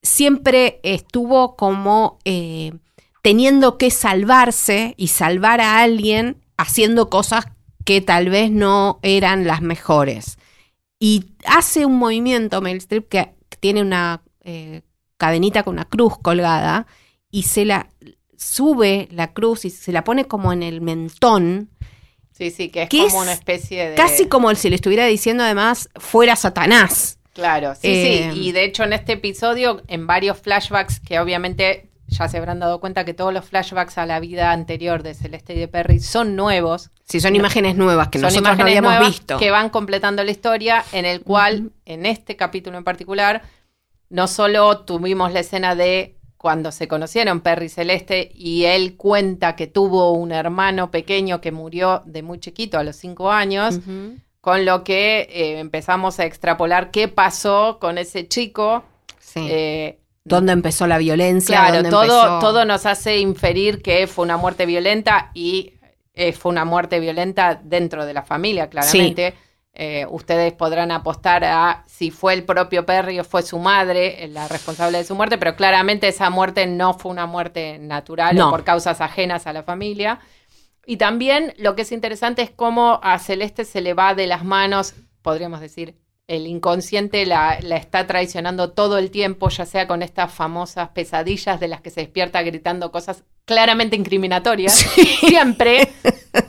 siempre 0.00 0.80
estuvo 0.82 1.54
como 1.54 2.18
eh, 2.24 2.72
teniendo 3.20 3.76
que 3.76 3.90
salvarse 3.90 4.94
y 4.96 5.08
salvar 5.08 5.60
a 5.60 5.82
alguien 5.82 6.42
haciendo 6.56 7.10
cosas 7.10 7.44
que 7.84 8.00
tal 8.00 8.30
vez 8.30 8.50
no 8.50 9.00
eran 9.02 9.46
las 9.46 9.60
mejores. 9.60 10.38
Y 10.98 11.26
hace 11.44 11.84
un 11.84 11.98
movimiento, 11.98 12.62
Meryl 12.62 12.78
Streep, 12.78 13.10
que 13.10 13.34
tiene 13.60 13.82
una 13.82 14.22
eh, 14.44 14.80
cadenita 15.18 15.62
con 15.62 15.74
una 15.74 15.84
cruz 15.84 16.14
colgada 16.22 16.86
y 17.30 17.42
se 17.42 17.66
la 17.66 17.90
sube 18.38 19.08
la 19.10 19.34
cruz 19.34 19.66
y 19.66 19.70
se 19.70 19.92
la 19.92 20.04
pone 20.04 20.24
como 20.24 20.54
en 20.54 20.62
el 20.62 20.80
mentón, 20.80 21.68
Sí, 22.36 22.50
sí, 22.50 22.68
que 22.68 22.82
es 22.82 22.88
que 22.88 22.98
como 22.98 23.08
es 23.08 23.14
una 23.14 23.32
especie 23.32 23.90
de... 23.90 23.94
casi 23.94 24.26
como 24.26 24.52
si 24.56 24.68
le 24.68 24.74
estuviera 24.76 25.06
diciendo 25.06 25.44
además 25.44 25.88
fuera 25.96 26.34
Satanás. 26.34 27.18
Claro, 27.32 27.74
sí, 27.74 27.80
Eh, 27.84 28.30
sí. 28.32 28.40
Y 28.40 28.52
de 28.52 28.64
hecho 28.64 28.82
en 28.84 28.92
este 28.92 29.12
episodio, 29.12 29.82
en 29.88 30.06
varios 30.06 30.38
flashbacks, 30.38 30.98
que 31.00 31.18
obviamente 31.20 31.88
ya 32.08 32.28
se 32.28 32.36
habrán 32.36 32.58
dado 32.60 32.80
cuenta 32.80 33.04
que 33.04 33.14
todos 33.14 33.32
los 33.32 33.44
flashbacks 33.44 33.98
a 33.98 34.06
la 34.06 34.20
vida 34.20 34.52
anterior 34.52 35.02
de 35.02 35.14
Celeste 35.14 35.54
y 35.54 35.58
de 35.60 35.68
Perry 35.68 36.00
son 36.00 36.36
nuevos. 36.36 36.90
Si 37.08 37.20
son 37.20 37.34
imágenes 37.36 37.76
nuevas 37.76 38.08
que 38.08 38.18
son 38.18 38.26
nosotros 38.26 38.56
no 38.56 38.64
habíamos 38.64 38.90
nuevas 38.92 39.08
visto. 39.08 39.38
que 39.38 39.50
van 39.50 39.70
completando 39.70 40.22
la 40.24 40.30
historia, 40.30 40.84
en 40.92 41.04
el 41.06 41.22
cual, 41.22 41.70
en 41.86 42.04
este 42.06 42.36
capítulo 42.36 42.78
en 42.78 42.84
particular, 42.84 43.42
no 44.10 44.26
solo 44.28 44.80
tuvimos 44.80 45.32
la 45.32 45.40
escena 45.40 45.74
de 45.74 46.16
cuando 46.44 46.72
se 46.72 46.86
conocieron 46.88 47.40
Perry 47.40 47.70
Celeste 47.70 48.30
y 48.34 48.64
él 48.64 48.98
cuenta 48.98 49.56
que 49.56 49.66
tuvo 49.66 50.12
un 50.12 50.30
hermano 50.30 50.90
pequeño 50.90 51.40
que 51.40 51.52
murió 51.52 52.02
de 52.04 52.22
muy 52.22 52.38
chiquito, 52.38 52.76
a 52.76 52.84
los 52.84 52.96
cinco 52.96 53.32
años, 53.32 53.80
con 54.42 54.66
lo 54.66 54.84
que 54.84 55.20
eh, 55.20 55.58
empezamos 55.58 56.20
a 56.20 56.26
extrapolar 56.26 56.90
qué 56.90 57.08
pasó 57.08 57.78
con 57.80 57.96
ese 57.96 58.28
chico. 58.28 58.84
Sí. 59.18 59.40
Eh, 59.50 60.00
¿Dónde 60.22 60.52
empezó 60.52 60.86
la 60.86 60.98
violencia? 60.98 61.56
Claro, 61.56 61.76
¿Dónde 61.76 61.88
todo, 61.88 62.02
empezó? 62.02 62.38
todo 62.40 62.64
nos 62.66 62.84
hace 62.84 63.16
inferir 63.16 63.80
que 63.80 64.06
fue 64.06 64.26
una 64.26 64.36
muerte 64.36 64.66
violenta 64.66 65.30
y 65.32 65.72
eh, 66.12 66.34
fue 66.34 66.52
una 66.52 66.66
muerte 66.66 67.00
violenta 67.00 67.58
dentro 67.64 68.04
de 68.04 68.12
la 68.12 68.22
familia, 68.22 68.68
claramente. 68.68 69.32
Eh, 69.76 70.06
ustedes 70.08 70.52
podrán 70.52 70.92
apostar 70.92 71.42
a 71.44 71.82
si 71.88 72.12
fue 72.12 72.32
el 72.34 72.44
propio 72.44 72.86
Perry 72.86 73.18
o 73.18 73.24
fue 73.24 73.42
su 73.42 73.58
madre 73.58 74.22
eh, 74.22 74.28
la 74.28 74.46
responsable 74.46 74.98
de 74.98 75.04
su 75.04 75.16
muerte, 75.16 75.36
pero 75.36 75.56
claramente 75.56 76.06
esa 76.06 76.30
muerte 76.30 76.66
no 76.68 76.94
fue 76.94 77.10
una 77.10 77.26
muerte 77.26 77.78
natural 77.80 78.36
No. 78.36 78.46
o 78.48 78.50
por 78.50 78.62
causas 78.62 79.00
ajenas 79.00 79.48
a 79.48 79.52
la 79.52 79.64
familia. 79.64 80.20
Y 80.86 80.96
también 80.98 81.54
lo 81.58 81.74
que 81.74 81.82
es 81.82 81.90
interesante 81.90 82.42
es 82.42 82.50
cómo 82.50 83.00
a 83.02 83.18
Celeste 83.18 83.64
se 83.64 83.80
le 83.80 83.94
va 83.94 84.14
de 84.14 84.28
las 84.28 84.44
manos, 84.44 84.94
podríamos 85.22 85.60
decir, 85.60 85.96
el 86.26 86.46
inconsciente 86.46 87.26
la, 87.26 87.58
la 87.60 87.76
está 87.76 88.06
traicionando 88.06 88.70
todo 88.72 88.96
el 88.96 89.10
tiempo, 89.10 89.50
ya 89.50 89.66
sea 89.66 89.86
con 89.86 90.02
estas 90.02 90.32
famosas 90.32 90.88
pesadillas 90.90 91.60
de 91.60 91.68
las 91.68 91.82
que 91.82 91.90
se 91.90 92.00
despierta 92.00 92.42
gritando 92.42 92.90
cosas 92.90 93.24
claramente 93.44 93.94
incriminatorias. 93.94 94.72
Siempre 94.72 95.86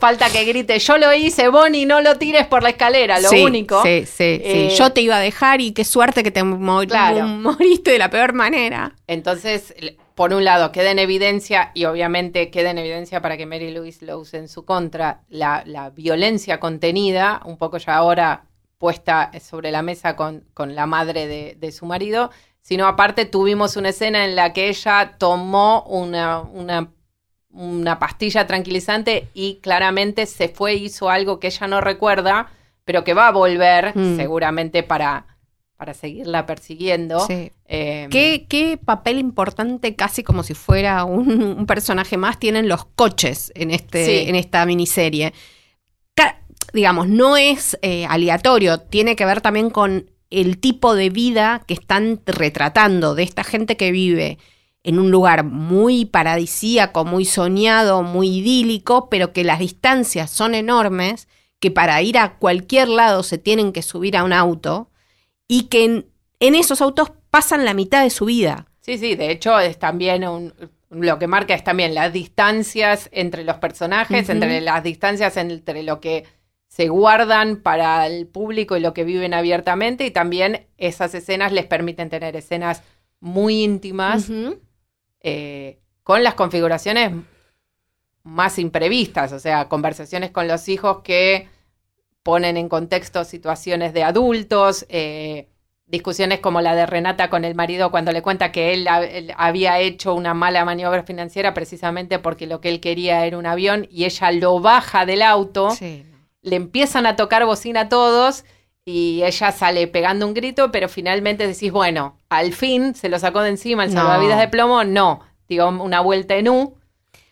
falta 0.00 0.30
que 0.30 0.44
grite, 0.44 0.78
yo 0.78 0.96
lo 0.96 1.12
hice, 1.12 1.48
Bonnie, 1.48 1.84
no 1.84 2.00
lo 2.00 2.16
tires 2.16 2.46
por 2.46 2.62
la 2.62 2.70
escalera, 2.70 3.20
lo 3.20 3.28
Sí, 3.28 3.42
único. 3.44 3.82
Sí, 3.82 4.06
sí, 4.06 4.40
Eh, 4.42 4.68
sí. 4.70 4.76
Yo 4.78 4.92
te 4.92 5.02
iba 5.02 5.18
a 5.18 5.20
dejar 5.20 5.60
y 5.60 5.72
qué 5.72 5.84
suerte 5.84 6.22
que 6.22 6.30
te 6.30 6.42
mor- 6.42 6.86
Claro. 6.88 7.26
moriste 7.26 7.90
de 7.90 7.98
la 7.98 8.08
peor 8.08 8.32
manera. 8.32 8.94
Entonces, 9.06 9.74
por 10.14 10.32
un 10.32 10.44
lado, 10.46 10.72
queda 10.72 10.90
en 10.90 10.98
evidencia, 10.98 11.70
y 11.74 11.84
obviamente 11.84 12.50
queda 12.50 12.70
en 12.70 12.78
evidencia 12.78 13.20
para 13.20 13.36
que 13.36 13.44
Mary 13.44 13.70
Louise 13.70 14.06
lo 14.06 14.18
use 14.18 14.38
en 14.38 14.48
su 14.48 14.64
contra, 14.64 15.20
la, 15.28 15.62
la 15.66 15.90
violencia 15.90 16.58
contenida, 16.60 17.42
un 17.44 17.58
poco 17.58 17.76
ya 17.76 17.94
ahora 17.96 18.44
puesta 18.78 19.30
sobre 19.40 19.70
la 19.70 19.82
mesa 19.82 20.16
con, 20.16 20.44
con 20.54 20.74
la 20.74 20.86
madre 20.86 21.26
de, 21.26 21.56
de 21.58 21.72
su 21.72 21.86
marido, 21.86 22.30
sino 22.60 22.86
aparte 22.86 23.24
tuvimos 23.24 23.76
una 23.76 23.90
escena 23.90 24.24
en 24.24 24.36
la 24.36 24.52
que 24.52 24.68
ella 24.68 25.14
tomó 25.18 25.82
una, 25.84 26.40
una, 26.40 26.90
una 27.50 27.98
pastilla 27.98 28.46
tranquilizante 28.46 29.28
y 29.34 29.60
claramente 29.62 30.26
se 30.26 30.48
fue 30.48 30.72
e 30.72 30.76
hizo 30.76 31.08
algo 31.08 31.38
que 31.40 31.46
ella 31.46 31.66
no 31.68 31.80
recuerda, 31.80 32.48
pero 32.84 33.02
que 33.04 33.14
va 33.14 33.28
a 33.28 33.32
volver 33.32 33.96
Mm. 33.96 34.16
seguramente 34.16 34.82
para, 34.82 35.26
para 35.76 35.94
seguirla 35.94 36.44
persiguiendo. 36.44 37.20
Sí. 37.20 37.52
Eh, 37.66 38.08
¿Qué, 38.10 38.46
qué 38.48 38.78
papel 38.84 39.18
importante, 39.18 39.94
casi 39.96 40.22
como 40.22 40.42
si 40.42 40.54
fuera 40.54 41.04
un, 41.04 41.30
un 41.42 41.66
personaje 41.66 42.16
más, 42.16 42.38
tienen 42.38 42.68
los 42.68 42.84
coches 42.84 43.52
en, 43.54 43.70
este, 43.70 44.04
Sí. 44.06 44.28
en 44.28 44.34
esta 44.36 44.64
miniserie? 44.66 45.32
Digamos, 46.76 47.08
no 47.08 47.38
es 47.38 47.78
eh, 47.80 48.04
aleatorio, 48.04 48.80
tiene 48.80 49.16
que 49.16 49.24
ver 49.24 49.40
también 49.40 49.70
con 49.70 50.10
el 50.28 50.58
tipo 50.58 50.94
de 50.94 51.08
vida 51.08 51.62
que 51.66 51.72
están 51.72 52.20
retratando 52.26 53.14
de 53.14 53.22
esta 53.22 53.44
gente 53.44 53.78
que 53.78 53.92
vive 53.92 54.36
en 54.82 54.98
un 54.98 55.10
lugar 55.10 55.42
muy 55.42 56.04
paradisíaco, 56.04 57.06
muy 57.06 57.24
soñado, 57.24 58.02
muy 58.02 58.28
idílico, 58.28 59.08
pero 59.08 59.32
que 59.32 59.42
las 59.42 59.58
distancias 59.58 60.30
son 60.30 60.54
enormes, 60.54 61.28
que 61.60 61.70
para 61.70 62.02
ir 62.02 62.18
a 62.18 62.36
cualquier 62.36 62.88
lado 62.88 63.22
se 63.22 63.38
tienen 63.38 63.72
que 63.72 63.80
subir 63.80 64.14
a 64.14 64.24
un 64.24 64.34
auto 64.34 64.90
y 65.48 65.68
que 65.68 65.82
en, 65.82 66.06
en 66.40 66.54
esos 66.54 66.82
autos 66.82 67.10
pasan 67.30 67.64
la 67.64 67.72
mitad 67.72 68.02
de 68.02 68.10
su 68.10 68.26
vida. 68.26 68.66
Sí, 68.82 68.98
sí, 68.98 69.14
de 69.14 69.30
hecho 69.30 69.58
es 69.58 69.78
también 69.78 70.28
un, 70.28 70.52
lo 70.90 71.18
que 71.18 71.26
marca 71.26 71.54
es 71.54 71.64
también 71.64 71.94
las 71.94 72.12
distancias 72.12 73.08
entre 73.12 73.44
los 73.44 73.56
personajes, 73.56 74.28
entre 74.28 74.60
las 74.60 74.82
distancias 74.82 75.38
entre 75.38 75.82
lo 75.82 76.00
que 76.00 76.24
se 76.76 76.88
guardan 76.88 77.56
para 77.62 78.06
el 78.06 78.26
público 78.26 78.76
y 78.76 78.80
lo 78.80 78.92
que 78.92 79.04
viven 79.04 79.32
abiertamente 79.32 80.04
y 80.04 80.10
también 80.10 80.66
esas 80.76 81.14
escenas 81.14 81.50
les 81.50 81.64
permiten 81.64 82.10
tener 82.10 82.36
escenas 82.36 82.82
muy 83.18 83.64
íntimas 83.64 84.30
eh, 85.22 85.78
con 86.02 86.22
las 86.22 86.34
configuraciones 86.34 87.12
más 88.24 88.58
imprevistas, 88.58 89.32
o 89.32 89.38
sea, 89.38 89.70
conversaciones 89.70 90.32
con 90.32 90.48
los 90.48 90.68
hijos 90.68 90.98
que 91.02 91.48
ponen 92.22 92.58
en 92.58 92.68
contexto 92.68 93.24
situaciones 93.24 93.94
de 93.94 94.02
adultos, 94.02 94.84
eh, 94.90 95.48
discusiones 95.86 96.40
como 96.40 96.60
la 96.60 96.74
de 96.74 96.84
Renata 96.84 97.30
con 97.30 97.46
el 97.46 97.54
marido 97.54 97.90
cuando 97.90 98.12
le 98.12 98.20
cuenta 98.20 98.52
que 98.52 98.74
él, 98.74 98.86
él 99.10 99.32
había 99.38 99.80
hecho 99.80 100.12
una 100.12 100.34
mala 100.34 100.62
maniobra 100.66 101.04
financiera 101.04 101.54
precisamente 101.54 102.18
porque 102.18 102.46
lo 102.46 102.60
que 102.60 102.68
él 102.68 102.80
quería 102.80 103.24
era 103.24 103.38
un 103.38 103.46
avión 103.46 103.88
y 103.90 104.04
ella 104.04 104.30
lo 104.30 104.60
baja 104.60 105.06
del 105.06 105.22
auto 105.22 105.70
Sí. 105.70 106.04
Le 106.46 106.56
empiezan 106.56 107.06
a 107.06 107.16
tocar 107.16 107.44
bocina 107.44 107.82
a 107.82 107.88
todos 107.88 108.44
y 108.84 109.22
ella 109.24 109.50
sale 109.50 109.88
pegando 109.88 110.28
un 110.28 110.32
grito, 110.32 110.70
pero 110.70 110.88
finalmente 110.88 111.44
decís, 111.44 111.72
bueno, 111.72 112.16
al 112.28 112.52
fin 112.52 112.94
se 112.94 113.08
lo 113.08 113.18
sacó 113.18 113.40
de 113.42 113.50
encima 113.50 113.82
el 113.84 113.92
No. 113.92 114.00
salvavidas 114.00 114.38
de 114.38 114.46
plomo, 114.46 114.84
no, 114.84 115.20
dio 115.48 115.68
una 115.68 116.00
vuelta 116.00 116.36
en 116.36 116.48
U 116.48 116.76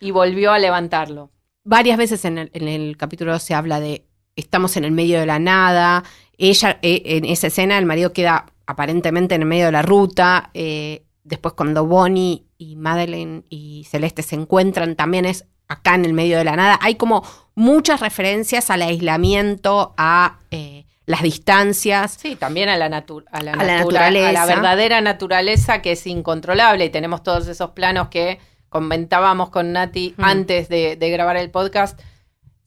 y 0.01 0.11
volvió 0.11 0.51
a 0.51 0.59
levantarlo. 0.59 1.31
Varias 1.63 1.97
veces 1.97 2.25
en 2.25 2.39
el, 2.39 2.51
en 2.55 2.67
el 2.67 2.97
capítulo 2.97 3.39
se 3.39 3.55
habla 3.55 3.79
de 3.79 4.05
estamos 4.35 4.77
en 4.77 4.85
el 4.85 4.91
medio 4.91 5.21
de 5.21 5.27
la 5.27 5.39
nada. 5.39 6.03
Ella, 6.37 6.81
eh, 6.83 7.03
en 7.05 7.25
esa 7.25 7.47
escena, 7.47 7.79
el 7.79 7.87
marido 7.87 8.13
queda 8.13 8.47
aparentemente 8.67 9.37
en 9.37 9.43
el 9.43 9.49
medio 9.49 9.67
de 9.67 9.73
la 9.73 9.83
ruta. 9.83 10.51
eh, 10.55 11.05
después, 11.23 11.55
cuando 11.55 11.87
Bonnie 11.87 12.45
y 12.59 12.75
Madeleine 12.75 13.45
y 13.49 13.87
Celeste 13.89 14.23
se 14.23 14.35
encuentran, 14.35 14.97
también 14.97 15.25
es 15.25 15.47
acá 15.69 15.95
en 15.95 16.05
el 16.05 16.15
medio 16.15 16.37
de 16.37 16.45
la 16.45 16.57
nada. 16.57 16.79
Hay 16.83 16.97
como 16.97 17.23
muchas 17.55 18.01
referencias 18.01 18.71
al 18.71 18.83
aislamiento, 18.83 19.95
a 19.97 20.39
eh, 20.51 20.85
las 21.07 21.23
distancias. 21.23 22.17
Sí, 22.21 22.37
también 22.37 22.69
a 22.69 22.77
la, 22.77 22.89
natu- 22.89 23.25
a 23.31 23.43
la, 23.43 23.53
A 23.53 23.57
la 23.65 23.77
natura- 23.79 24.07
a 24.07 24.11
la 24.11 24.21
naturaleza. 24.21 24.47
verdadera 24.47 25.01
naturaleza 25.01 25.83
que 25.83 25.93
es 25.93 26.07
incontrolable 26.07 26.85
y 26.87 26.91
tenemos 26.91 27.23
todos 27.23 27.47
esos 27.49 27.71
planos 27.71 28.09
que 28.09 28.39
comentábamos 28.69 29.51
con 29.51 29.73
Nati 29.73 30.15
Mm. 30.17 30.25
antes 30.25 30.69
de, 30.69 30.97
de 30.97 31.11
grabar 31.11 31.37
el 31.37 31.51
podcast. 31.51 32.01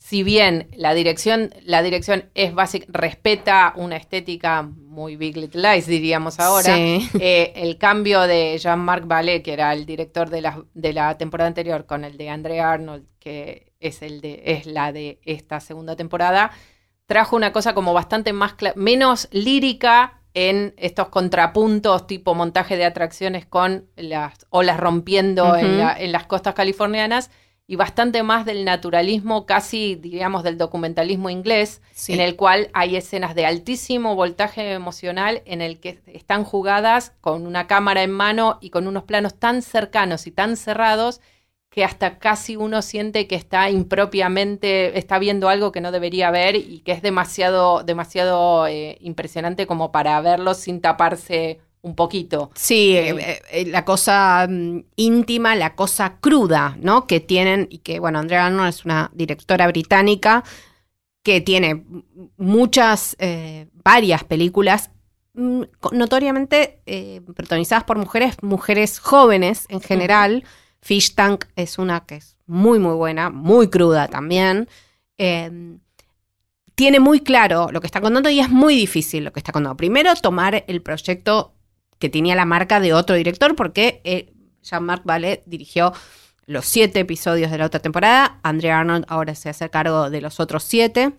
Si 0.08 0.24
bien 0.24 0.70
la 0.74 0.94
dirección, 0.94 1.54
la 1.66 1.84
dirección 1.84 2.30
es 2.34 2.54
básica, 2.54 2.86
respeta 2.90 3.74
una 3.76 3.98
estética 3.98 4.62
muy 4.64 5.18
Big 5.18 5.36
Little 5.36 5.62
Lies, 5.62 5.86
diríamos 5.86 6.40
ahora. 6.40 6.74
Sí. 6.76 7.10
Eh, 7.20 7.52
el 7.58 7.78
cambio 7.78 8.22
de 8.22 8.58
Jean-Marc 8.58 9.06
Vallée, 9.06 9.42
que 9.44 9.52
era 9.52 9.74
el 9.74 9.86
director 9.86 10.30
de 10.30 10.40
la, 10.42 10.64
de 10.74 10.94
la 10.94 11.18
temporada 11.18 11.50
anterior, 11.50 11.86
con 11.86 12.06
el 12.06 12.16
de 12.18 12.30
André 12.30 12.62
Arnold, 12.62 13.04
que 13.20 13.74
es, 13.82 14.02
el 14.02 14.22
de, 14.22 14.44
es 14.46 14.66
la 14.66 14.94
de 14.94 15.20
esta 15.26 15.60
segunda 15.60 15.98
temporada, 15.98 16.52
trajo 17.06 17.36
una 17.36 17.52
cosa 17.52 17.74
como 17.74 17.92
bastante 17.94 18.32
más 18.32 18.56
menos 18.78 19.28
lírica 19.32 20.22
en 20.34 20.74
estos 20.78 21.10
contrapuntos 21.10 22.08
tipo 22.08 22.34
montaje 22.34 22.78
de 22.78 22.86
atracciones 22.86 23.46
con 23.46 23.88
las 23.98 24.34
olas 24.52 24.80
rompiendo 24.80 25.56
en, 25.58 25.80
la- 25.80 26.00
en 26.00 26.14
las 26.14 26.28
costas 26.28 26.54
californianas 26.54 27.30
y 27.70 27.76
bastante 27.76 28.24
más 28.24 28.46
del 28.46 28.64
naturalismo, 28.64 29.46
casi 29.46 29.96
diríamos 29.96 30.44
del 30.44 30.58
documentalismo 30.58 31.30
inglés, 31.30 31.82
Sí. 31.92 32.14
en 32.14 32.22
el 32.22 32.38
cual 32.38 32.70
hay 32.74 32.96
escenas 32.96 33.36
de 33.36 33.46
altísimo 33.46 34.16
voltaje 34.16 34.72
emocional 34.72 35.42
en 35.46 35.62
el 35.62 35.80
que 35.82 36.00
están 36.08 36.46
jugadas 36.46 37.14
con 37.20 37.46
una 37.46 37.68
cámara 37.68 38.04
en 38.04 38.12
mano 38.12 38.58
y 38.62 38.70
con 38.70 38.88
unos 38.88 39.04
planos 39.04 39.36
tan 39.38 39.62
cercanos 39.62 40.28
y 40.28 40.32
tan 40.32 40.56
cerrados 40.56 41.20
que 41.70 41.84
hasta 41.84 42.18
casi 42.18 42.56
uno 42.56 42.82
siente 42.82 43.28
que 43.28 43.36
está 43.36 43.70
impropiamente, 43.70 44.98
está 44.98 45.20
viendo 45.20 45.50
algo 45.50 45.72
que 45.72 45.82
no 45.82 45.92
debería 45.92 46.32
ver 46.32 46.56
y 46.56 46.80
que 46.80 46.94
es 46.94 47.02
demasiado, 47.02 47.84
demasiado 47.84 48.66
eh, 48.68 48.98
impresionante 49.02 49.68
como 49.68 49.92
para 49.92 50.20
verlo 50.22 50.54
sin 50.54 50.82
taparse 50.82 51.60
un 51.88 51.96
poquito. 51.96 52.52
Sí, 52.56 52.96
Eh, 52.96 53.10
eh, 53.10 53.42
eh, 53.52 53.66
la 53.66 53.84
cosa 53.86 54.48
mm, 54.50 54.84
íntima, 54.96 55.56
la 55.56 55.76
cosa 55.76 56.18
cruda, 56.20 56.78
¿no? 56.80 57.08
Que 57.08 57.20
tienen, 57.20 57.68
y 57.70 57.80
que, 57.80 58.00
bueno, 58.00 58.20
Andrea 58.20 58.46
Arnold 58.46 58.70
es 58.70 58.86
una 58.86 59.12
directora 59.14 59.68
británica 59.68 60.44
que 61.24 61.42
tiene 61.42 61.84
muchas, 62.38 63.16
eh, 63.20 63.68
varias 63.84 64.24
películas 64.24 64.92
mm, 65.34 65.64
notoriamente 65.92 66.82
protagonizadas 67.26 67.84
por 67.84 67.98
mujeres, 67.98 68.38
mujeres 68.42 69.00
jóvenes 69.00 69.66
en 69.70 69.82
general. 69.82 70.44
Fish 70.82 71.16
Tank 71.16 71.46
es 71.56 71.80
una 71.80 72.06
que 72.06 72.16
es 72.16 72.38
muy, 72.46 72.80
muy 72.80 72.94
buena, 72.94 73.30
muy 73.30 73.70
cruda 73.70 74.08
también. 74.08 74.70
Eh, 75.18 75.78
tiene 76.76 77.00
muy 77.00 77.22
claro 77.22 77.70
lo 77.72 77.82
que 77.82 77.88
está 77.88 78.02
contando 78.02 78.30
y 78.30 78.40
es 78.40 78.50
muy 78.50 78.76
difícil 78.76 79.24
lo 79.24 79.34
que 79.34 79.40
está 79.40 79.52
contando. 79.52 79.76
Primero, 79.76 80.14
tomar 80.16 80.64
el 80.68 80.82
proyecto 80.82 81.54
que 82.00 82.10
tenía 82.10 82.36
la 82.36 82.46
marca 82.46 82.80
de 82.80 82.94
otro 82.94 83.16
director, 83.16 83.56
porque 83.56 84.02
eh, 84.04 84.34
Jean-Marc 84.64 85.04
Ballet 85.06 85.44
dirigió 85.46 85.94
los 86.46 86.66
siete 86.66 87.02
episodios 87.02 87.52
de 87.52 87.58
la 87.58 87.66
otra 87.66 87.82
temporada, 87.82 88.40
Andrea 88.44 88.80
Arnold 88.80 89.06
ahora 89.10 89.36
se 89.36 89.50
hace 89.50 89.70
cargo 89.70 90.10
de 90.10 90.22
los 90.22 90.40
otros 90.40 90.64
siete. 90.64 91.14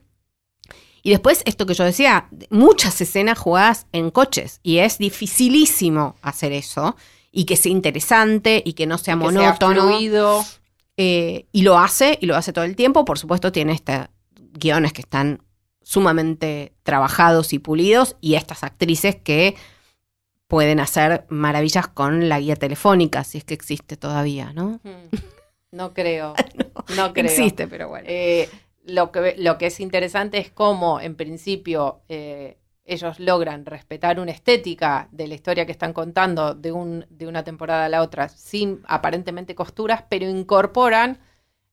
Y 1.03 1.11
después, 1.11 1.43
esto 1.45 1.67
que 1.67 1.75
yo 1.75 1.85
decía, 1.85 2.29
muchas 2.51 3.01
escenas 3.01 3.39
jugadas 3.39 3.87
en 3.93 4.11
coches, 4.11 4.61
y 4.63 4.79
es 4.79 4.99
dificilísimo 4.99 6.17
hacer 6.23 6.53
eso, 6.53 6.97
y 7.31 7.45
que 7.45 7.57
sea 7.57 7.73
interesante, 7.73 8.63
y 8.65 8.73
que 8.73 8.87
no 8.87 8.99
sea 8.99 9.15
que 9.15 9.21
sea 9.21 9.31
monótono. 9.31 9.89
fluido. 9.89 10.45
Eh, 10.97 11.47
y 11.53 11.63
lo 11.63 11.79
hace, 11.79 12.19
y 12.21 12.27
lo 12.27 12.35
hace 12.35 12.53
todo 12.53 12.65
el 12.65 12.75
tiempo. 12.75 13.05
Por 13.05 13.19
supuesto, 13.19 13.53
tiene 13.53 13.73
este, 13.73 14.09
guiones 14.35 14.93
que 14.93 15.03
están 15.03 15.43
sumamente 15.83 16.75
trabajados 16.83 17.53
y 17.53 17.59
pulidos 17.59 18.17
y 18.21 18.35
estas 18.35 18.63
actrices 18.63 19.17
que 19.17 19.57
pueden 20.49 20.81
hacer 20.81 21.27
maravillas 21.29 21.87
con 21.87 22.29
la 22.29 22.41
guía 22.41 22.57
telefónica, 22.57 23.23
si 23.23 23.39
es 23.39 23.45
que 23.45 23.55
existe 23.55 23.97
todavía, 23.97 24.53
¿no? 24.53 24.81
Hmm. 24.83 25.17
No 25.71 25.93
creo. 25.93 26.35
no, 26.97 27.13
creo. 27.13 27.27
Existe, 27.27 27.69
pero 27.69 27.89
bueno. 27.89 28.07
Eh, 28.09 28.49
lo, 28.85 29.13
que, 29.13 29.35
lo 29.37 29.59
que 29.59 29.67
es 29.67 29.79
interesante 29.81 30.39
es 30.39 30.51
cómo, 30.51 31.01
en 31.01 31.15
principio, 31.15 32.01
eh, 32.09 32.57
ellos 32.87 33.21
logran 33.21 33.67
respetar 33.67 34.19
una 34.19 34.33
estética 34.33 35.09
de 35.13 35.29
la 35.29 35.35
historia 35.35 35.67
que 35.67 35.73
están 35.73 35.93
contando 35.93 36.55
de, 36.55 36.73
un, 36.73 37.05
de 37.11 37.27
una 37.27 37.45
temporada 37.45 37.85
a 37.85 37.89
la 37.91 38.01
otra, 38.01 38.31
sin 38.31 38.81
aparentemente 38.89 39.55
costuras, 39.55 40.05
pero 40.09 40.27
incorporan 40.27 41.19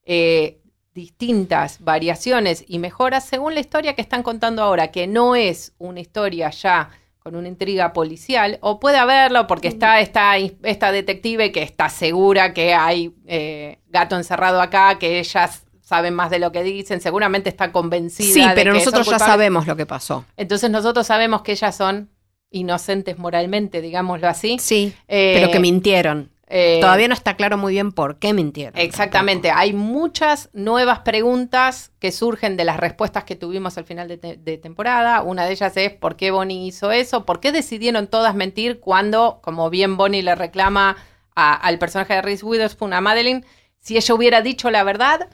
eh, 0.04 0.60
distintas 0.94 1.82
variaciones 1.82 2.66
y 2.68 2.80
mejoras 2.80 3.26
según 3.26 3.54
la 3.54 3.62
historia 3.62 3.96
que 3.96 4.02
están 4.02 4.24
contando 4.24 4.62
ahora, 4.62 4.92
que 4.92 5.08
no 5.08 5.36
es 5.36 5.74
una 5.78 6.02
historia 6.02 6.50
ya 6.50 6.90
con 7.26 7.36
una 7.36 7.48
intriga 7.48 7.92
policial, 7.92 8.60
o 8.62 8.80
puede 8.80 9.00
haberlo 9.00 9.48
porque 9.48 9.68
está 9.68 10.00
esta, 10.00 10.38
esta 10.38 10.92
detective 10.92 11.52
que 11.52 11.64
está 11.64 11.90
segura 11.90 12.54
que 12.54 12.76
hay 12.76 13.16
eh, 13.26 13.80
gato 13.90 14.16
encerrado 14.16 14.62
acá, 14.62 15.00
que 15.00 15.18
ellas 15.18 15.64
saben 15.82 16.14
más 16.14 16.30
de 16.30 16.38
lo 16.38 16.52
que 16.52 16.62
dicen, 16.62 17.02
seguramente 17.02 17.50
está 17.50 17.72
convencida. 17.72 18.32
Sí, 18.32 18.46
pero 18.54 18.74
que 18.74 18.78
nosotros 18.78 19.08
ya 19.10 19.18
sabemos 19.18 19.66
lo 19.66 19.76
que 19.76 19.88
pasó. 19.88 20.24
Entonces 20.38 20.70
nosotros 20.70 21.08
sabemos 21.08 21.42
que 21.42 21.54
ellas 21.54 21.76
son 21.76 22.12
inocentes 22.52 23.18
moralmente, 23.18 23.82
digámoslo 23.82 24.28
así. 24.28 24.58
Sí, 24.60 24.94
Eh, 25.08 25.34
pero 25.40 25.52
que 25.52 25.60
mintieron. 25.60 26.30
Eh, 26.48 26.78
Todavía 26.82 27.08
no 27.08 27.14
está 27.14 27.36
claro 27.36 27.58
muy 27.58 27.74
bien 27.74 27.92
por 27.92 28.18
qué 28.20 28.34
mintieron. 28.34 28.78
Exactamente, 28.80 29.50
hay 29.52 29.74
muchas 29.74 30.50
nuevas 30.54 31.00
preguntas 31.00 31.92
que 32.00 32.12
surgen 32.12 32.56
de 32.58 32.66
las 32.66 32.78
respuestas 32.78 33.24
que 33.24 33.36
tuvimos 33.36 33.78
al 33.78 33.86
final 33.86 34.08
de, 34.08 34.18
te- 34.18 34.38
de 34.38 34.58
temporada. 34.58 35.22
Una 35.24 35.46
de 35.46 35.52
ellas 35.54 35.76
es 35.78 35.92
por 35.92 36.16
qué 36.16 36.32
Bonnie 36.32 36.68
hizo 36.68 36.92
eso, 36.92 37.26
por 37.26 37.40
qué 37.40 37.52
decidieron 37.52 38.08
todas 38.08 38.36
mentir 38.36 38.80
cuando, 38.80 39.40
como 39.42 39.70
bien 39.70 39.98
Bonnie 39.98 40.22
le 40.22 40.36
reclama 40.36 40.98
a- 41.36 41.54
al 41.56 41.80
personaje 41.80 42.14
de 42.14 42.22
Reese 42.22 42.46
Witherspoon, 42.46 42.94
a 42.94 43.02
Madeline, 43.02 43.44
si 43.80 43.98
ella 43.98 44.14
hubiera 44.16 44.42
dicho 44.42 44.70
la 44.72 44.84
verdad, 44.84 45.28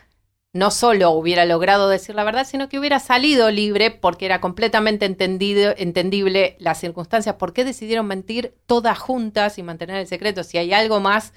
no 0.54 0.70
solo 0.72 1.12
hubiera 1.12 1.46
logrado 1.46 1.88
decir 1.88 2.14
la 2.16 2.24
verdad, 2.26 2.46
sino 2.46 2.68
que 2.68 2.78
hubiera 2.78 3.00
salido 3.00 3.50
libre 3.52 3.90
porque 3.92 4.26
era 4.26 4.42
completamente 4.42 5.06
entendido, 5.06 5.74
entendible 5.78 6.58
las 6.60 6.80
circunstancias. 6.80 7.36
¿Por 7.36 7.54
qué 7.54 7.64
decidieron 7.64 8.08
mentir 8.08 8.54
todas 8.66 9.00
juntas 9.00 9.58
y 9.58 9.64
mantener 9.64 9.96
el 9.98 10.08
secreto? 10.08 10.44
Si 10.44 10.58
hay 10.58 10.74
algo 10.74 11.00
más 11.00 11.34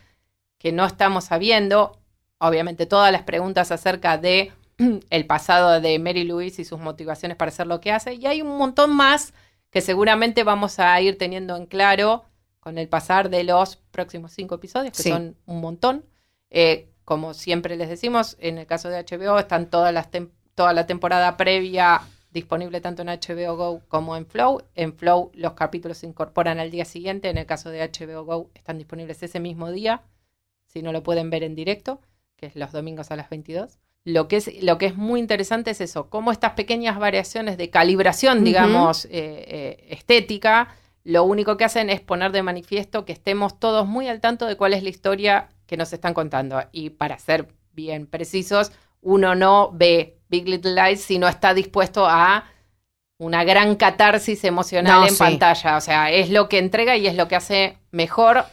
que 0.59 0.73
no 0.73 0.85
estamos 0.85 1.25
sabiendo, 1.25 1.99
obviamente 2.39 2.87
todas 2.87 3.13
las 3.13 3.23
preguntas 3.23 3.71
acerca 3.71 4.19
de 4.19 4.53
el 5.11 5.27
pasado 5.27 5.81
de 5.81 5.99
Mary 6.01 6.25
Louise 6.25 6.63
y 6.63 6.65
sus 6.65 6.81
motivaciones 6.81 7.37
para 7.37 7.51
hacer 7.51 7.69
lo 7.69 7.81
que 7.81 7.93
hace, 7.93 8.15
y 8.15 8.27
hay 8.27 8.43
un 8.43 8.57
montón 8.59 8.93
más 8.95 9.33
que 9.71 9.81
seguramente 9.81 10.43
vamos 10.45 10.79
a 10.81 11.01
ir 11.01 11.19
teniendo 11.19 11.57
en 11.57 11.67
claro 11.67 12.25
con 12.61 12.79
el 12.79 12.89
pasar 12.89 13.29
de 13.31 13.45
los 13.45 13.77
próximos 13.77 14.33
cinco 14.33 14.55
episodios, 14.57 14.97
que 14.97 15.03
Sí. 15.03 15.11
son 15.11 15.37
un 15.47 15.61
montón. 15.61 16.05
Eh, 16.51 16.89
como 17.05 17.35
siempre 17.35 17.77
les 17.77 17.89
decimos, 17.89 18.37
en 18.41 18.59
el 18.59 18.67
caso 18.67 18.89
de 18.89 18.99
HBO 19.05 19.39
están 19.39 19.69
todas 19.71 19.93
las 19.93 20.11
tem- 20.11 20.31
toda 20.55 20.73
la 20.73 20.87
temporada 20.87 21.37
previa 21.37 22.01
disponible 22.31 22.81
tanto 22.81 23.03
en 23.03 23.09
HBO 23.09 23.57
Go 23.57 23.81
como 23.89 24.17
en 24.17 24.27
Flow. 24.27 24.63
En 24.75 24.95
Flow 24.97 25.31
los 25.35 25.53
capítulos 25.53 25.99
se 25.99 26.07
incorporan 26.07 26.59
al 26.59 26.71
día 26.71 26.85
siguiente, 26.85 27.29
en 27.29 27.39
el 27.39 27.47
caso 27.47 27.71
de 27.71 27.81
HBO 27.89 28.25
Go 28.25 28.51
están 28.55 28.79
disponibles 28.79 29.23
ese 29.23 29.39
mismo 29.41 29.71
día, 29.71 30.03
si 30.67 30.83
no 30.83 30.93
lo 30.93 31.03
pueden 31.03 31.31
ver 31.31 31.43
en 31.45 31.55
directo, 31.55 32.01
que 32.37 32.47
es 32.47 32.57
los 32.57 32.73
domingos 32.73 33.11
a 33.11 33.17
las 33.17 33.29
22. 33.31 33.79
Lo 34.07 34.29
que 34.29 34.37
es, 34.37 34.63
lo 34.63 34.77
que 34.79 34.87
es 34.87 34.97
muy 34.97 35.19
interesante 35.21 35.71
es 35.71 35.81
eso, 35.81 36.11
cómo 36.11 36.31
estas 36.33 36.53
pequeñas 36.53 36.99
variaciones 36.99 37.57
de 37.57 37.71
calibración, 37.71 38.39
digamos, 38.45 39.05
eh, 39.07 39.11
eh, 39.13 39.87
estética, 39.91 40.75
lo 41.05 41.25
único 41.25 41.57
que 41.57 41.65
hacen 41.65 41.89
es 41.91 42.01
poner 42.01 42.33
de 42.33 42.43
manifiesto 42.43 43.05
que 43.05 43.13
estemos 43.13 43.59
todos 43.61 43.87
muy 43.87 44.09
al 44.09 44.21
tanto 44.21 44.47
de 44.47 44.57
cuál 44.57 44.75
es 44.75 44.83
la 44.83 44.89
historia 44.91 45.49
que 45.75 45.79
nos 45.79 45.93
están 45.93 46.15
contando. 46.15 46.63
Y 46.71 46.91
para 46.91 47.19
ser 47.19 47.49
bien 47.73 48.07
precisos, 48.07 48.71
uno 49.01 49.35
no 49.35 49.71
ve 49.73 50.19
Big 50.29 50.49
Little 50.49 50.73
Lies 50.75 51.03
si 51.03 51.19
no 51.19 51.27
está 51.27 51.53
dispuesto 51.53 52.07
a 52.07 52.45
una 53.19 53.43
gran 53.43 53.75
catarsis 53.75 54.45
emocional 54.45 55.01
No, 55.01 55.07
en 55.07 55.13
sí. 55.13 55.19
pantalla. 55.19 55.77
O 55.77 55.81
sea, 55.81 56.11
es 56.13 56.31
lo 56.31 56.49
que 56.49 56.59
entrega 56.59 56.97
y 56.97 57.07
es 57.09 57.17
lo 57.17 57.27
que 57.27 57.35
hace 57.37 57.79
mejor. 57.91 58.45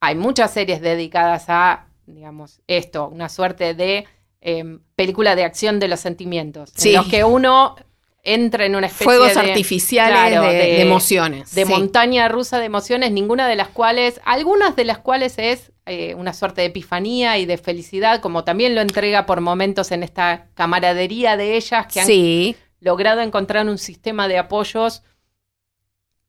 Hay 0.00 0.16
muchas 0.16 0.50
series 0.52 0.80
dedicadas 0.80 1.44
a, 1.48 1.86
digamos, 2.06 2.60
esto, 2.66 3.08
una 3.08 3.28
suerte 3.28 3.74
de 3.74 4.06
em, 4.40 4.80
película 4.96 5.36
de 5.36 5.44
acción 5.44 5.78
de 5.78 5.86
los 5.88 6.00
sentimientos. 6.00 6.70
Sí. 6.74 6.90
En 6.90 6.96
los 6.96 7.06
que 7.06 7.22
uno 7.24 7.76
entra 8.22 8.64
en 8.66 8.74
una 8.74 8.86
especie 8.88 9.04
Fuegos 9.04 9.34
de 9.34 9.40
artificiales 9.40 10.18
claro, 10.32 10.42
de, 10.48 10.52
de- 10.52 10.58
de 10.58 10.82
emociones. 10.82 11.54
de 11.54 11.64
sí. 11.64 11.70
montaña 11.70 12.26
rusa 12.28 12.58
de 12.58 12.64
emociones, 12.66 13.12
ninguna 13.12 13.46
de 13.48 13.54
las 13.54 13.68
cuales, 13.68 14.20
algunas 14.24 14.74
de 14.74 14.84
las 14.84 14.98
cuales 14.98 15.34
es 15.38 15.70
eh, 15.86 16.14
una 16.14 16.34
suerte 16.34 16.60
de 16.62 16.66
epifanía 16.68 17.38
y 17.38 17.46
de 17.46 17.58
felicidad, 17.58 18.20
como 18.20 18.44
también 18.44 18.74
lo 18.74 18.80
entrega 18.80 19.24
por 19.24 19.40
momentos 19.40 19.92
en 19.92 20.02
esta 20.02 20.48
camaradería 20.54 21.36
de 21.36 21.56
ellas 21.56 21.86
que 21.86 22.00
han 22.00 22.06
Sí, 22.06 22.56
logrado 22.80 23.20
encontrar 23.20 23.66
un 23.68 23.78
sistema 23.78 24.28
de 24.28 24.38
apoyos 24.38 25.02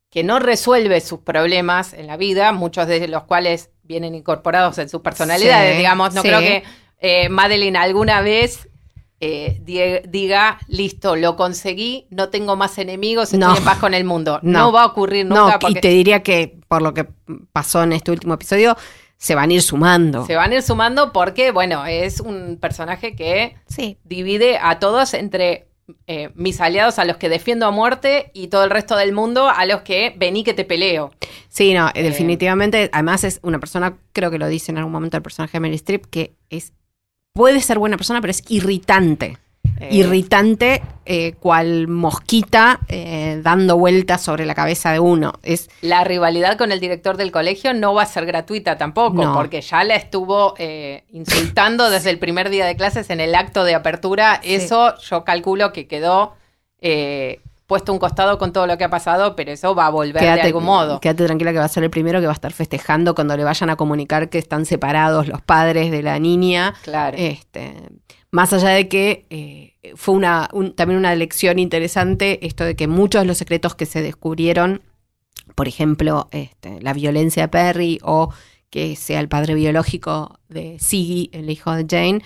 que 0.09 0.23
no 0.23 0.39
resuelve 0.39 1.01
sus 1.01 1.19
problemas 1.19 1.93
en 1.93 2.07
la 2.07 2.17
vida, 2.17 2.51
muchos 2.53 2.87
de 2.87 3.07
los 3.07 3.23
cuales 3.23 3.71
vienen 3.83 4.15
incorporados 4.15 4.77
en 4.77 4.89
sus 4.89 5.01
personalidades, 5.01 5.71
Sí, 5.73 5.77
digamos. 5.77 6.13
No 6.13 6.21
sí. 6.21 6.27
creo 6.29 6.39
que 6.39 6.63
eh, 6.99 7.29
Madeline 7.29 7.77
alguna 7.77 8.21
vez 8.21 8.69
eh, 9.19 9.59
diga, 9.63 10.59
listo, 10.67 11.15
lo 11.15 11.35
conseguí, 11.35 12.05
no 12.11 12.29
tengo 12.29 12.55
más 12.55 12.77
enemigos, 12.77 13.33
estoy 13.33 13.39
No. 13.39 13.57
en 13.57 13.63
paz 13.63 13.79
con 13.79 13.93
el 13.95 14.03
mundo. 14.03 14.39
No, 14.43 14.59
No. 14.59 14.71
va 14.71 14.83
a 14.83 14.85
ocurrir 14.85 15.25
no, 15.25 15.49
nunca 15.51 15.59
y 15.69 15.73
te 15.75 15.89
diría 15.89 16.21
que 16.21 16.59
por 16.67 16.81
lo 16.81 16.93
que 16.93 17.07
pasó 17.51 17.81
en 17.83 17.93
este 17.93 18.11
último 18.11 18.35
episodio, 18.35 18.77
se 19.17 19.35
van 19.35 19.49
a 19.49 19.53
ir 19.53 19.61
sumando. 19.61 20.25
se 20.25 20.35
van 20.35 20.51
a 20.51 20.55
ir 20.55 20.61
sumando 20.61 21.11
porque, 21.11 21.51
bueno, 21.51 21.85
es 21.85 22.19
un 22.19 22.57
personaje 22.61 23.15
que 23.15 23.55
Sí. 23.67 23.97
divide 24.03 24.57
a 24.61 24.79
todos 24.79 25.13
entre 25.13 25.65
eh, 26.05 26.31
mis 26.35 26.59
aliados 26.59 26.99
a 26.99 27.05
los 27.05 27.15
que 27.15 27.29
defiendo 27.29 27.65
a 27.65 27.71
muerte 27.71 28.29
y 28.33 28.47
todo 28.47 28.65
el 28.65 28.69
resto 28.69 28.97
del 28.97 29.13
mundo 29.13 29.47
a 29.49 29.65
los 29.65 29.81
que 29.83 30.13
vení 30.17 30.43
que 30.43 30.53
te 30.53 30.65
peleo. 30.65 31.13
Sí, 31.47 31.73
no, 31.73 31.89
Eh, 31.93 32.03
definitivamente. 32.03 32.89
Además 32.91 33.23
es 33.23 33.39
una 33.41 33.57
persona, 33.59 33.97
creo 34.11 34.29
que 34.29 34.37
lo 34.37 34.49
dice 34.49 34.71
en 34.73 34.79
algún 34.79 34.91
momento 34.91 35.15
el 35.15 35.23
personaje 35.23 35.53
de 35.53 35.59
Meryl 35.61 35.75
Streep, 35.75 36.05
que 36.07 36.33
es 36.49 36.73
puede 37.33 37.61
ser 37.61 37.79
buena 37.79 37.95
persona, 37.95 38.19
pero 38.19 38.31
es 38.31 38.43
irritante. 38.49 39.37
Eh, 39.79 39.89
Irritante, 39.91 40.81
eh, 41.05 41.33
cual 41.39 41.87
mosquita 41.87 42.79
eh, 42.87 43.39
dando 43.43 43.77
vueltas 43.77 44.21
sobre 44.21 44.45
la 44.45 44.55
cabeza 44.55 44.91
de 44.91 44.99
uno. 44.99 45.33
Es 45.43 45.69
La 45.81 46.03
rivalidad 46.03 46.57
con 46.57 46.71
el 46.71 46.79
director 46.79 47.17
del 47.17 47.31
colegio 47.31 47.73
no 47.73 47.93
va 47.93 48.03
a 48.03 48.05
ser 48.07 48.25
gratuita 48.25 48.77
tampoco, 48.77 49.23
No. 49.23 49.33
porque 49.33 49.61
ya 49.61 49.83
la 49.83 49.95
estuvo 49.95 50.55
insultando 51.11 51.89
desde 51.89 52.09
el 52.09 52.19
primer 52.19 52.49
día 52.49 52.65
de 52.65 52.75
clases 52.75 53.09
en 53.09 53.19
el 53.19 53.35
acto 53.35 53.63
de 53.63 53.75
apertura. 53.75 54.39
Sí. 54.43 54.55
Eso 54.55 54.97
yo 54.99 55.23
calculo 55.23 55.71
que 55.73 55.87
quedó 55.87 56.33
puesto 57.67 57.91
un 57.91 57.99
costado 57.99 58.37
con 58.37 58.53
todo 58.53 58.65
lo 58.65 58.77
que 58.77 58.85
ha 58.85 58.89
pasado, 58.89 59.35
pero 59.35 59.51
eso 59.51 59.75
va 59.75 59.87
a 59.87 59.89
volver 59.89 60.23
de 60.23 60.41
algún 60.41 60.63
modo. 60.63 60.99
quédate 61.01 61.25
tranquila 61.25 61.51
que 61.51 61.59
va 61.59 61.65
a 61.65 61.69
ser 61.69 61.83
el 61.83 61.89
primero 61.89 62.19
que 62.21 62.25
va 62.25 62.31
a 62.31 62.33
estar 62.33 62.53
festejando 62.53 63.13
cuando 63.13 63.35
le 63.35 63.43
vayan 63.43 63.69
a 63.69 63.75
comunicar 63.75 64.29
que 64.29 64.37
están 64.37 64.65
separados 64.65 65.27
los 65.27 65.41
padres 65.41 65.91
de 65.91 66.01
la 66.01 66.17
niña. 66.17 66.73
Claro. 66.83 67.17
Este, 67.19 67.73
más 68.37 68.53
allá 68.53 68.69
de 68.69 68.87
que 68.87 69.25
eh, 69.31 69.73
fue 69.95 70.13
una, 70.13 70.47
un- 70.53 70.73
también 70.75 70.99
una 70.99 71.15
lección 71.15 71.57
interesante 71.57 72.45
esto 72.45 72.63
de 72.63 72.75
que 72.75 72.87
muchos 72.87 73.21
de 73.21 73.25
los 73.25 73.37
secretos 73.39 73.73
que 73.73 73.87
se 73.87 74.03
descubrieron, 74.03 74.81
por 75.55 75.67
ejemplo, 75.67 76.27
este, 76.31 76.79
la 76.81 76.93
violencia 76.93 77.43
de 77.43 77.47
Perry 77.49 77.97
o 78.03 78.29
que 78.69 78.95
sea 78.95 79.19
el 79.21 79.27
padre 79.27 79.55
biológico 79.55 80.39
de 80.49 80.77
Siggy, 80.79 81.29
el 81.33 81.49
hijo 81.49 81.71
de 81.73 81.85
Jane, 81.89 82.21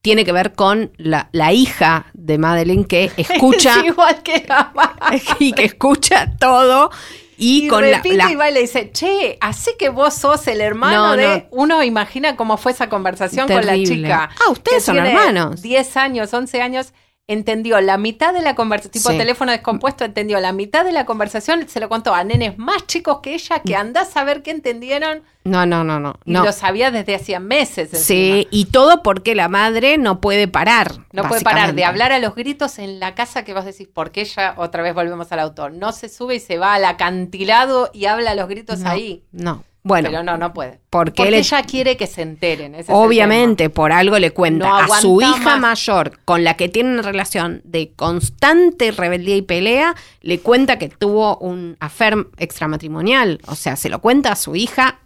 tiene 0.00 0.24
que 0.24 0.32
ver 0.32 0.54
con 0.54 0.90
la, 0.96 1.28
la 1.32 1.52
hija 1.52 2.06
de 2.14 2.38
Madeline 2.38 2.84
que 2.86 3.10
escucha 3.18 3.80
Es 3.80 3.86
igual 3.86 4.22
que 4.22 4.44
la 4.48 4.72
madre. 4.74 5.20
y 5.40 5.52
que 5.52 5.64
escucha 5.64 6.34
todo 6.38 6.90
y, 7.36 7.66
Y, 7.66 7.68
con 7.68 7.82
la, 7.90 7.98
repite 7.98 8.16
la- 8.16 8.30
y 8.30 8.34
va 8.34 8.50
y 8.50 8.54
le 8.54 8.60
dice, 8.60 8.90
che, 8.92 9.36
así 9.40 9.72
que 9.78 9.88
vos 9.90 10.14
sos 10.14 10.46
el 10.48 10.60
hermano 10.60 11.08
No, 11.08 11.16
de... 11.16 11.26
no. 11.26 11.44
Uno 11.50 11.82
imagina 11.82 12.36
cómo 12.36 12.56
fue 12.56 12.72
esa 12.72 12.88
conversación 12.88 13.46
con 13.48 13.64
la 13.66 13.74
chica. 13.74 14.30
Ah, 14.46 14.50
ustedes 14.50 14.84
son 14.84 14.96
hermanos. 14.98 15.62
10 15.62 15.96
años, 15.96 16.32
11 16.32 16.62
años, 16.62 16.92
entendió 17.28 17.80
la 17.80 17.98
mitad 17.98 18.32
de 18.32 18.40
la 18.40 18.54
conversación, 18.54 18.92
tipo 18.92 19.10
Sí. 19.10 19.18
teléfono 19.18 19.50
descompuesto, 19.50 20.04
entendió 20.04 20.38
la 20.38 20.52
mitad 20.52 20.84
de 20.84 20.92
la 20.92 21.04
conversación, 21.06 21.68
se 21.68 21.80
lo 21.80 21.88
contó 21.88 22.14
a 22.14 22.22
nenes 22.22 22.56
más 22.56 22.86
chicos 22.86 23.18
que 23.20 23.34
ella, 23.34 23.60
que 23.60 23.74
andás 23.74 24.16
a 24.16 24.22
ver 24.22 24.42
qué 24.42 24.52
entendieron, 24.52 25.22
No, 25.44 25.66
no, 25.66 25.82
no, 25.82 25.98
no. 25.98 26.14
y 26.24 26.30
Mm. 26.30 26.34
no. 26.34 26.44
lo 26.44 26.52
sabía 26.52 26.90
desde 26.92 27.16
hacía 27.16 27.40
meses. 27.40 27.92
encima. 27.92 28.00
Sí, 28.04 28.48
y 28.52 28.66
todo 28.66 29.02
porque 29.02 29.34
la 29.34 29.48
madre 29.48 29.98
no 29.98 30.20
puede 30.20 30.46
parar. 30.46 30.92
No 31.12 31.24
puede 31.24 31.40
parar 31.40 31.74
de 31.74 31.84
hablar 31.84 32.12
a 32.12 32.18
los 32.20 32.34
gritos 32.36 32.78
en 32.78 33.00
la 33.00 33.14
casa 33.16 33.44
que 33.44 33.54
vos 33.54 33.64
decís, 33.64 33.88
porque 33.92 34.20
ella, 34.20 34.54
otra 34.56 34.82
vez 34.82 34.94
volvemos 34.94 35.30
al 35.32 35.40
autor, 35.40 35.72
no 35.72 35.90
se 35.92 36.08
sube 36.08 36.36
y 36.36 36.40
se 36.40 36.58
va 36.58 36.74
al 36.74 36.84
acantilado 36.84 37.90
y 37.92 38.06
habla 38.06 38.32
a 38.32 38.34
los 38.36 38.48
gritos 38.48 38.80
No, 38.80 38.90
ahí. 38.90 39.24
No, 39.32 39.64
Bueno, 39.86 40.08
pero 40.10 40.22
no, 40.24 40.36
no 40.36 40.52
puede. 40.52 40.80
porque 40.90 41.12
Porque 41.12 41.28
él 41.28 41.34
ella 41.34 41.62
quiere 41.62 41.96
que 41.96 42.06
se 42.08 42.22
enteren. 42.22 42.74
ese 42.74 42.92
obviamente 42.92 43.70
por 43.70 43.92
algo 43.92 44.18
le 44.18 44.32
cuenta 44.32 44.66
No 44.68 44.76
a 44.94 45.00
su 45.00 45.20
hija 45.20 45.58
más. 45.58 45.60
mayor, 45.60 46.18
con 46.24 46.42
la 46.42 46.54
que 46.54 46.68
tiene 46.68 46.90
una 46.90 47.02
relación 47.02 47.60
de 47.64 47.92
constante 47.94 48.90
rebeldía 48.90 49.36
y 49.36 49.42
pelea, 49.42 49.94
le 50.22 50.40
cuenta 50.40 50.78
que 50.78 50.88
tuvo 50.88 51.36
un 51.38 51.76
affair 51.78 52.26
extramatrimonial. 52.36 53.40
O 53.46 53.54
sea, 53.54 53.76
se 53.76 53.88
lo 53.88 54.00
cuenta 54.00 54.32
a 54.32 54.36
su 54.36 54.56
hija 54.56 54.98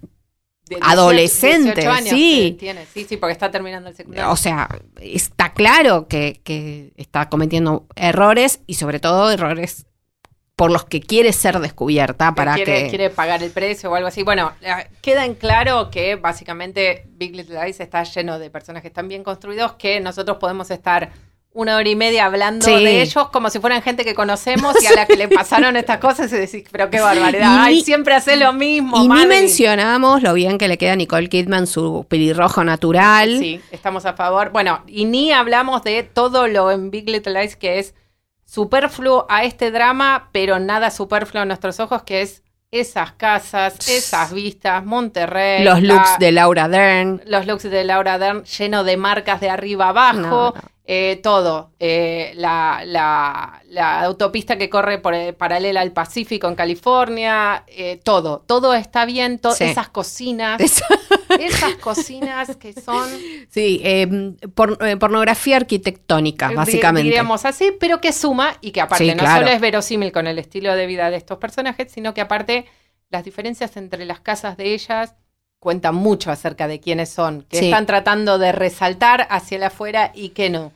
De 0.68 0.76
18 0.76 0.91
adolescente, 0.93 1.74
18 1.83 1.91
años 1.91 2.09
sí. 2.11 2.51
que 2.53 2.59
tiene, 2.59 2.87
sí, 2.87 3.05
sí, 3.09 3.16
porque 3.18 3.33
está 3.33 3.51
terminando 3.51 3.91
el 3.91 3.97
secundario. 3.97 4.31
O 4.31 4.37
sea, 4.37 4.68
está 5.01 5.53
claro 5.53 6.07
que, 6.09 6.41
que 6.43 6.93
está 6.97 7.28
cometiendo 7.28 7.87
errores 7.97 8.61
y 8.66 8.74
sobre 8.74 8.99
todo 9.01 9.31
errores 9.31 9.85
por 10.61 10.70
los 10.70 10.84
que 10.84 11.00
quiere 11.00 11.32
ser 11.32 11.58
descubierta 11.58 12.34
para 12.34 12.52
quiere, 12.54 12.82
que... 12.82 12.88
quiere 12.90 13.08
pagar 13.08 13.42
el 13.42 13.50
precio 13.50 13.90
o 13.90 13.94
algo 13.94 14.08
así. 14.08 14.22
Bueno, 14.22 14.52
eh, 14.61 14.88
queda 15.00 15.24
en 15.24 15.32
claro 15.34 15.90
que 15.90 16.16
básicamente 16.16 17.04
Big 17.16 17.34
Little 17.34 17.64
Lies 17.64 17.80
está 17.80 18.02
lleno 18.04 18.38
de 18.38 18.50
personajes 18.50 18.92
tan 18.92 19.08
bien 19.08 19.24
construidos 19.24 19.72
que 19.78 20.00
nosotros 20.00 20.36
podemos 20.36 20.70
estar 20.70 21.12
una 21.54 21.76
hora 21.78 21.88
y 21.88 21.96
media 21.96 22.26
hablando 22.26 22.66
Sí. 22.66 22.72
de 22.84 23.00
ellos 23.00 23.28
como 23.30 23.48
si 23.48 23.58
fueran 23.58 23.80
gente 23.80 24.04
que 24.04 24.14
conocemos 24.14 24.76
y 24.82 24.86
a 24.86 24.92
la 24.92 25.06
que 25.06 25.16
le 25.16 25.28
pasaron 25.40 25.78
estas 25.78 25.96
cosas 25.96 26.30
y 26.30 26.36
decís, 26.36 26.64
pero 26.70 26.90
qué 26.90 27.00
barbaridad, 27.00 27.40
Y 27.40 27.58
ay, 27.68 27.74
ni- 27.76 27.80
siempre 27.82 28.12
hace 28.14 28.36
lo 28.36 28.52
mismo. 28.52 28.98
Y 28.98 29.00
ni 29.00 29.08
Madeline". 29.08 29.28
mencionamos 29.30 30.22
lo 30.22 30.34
bien 30.34 30.58
que 30.58 30.68
le 30.68 30.76
queda 30.76 30.92
a 30.92 30.96
Nicole 30.96 31.30
Kidman 31.30 31.66
su 31.66 32.04
pelirrojo 32.06 32.64
natural. 32.64 33.38
Sí, 33.38 33.62
estamos 33.70 34.04
a 34.04 34.12
favor. 34.12 34.50
Bueno, 34.50 34.82
y 34.86 35.06
ni 35.06 35.32
hablamos 35.32 35.82
de 35.84 36.02
todo 36.02 36.46
lo 36.48 36.70
en 36.70 36.90
Big 36.90 37.08
Little 37.08 37.32
Lies 37.40 37.56
que 37.56 37.78
es 37.78 37.94
superfluo 38.51 39.26
a 39.28 39.44
este 39.44 39.70
drama, 39.70 40.28
pero 40.32 40.59
nada 40.59 40.90
superfluo 40.90 41.42
a 41.42 41.46
nuestros 41.46 41.78
ojos, 41.78 42.03
que 42.03 42.22
es 42.22 42.42
esas 42.72 43.12
casas, 43.12 43.88
esas 43.88 44.32
vistas, 44.32 44.84
Monterrey. 44.84 45.64
Los 45.64 45.80
la- 45.82 45.94
looks 45.94 46.18
de 46.18 46.32
Laura 46.32 46.68
Dern. 46.68 47.20
los 47.26 47.46
looks 47.46 47.62
de 47.64 47.84
Laura 47.84 48.18
Dern 48.18 48.42
lleno 48.44 48.82
de 48.84 48.96
marcas 48.96 49.40
de 49.40 49.51
arriba 49.51 49.88
abajo, 49.90 50.18
No, 50.20 50.53
no. 50.53 50.55
Eh, 50.93 51.20
todo. 51.22 51.70
Eh, 51.78 52.32
la, 52.34 52.82
la- 52.84 53.62
la 53.68 54.01
autopista 54.03 54.59
que 54.59 54.68
corre 54.68 54.99
por, 54.99 55.14
eh, 55.14 55.32
paralela 55.32 55.82
al 55.82 55.93
Pacífico 55.93 56.49
en 56.49 56.57
California, 56.57 57.62
eh, 57.68 58.01
todo. 58.03 58.43
Todo 58.45 58.74
está 58.74 59.05
bien, 59.05 59.38
to- 59.38 59.53
Sí. 59.55 59.62
esas 59.64 59.88
cocinas, 59.88 60.61
Eso- 60.61 60.84
esas 61.38 61.74
cocinas 61.76 62.57
que 62.57 62.72
son 62.72 63.09
sí, 63.51 63.80
eh, 63.84 64.34
por- 64.53 64.84
eh, 64.84 64.97
pornografía 64.97 65.59
arquitectónica, 65.59 66.49
Di- 66.49 66.55
básicamente. 66.57 67.05
Diríamos 67.05 67.45
así, 67.45 67.70
pero 67.78 68.01
que 68.01 68.12
suma 68.12 68.57
y 68.61 68.72
que 68.72 68.80
aparte 68.80 69.05
Sí, 69.05 69.11
no 69.14 69.18
claro. 69.22 69.43
solo 69.43 69.53
es 69.55 69.61
verosímil 69.61 70.11
con 70.11 70.26
el 70.26 70.41
estilo 70.41 70.74
de 70.74 70.86
vida 70.86 71.09
de 71.11 71.18
estos 71.18 71.38
personajes, 71.38 71.93
sino 71.93 72.14
que 72.14 72.20
aparte 72.20 72.66
las 73.11 73.22
diferencias 73.22 73.76
entre 73.76 74.05
las 74.07 74.18
casas 74.18 74.57
de 74.57 74.74
ellas 74.74 75.14
cuentan 75.61 75.95
mucho 75.95 76.32
acerca 76.32 76.66
de 76.66 76.80
quiénes 76.80 77.11
son, 77.11 77.43
que 77.43 77.59
Sí. 77.59 77.66
están 77.66 77.86
tratando 77.86 78.38
de 78.38 78.51
resaltar 78.51 79.28
hacia 79.30 79.57
el 79.59 79.62
afuera 79.62 80.11
y 80.14 80.30
que 80.30 80.51
no. 80.51 80.72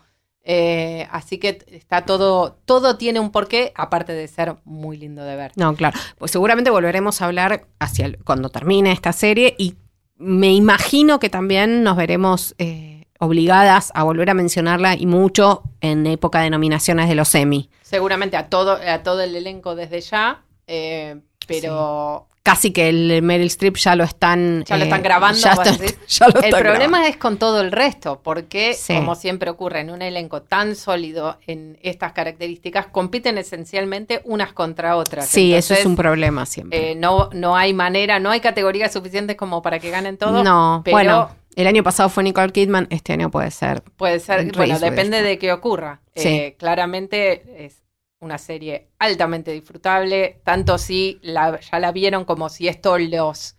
Eh, 0.47 1.09
así 1.11 1.39
que 1.39 1.59
está 1.69 2.05
todo, 2.05 2.59
todo 2.67 2.99
tiene 2.99 3.19
un 3.19 3.31
porqué, 3.31 3.73
aparte 3.75 4.13
de 4.13 4.29
ser 4.29 4.57
muy 4.65 4.97
lindo 4.99 5.25
de 5.25 5.37
ver. 5.37 5.53
No, 5.57 5.75
claro. 5.75 5.99
Pues 6.19 6.31
seguramente 6.33 6.71
volveremos 6.71 7.23
a 7.23 7.27
hablar 7.27 7.67
hacia 7.79 8.07
el- 8.07 8.19
cuando 8.25 8.51
termine 8.51 8.93
esta 8.93 9.13
serie 9.15 9.55
y 9.59 9.77
me 10.17 10.53
imagino 10.53 11.19
que 11.19 11.31
también 11.31 11.83
nos 11.83 11.97
veremos 11.97 12.55
eh, 12.59 13.07
obligadas 13.19 13.91
a 13.95 14.03
volver 14.05 14.29
a 14.29 14.35
mencionarla 14.35 14.97
y 14.97 15.07
mucho 15.07 15.63
en 15.81 16.07
época 16.07 16.41
de 16.43 16.51
nominaciones 16.51 17.09
de 17.09 17.15
los 17.15 17.35
Emmy. 17.35 17.71
Seguramente 17.83 18.37
a 18.37 18.49
todo, 18.51 18.73
a 18.87 19.03
todo 19.03 19.23
el 19.23 19.35
elenco 19.35 19.75
desde 19.75 20.03
ya, 20.03 20.43
eh, 20.67 21.21
pero 21.47 22.27
Casi 22.45 22.73
que 22.73 22.91
el 22.91 23.23
Meryl 23.23 23.47
Streep 23.47 23.77
ya 23.79 23.97
lo 23.97 24.05
están... 24.05 24.65
Ya 24.65 24.77
lo 24.77 24.83
eh, 24.83 24.87
están 24.87 25.03
grabando, 25.03 25.41
Ya, 25.41 25.53
está- 25.53 25.73
decir. 25.73 25.97
ya 26.09 26.29
lo 26.29 26.41
El 26.41 26.45
están 26.45 26.61
problema 26.63 26.99
grabando. 26.99 27.09
es 27.09 27.17
con 27.17 27.39
todo 27.39 27.63
el 27.63 27.73
resto, 27.73 28.21
porque 28.23 28.75
Sí. 28.75 28.95
como 28.95 29.15
siempre 29.15 29.49
ocurre 29.49 29.81
en 29.81 29.89
un 29.89 30.03
elenco 30.03 30.43
tan 30.43 30.77
sólido 30.77 31.39
en 31.47 31.79
estas 31.83 32.13
características, 32.13 32.89
compiten 32.89 33.39
esencialmente 33.39 34.21
unas 34.27 34.53
contra 34.53 34.97
otras. 34.99 35.27
Sí, 35.27 35.55
eso 35.55 35.73
es 35.73 35.87
un 35.87 35.97
problema 35.97 36.45
siempre. 36.45 36.91
eh, 36.91 36.95
no, 36.95 37.31
no 37.33 37.57
hay 37.57 37.73
manera, 37.73 38.19
no 38.19 38.31
hay 38.31 38.41
categorías 38.41 38.93
suficientes 38.93 39.37
como 39.37 39.63
para 39.63 39.79
que 39.79 39.89
ganen 39.89 40.19
todos. 40.19 40.45
no, 40.45 40.83
pero 40.85 40.95
bueno, 40.97 41.31
el 41.57 41.67
año 41.67 41.83
pasado 41.83 42.11
fue 42.11 42.25
Nicole 42.25 42.53
Kidman, 42.53 42.89
este 42.91 43.15
año 43.15 43.31
puede 43.31 43.51
ser. 43.53 43.81
puede 43.97 44.21
ser, 44.21 44.53
bueno, 44.55 44.79
depende 44.79 45.23
de 45.23 45.39
qué 45.39 45.51
ocurra. 45.51 46.03
Sí. 46.15 46.29
Eh, 46.29 46.57
claramente 46.59 47.65
es 47.65 47.83
una 48.25 48.39
serie 48.39 48.89
altamente 48.99 49.53
disfrutable, 49.53 50.41
tanto 50.43 50.79
si 50.79 51.21
ya 51.23 51.79
la 51.79 51.93
vieron 51.93 52.25
como 52.25 52.49
si 52.49 52.67
esto 52.67 52.99
los 52.99 53.57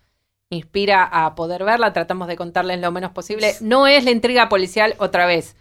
inspira 0.50 1.04
a 1.04 1.36
poder 1.36 1.64
verla, 1.64 1.94
tratamos 1.94 2.28
de 2.28 2.36
contarles 2.36 2.80
lo 2.80 2.92
menos 2.92 3.12
posible. 3.12 3.54
No 3.62 3.88
es 3.88 4.04
la 4.04 4.12
intriga 4.12 4.50
policial 4.50 4.96
otra 4.98 5.26
vez 5.26 5.56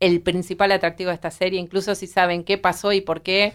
el 0.00 0.20
principal 0.20 0.72
atractivo 0.72 1.10
de 1.10 1.14
esta 1.14 1.30
serie, 1.30 1.60
incluso 1.60 1.94
si 1.94 2.06
saben 2.06 2.44
qué 2.44 2.58
pasó 2.58 2.92
y 2.92 3.00
por 3.00 3.22
qué. 3.22 3.52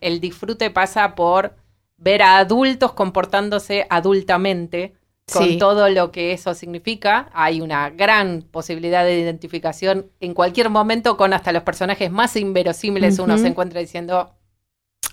El 0.00 0.20
disfrute 0.20 0.70
pasa 0.70 1.14
por 1.14 1.56
ver 1.96 2.22
a 2.22 2.38
adultos 2.38 2.92
comportándose 2.92 3.86
adultamente 3.90 4.94
con 5.30 5.44
Sí. 5.48 5.58
todo 5.58 5.88
lo 5.88 6.10
que 6.10 6.32
eso 6.32 6.54
significa. 6.54 7.28
Hay 7.32 7.60
una 7.60 7.90
gran 7.90 8.42
posibilidad 8.42 9.04
de 9.04 9.18
identificación 9.20 10.10
en 10.20 10.34
cualquier 10.34 10.70
momento 10.70 11.16
con 11.16 11.32
hasta 11.32 11.52
los 11.52 11.62
personajes 11.62 12.10
más 12.10 12.34
inverosímiles. 12.36 13.18
Uno 13.18 13.38
se 13.38 13.46
encuentra 13.48 13.80
diciendo, 13.80 14.34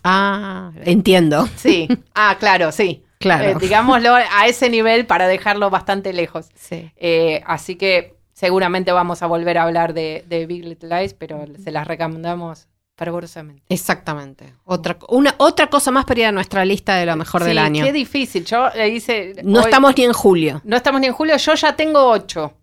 Ah, 0.03 0.71
entiendo. 0.83 1.47
sí, 1.55 1.87
ah, 2.15 2.37
claro, 2.39 2.71
sí. 2.71 3.03
Claro. 3.19 3.49
Eh, 3.49 3.55
digámoslo 3.59 4.15
a 4.15 4.47
ese 4.47 4.69
nivel 4.69 5.05
para 5.05 5.27
dejarlo 5.27 5.69
bastante 5.69 6.13
lejos. 6.13 6.47
Sí. 6.55 6.89
Eh, 6.95 7.41
así 7.45 7.75
que 7.75 8.15
seguramente 8.31 8.93
vamos 8.93 9.21
a 9.21 9.27
volver 9.27 9.57
a 9.57 9.63
hablar 9.63 9.93
de, 9.93 10.23
de 10.27 10.45
Big 10.45 10.63
Little 10.63 11.01
Lies, 11.01 11.13
pero 11.13 11.43
se 11.61 11.71
las 11.71 11.85
recomendamos 11.85 12.69
fervorosamente. 12.99 13.63
Exactamente. 13.69 14.53
Otra, 14.65 14.97
una, 15.07 15.33
otra 15.37 15.67
cosa 15.67 15.89
más 15.89 16.03
para 16.05 16.19
ir 16.19 16.25
a 16.27 16.31
nuestra 16.33 16.65
lista 16.65 16.95
de 16.97 17.05
lo 17.05 17.15
mejor 17.15 17.43
del 17.45 17.57
año. 17.57 17.83
Qué 17.85 17.93
difícil. 17.93 18.43
Yo 18.45 18.69
le 18.75 18.89
hice. 18.89 19.35
No 19.43 19.59
hoy- 19.59 19.65
estamos 19.65 19.95
ni 19.97 20.03
en 20.03 20.13
julio. 20.13 20.61
No 20.65 20.75
estamos 20.75 20.99
ni 20.99 21.07
en 21.07 21.13
julio. 21.13 21.37
Yo 21.37 21.53
ya 21.55 21.75
tengo 21.75 22.05
ocho. 22.11 22.53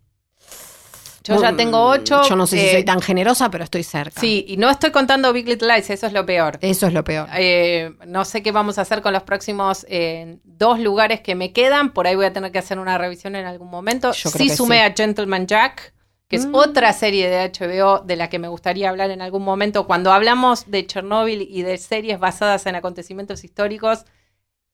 Yo 1.24 1.41
ya 1.43 1.51
Mm, 1.51 1.57
tengo 1.57 1.82
ocho. 1.82 2.22
Yo 2.28 2.37
no 2.37 2.47
sé 2.47 2.57
si 2.57 2.66
eh, 2.66 2.72
soy 2.72 2.84
tan 2.84 3.01
generosa, 3.01 3.51
pero 3.51 3.64
estoy 3.64 3.82
cerca. 3.82 4.20
Sí, 4.20 4.45
y 4.47 4.59
no 4.59 4.70
estoy 4.70 4.93
contando 4.93 5.32
Big 5.32 5.49
Little 5.49 5.74
Lies, 5.74 5.91
eso 5.91 6.07
es 6.07 6.12
lo 6.12 6.24
peor. 6.24 6.57
Eso 6.61 6.87
es 6.87 6.93
lo 6.93 7.03
peor. 7.03 7.28
Eh, 7.37 7.91
no 8.07 8.24
sé 8.24 8.45
qué 8.45 8.53
vamos 8.53 8.78
a 8.78 8.82
hacer 8.82 9.03
con 9.03 9.12
los 9.12 9.24
próximos 9.24 9.84
eh, 9.89 10.39
dos 10.45 10.78
lugares 10.78 11.22
que 11.22 11.34
me 11.34 11.53
quedan. 11.53 11.91
Por 11.93 12.07
ahí 12.07 12.14
voy 12.14 12.26
a 12.26 12.32
tener 12.32 12.53
que 12.53 12.59
hacer 12.61 12.78
una 12.78 12.97
revisión 12.97 13.34
en 13.34 13.45
algún 13.47 13.68
momento. 13.70 14.12
Yo 14.12 14.30
creo 14.30 14.45
sí 14.45 14.51
que 14.51 14.57
sumé 14.57 14.76
sí. 14.76 14.82
a 14.82 14.95
Gentleman 14.95 15.49
Jack, 15.49 15.95
que 16.29 16.37
es 16.37 16.47
Mm. 16.47 16.55
otra 16.55 16.93
serie 16.93 17.29
de 17.29 17.39
HBO 17.41 18.01
de 18.01 18.16
la 18.16 18.29
que 18.29 18.39
me 18.39 18.49
gustaría 18.49 18.91
hablar 18.91 19.11
en 19.11 19.22
algún 19.22 19.45
momento. 19.45 19.87
Cuando 19.87 20.12
hablamos 20.12 20.70
de 20.70 20.87
Chernobyl 20.87 21.43
y 21.43 21.62
de 21.62 21.79
series 21.79 22.18
basadas 22.18 22.66
en 22.66 22.74
acontecimientos 22.74 23.45
históricos, 23.45 24.05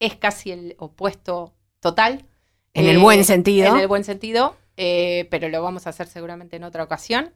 es 0.00 0.16
casi 0.16 0.50
el 0.52 0.74
opuesto 0.78 1.52
total. 1.80 2.24
En 2.74 2.86
el 2.86 2.96
Eh, 2.96 3.00
buen 3.00 3.24
sentido. 3.24 3.68
En 3.74 3.80
el 3.80 3.86
buen 3.88 4.02
sentido, 4.04 4.56
eh, 4.78 5.28
pero 5.30 5.48
lo 5.50 5.62
vamos 5.62 5.86
a 5.86 5.90
hacer 5.90 6.06
seguramente 6.06 6.56
en 6.56 6.64
otra 6.64 6.82
ocasión. 6.84 7.32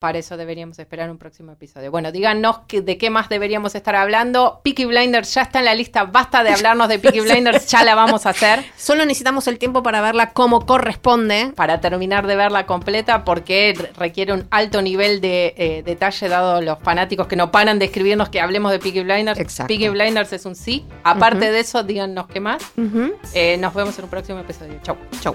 Para 0.00 0.18
eso 0.18 0.36
deberíamos 0.36 0.78
esperar 0.78 1.10
un 1.10 1.18
próximo 1.18 1.50
episodio. 1.50 1.90
Bueno, 1.90 2.12
díganos 2.12 2.60
que- 2.68 2.82
de 2.82 2.96
qué 2.98 3.10
más 3.10 3.28
deberíamos 3.28 3.74
estar 3.74 3.96
hablando. 3.96 4.60
Peaky 4.62 4.84
Blinders 4.84 5.34
ya 5.34 5.42
está 5.42 5.58
en 5.58 5.64
la 5.64 5.74
lista. 5.74 6.04
Basta 6.04 6.44
de 6.44 6.50
hablarnos 6.50 6.88
de 6.88 7.00
Peaky 7.00 7.18
Blinders, 7.22 7.66
ya 7.66 7.82
la 7.82 7.96
vamos 7.96 8.24
a 8.24 8.30
hacer. 8.30 8.64
Solo 8.76 9.04
necesitamos 9.04 9.48
el 9.48 9.58
tiempo 9.58 9.82
para 9.82 10.00
verla 10.00 10.30
como 10.32 10.64
corresponde. 10.66 11.52
Para 11.56 11.80
terminar 11.80 12.28
de 12.28 12.36
verla 12.36 12.64
completa, 12.64 13.24
porque 13.24 13.74
re- 13.76 13.90
requiere 13.98 14.32
un 14.32 14.46
alto 14.52 14.82
nivel 14.82 15.20
de 15.20 15.54
eh, 15.56 15.82
detalle, 15.84 16.28
dado 16.28 16.60
los 16.62 16.78
fanáticos 16.78 17.26
que 17.26 17.34
no 17.34 17.50
paran 17.50 17.80
de 17.80 17.86
escribirnos 17.86 18.28
que 18.28 18.40
hablemos 18.40 18.70
de 18.70 18.78
Peaky 18.78 19.02
Blinders. 19.02 19.40
Exacto. 19.40 19.66
Peaky 19.66 19.88
Blinders 19.88 20.32
es 20.32 20.46
un 20.46 20.54
sí. 20.54 20.86
Aparte 21.02 21.50
de 21.50 21.58
eso, 21.58 21.82
díganos 21.82 22.28
qué 22.28 22.38
más. 22.38 22.62
Eh, 23.34 23.56
nos 23.58 23.74
vemos 23.74 23.98
en 23.98 24.04
un 24.04 24.10
próximo 24.10 24.38
episodio. 24.38 24.78
Chau. 24.84 24.96
Chau. 25.20 25.34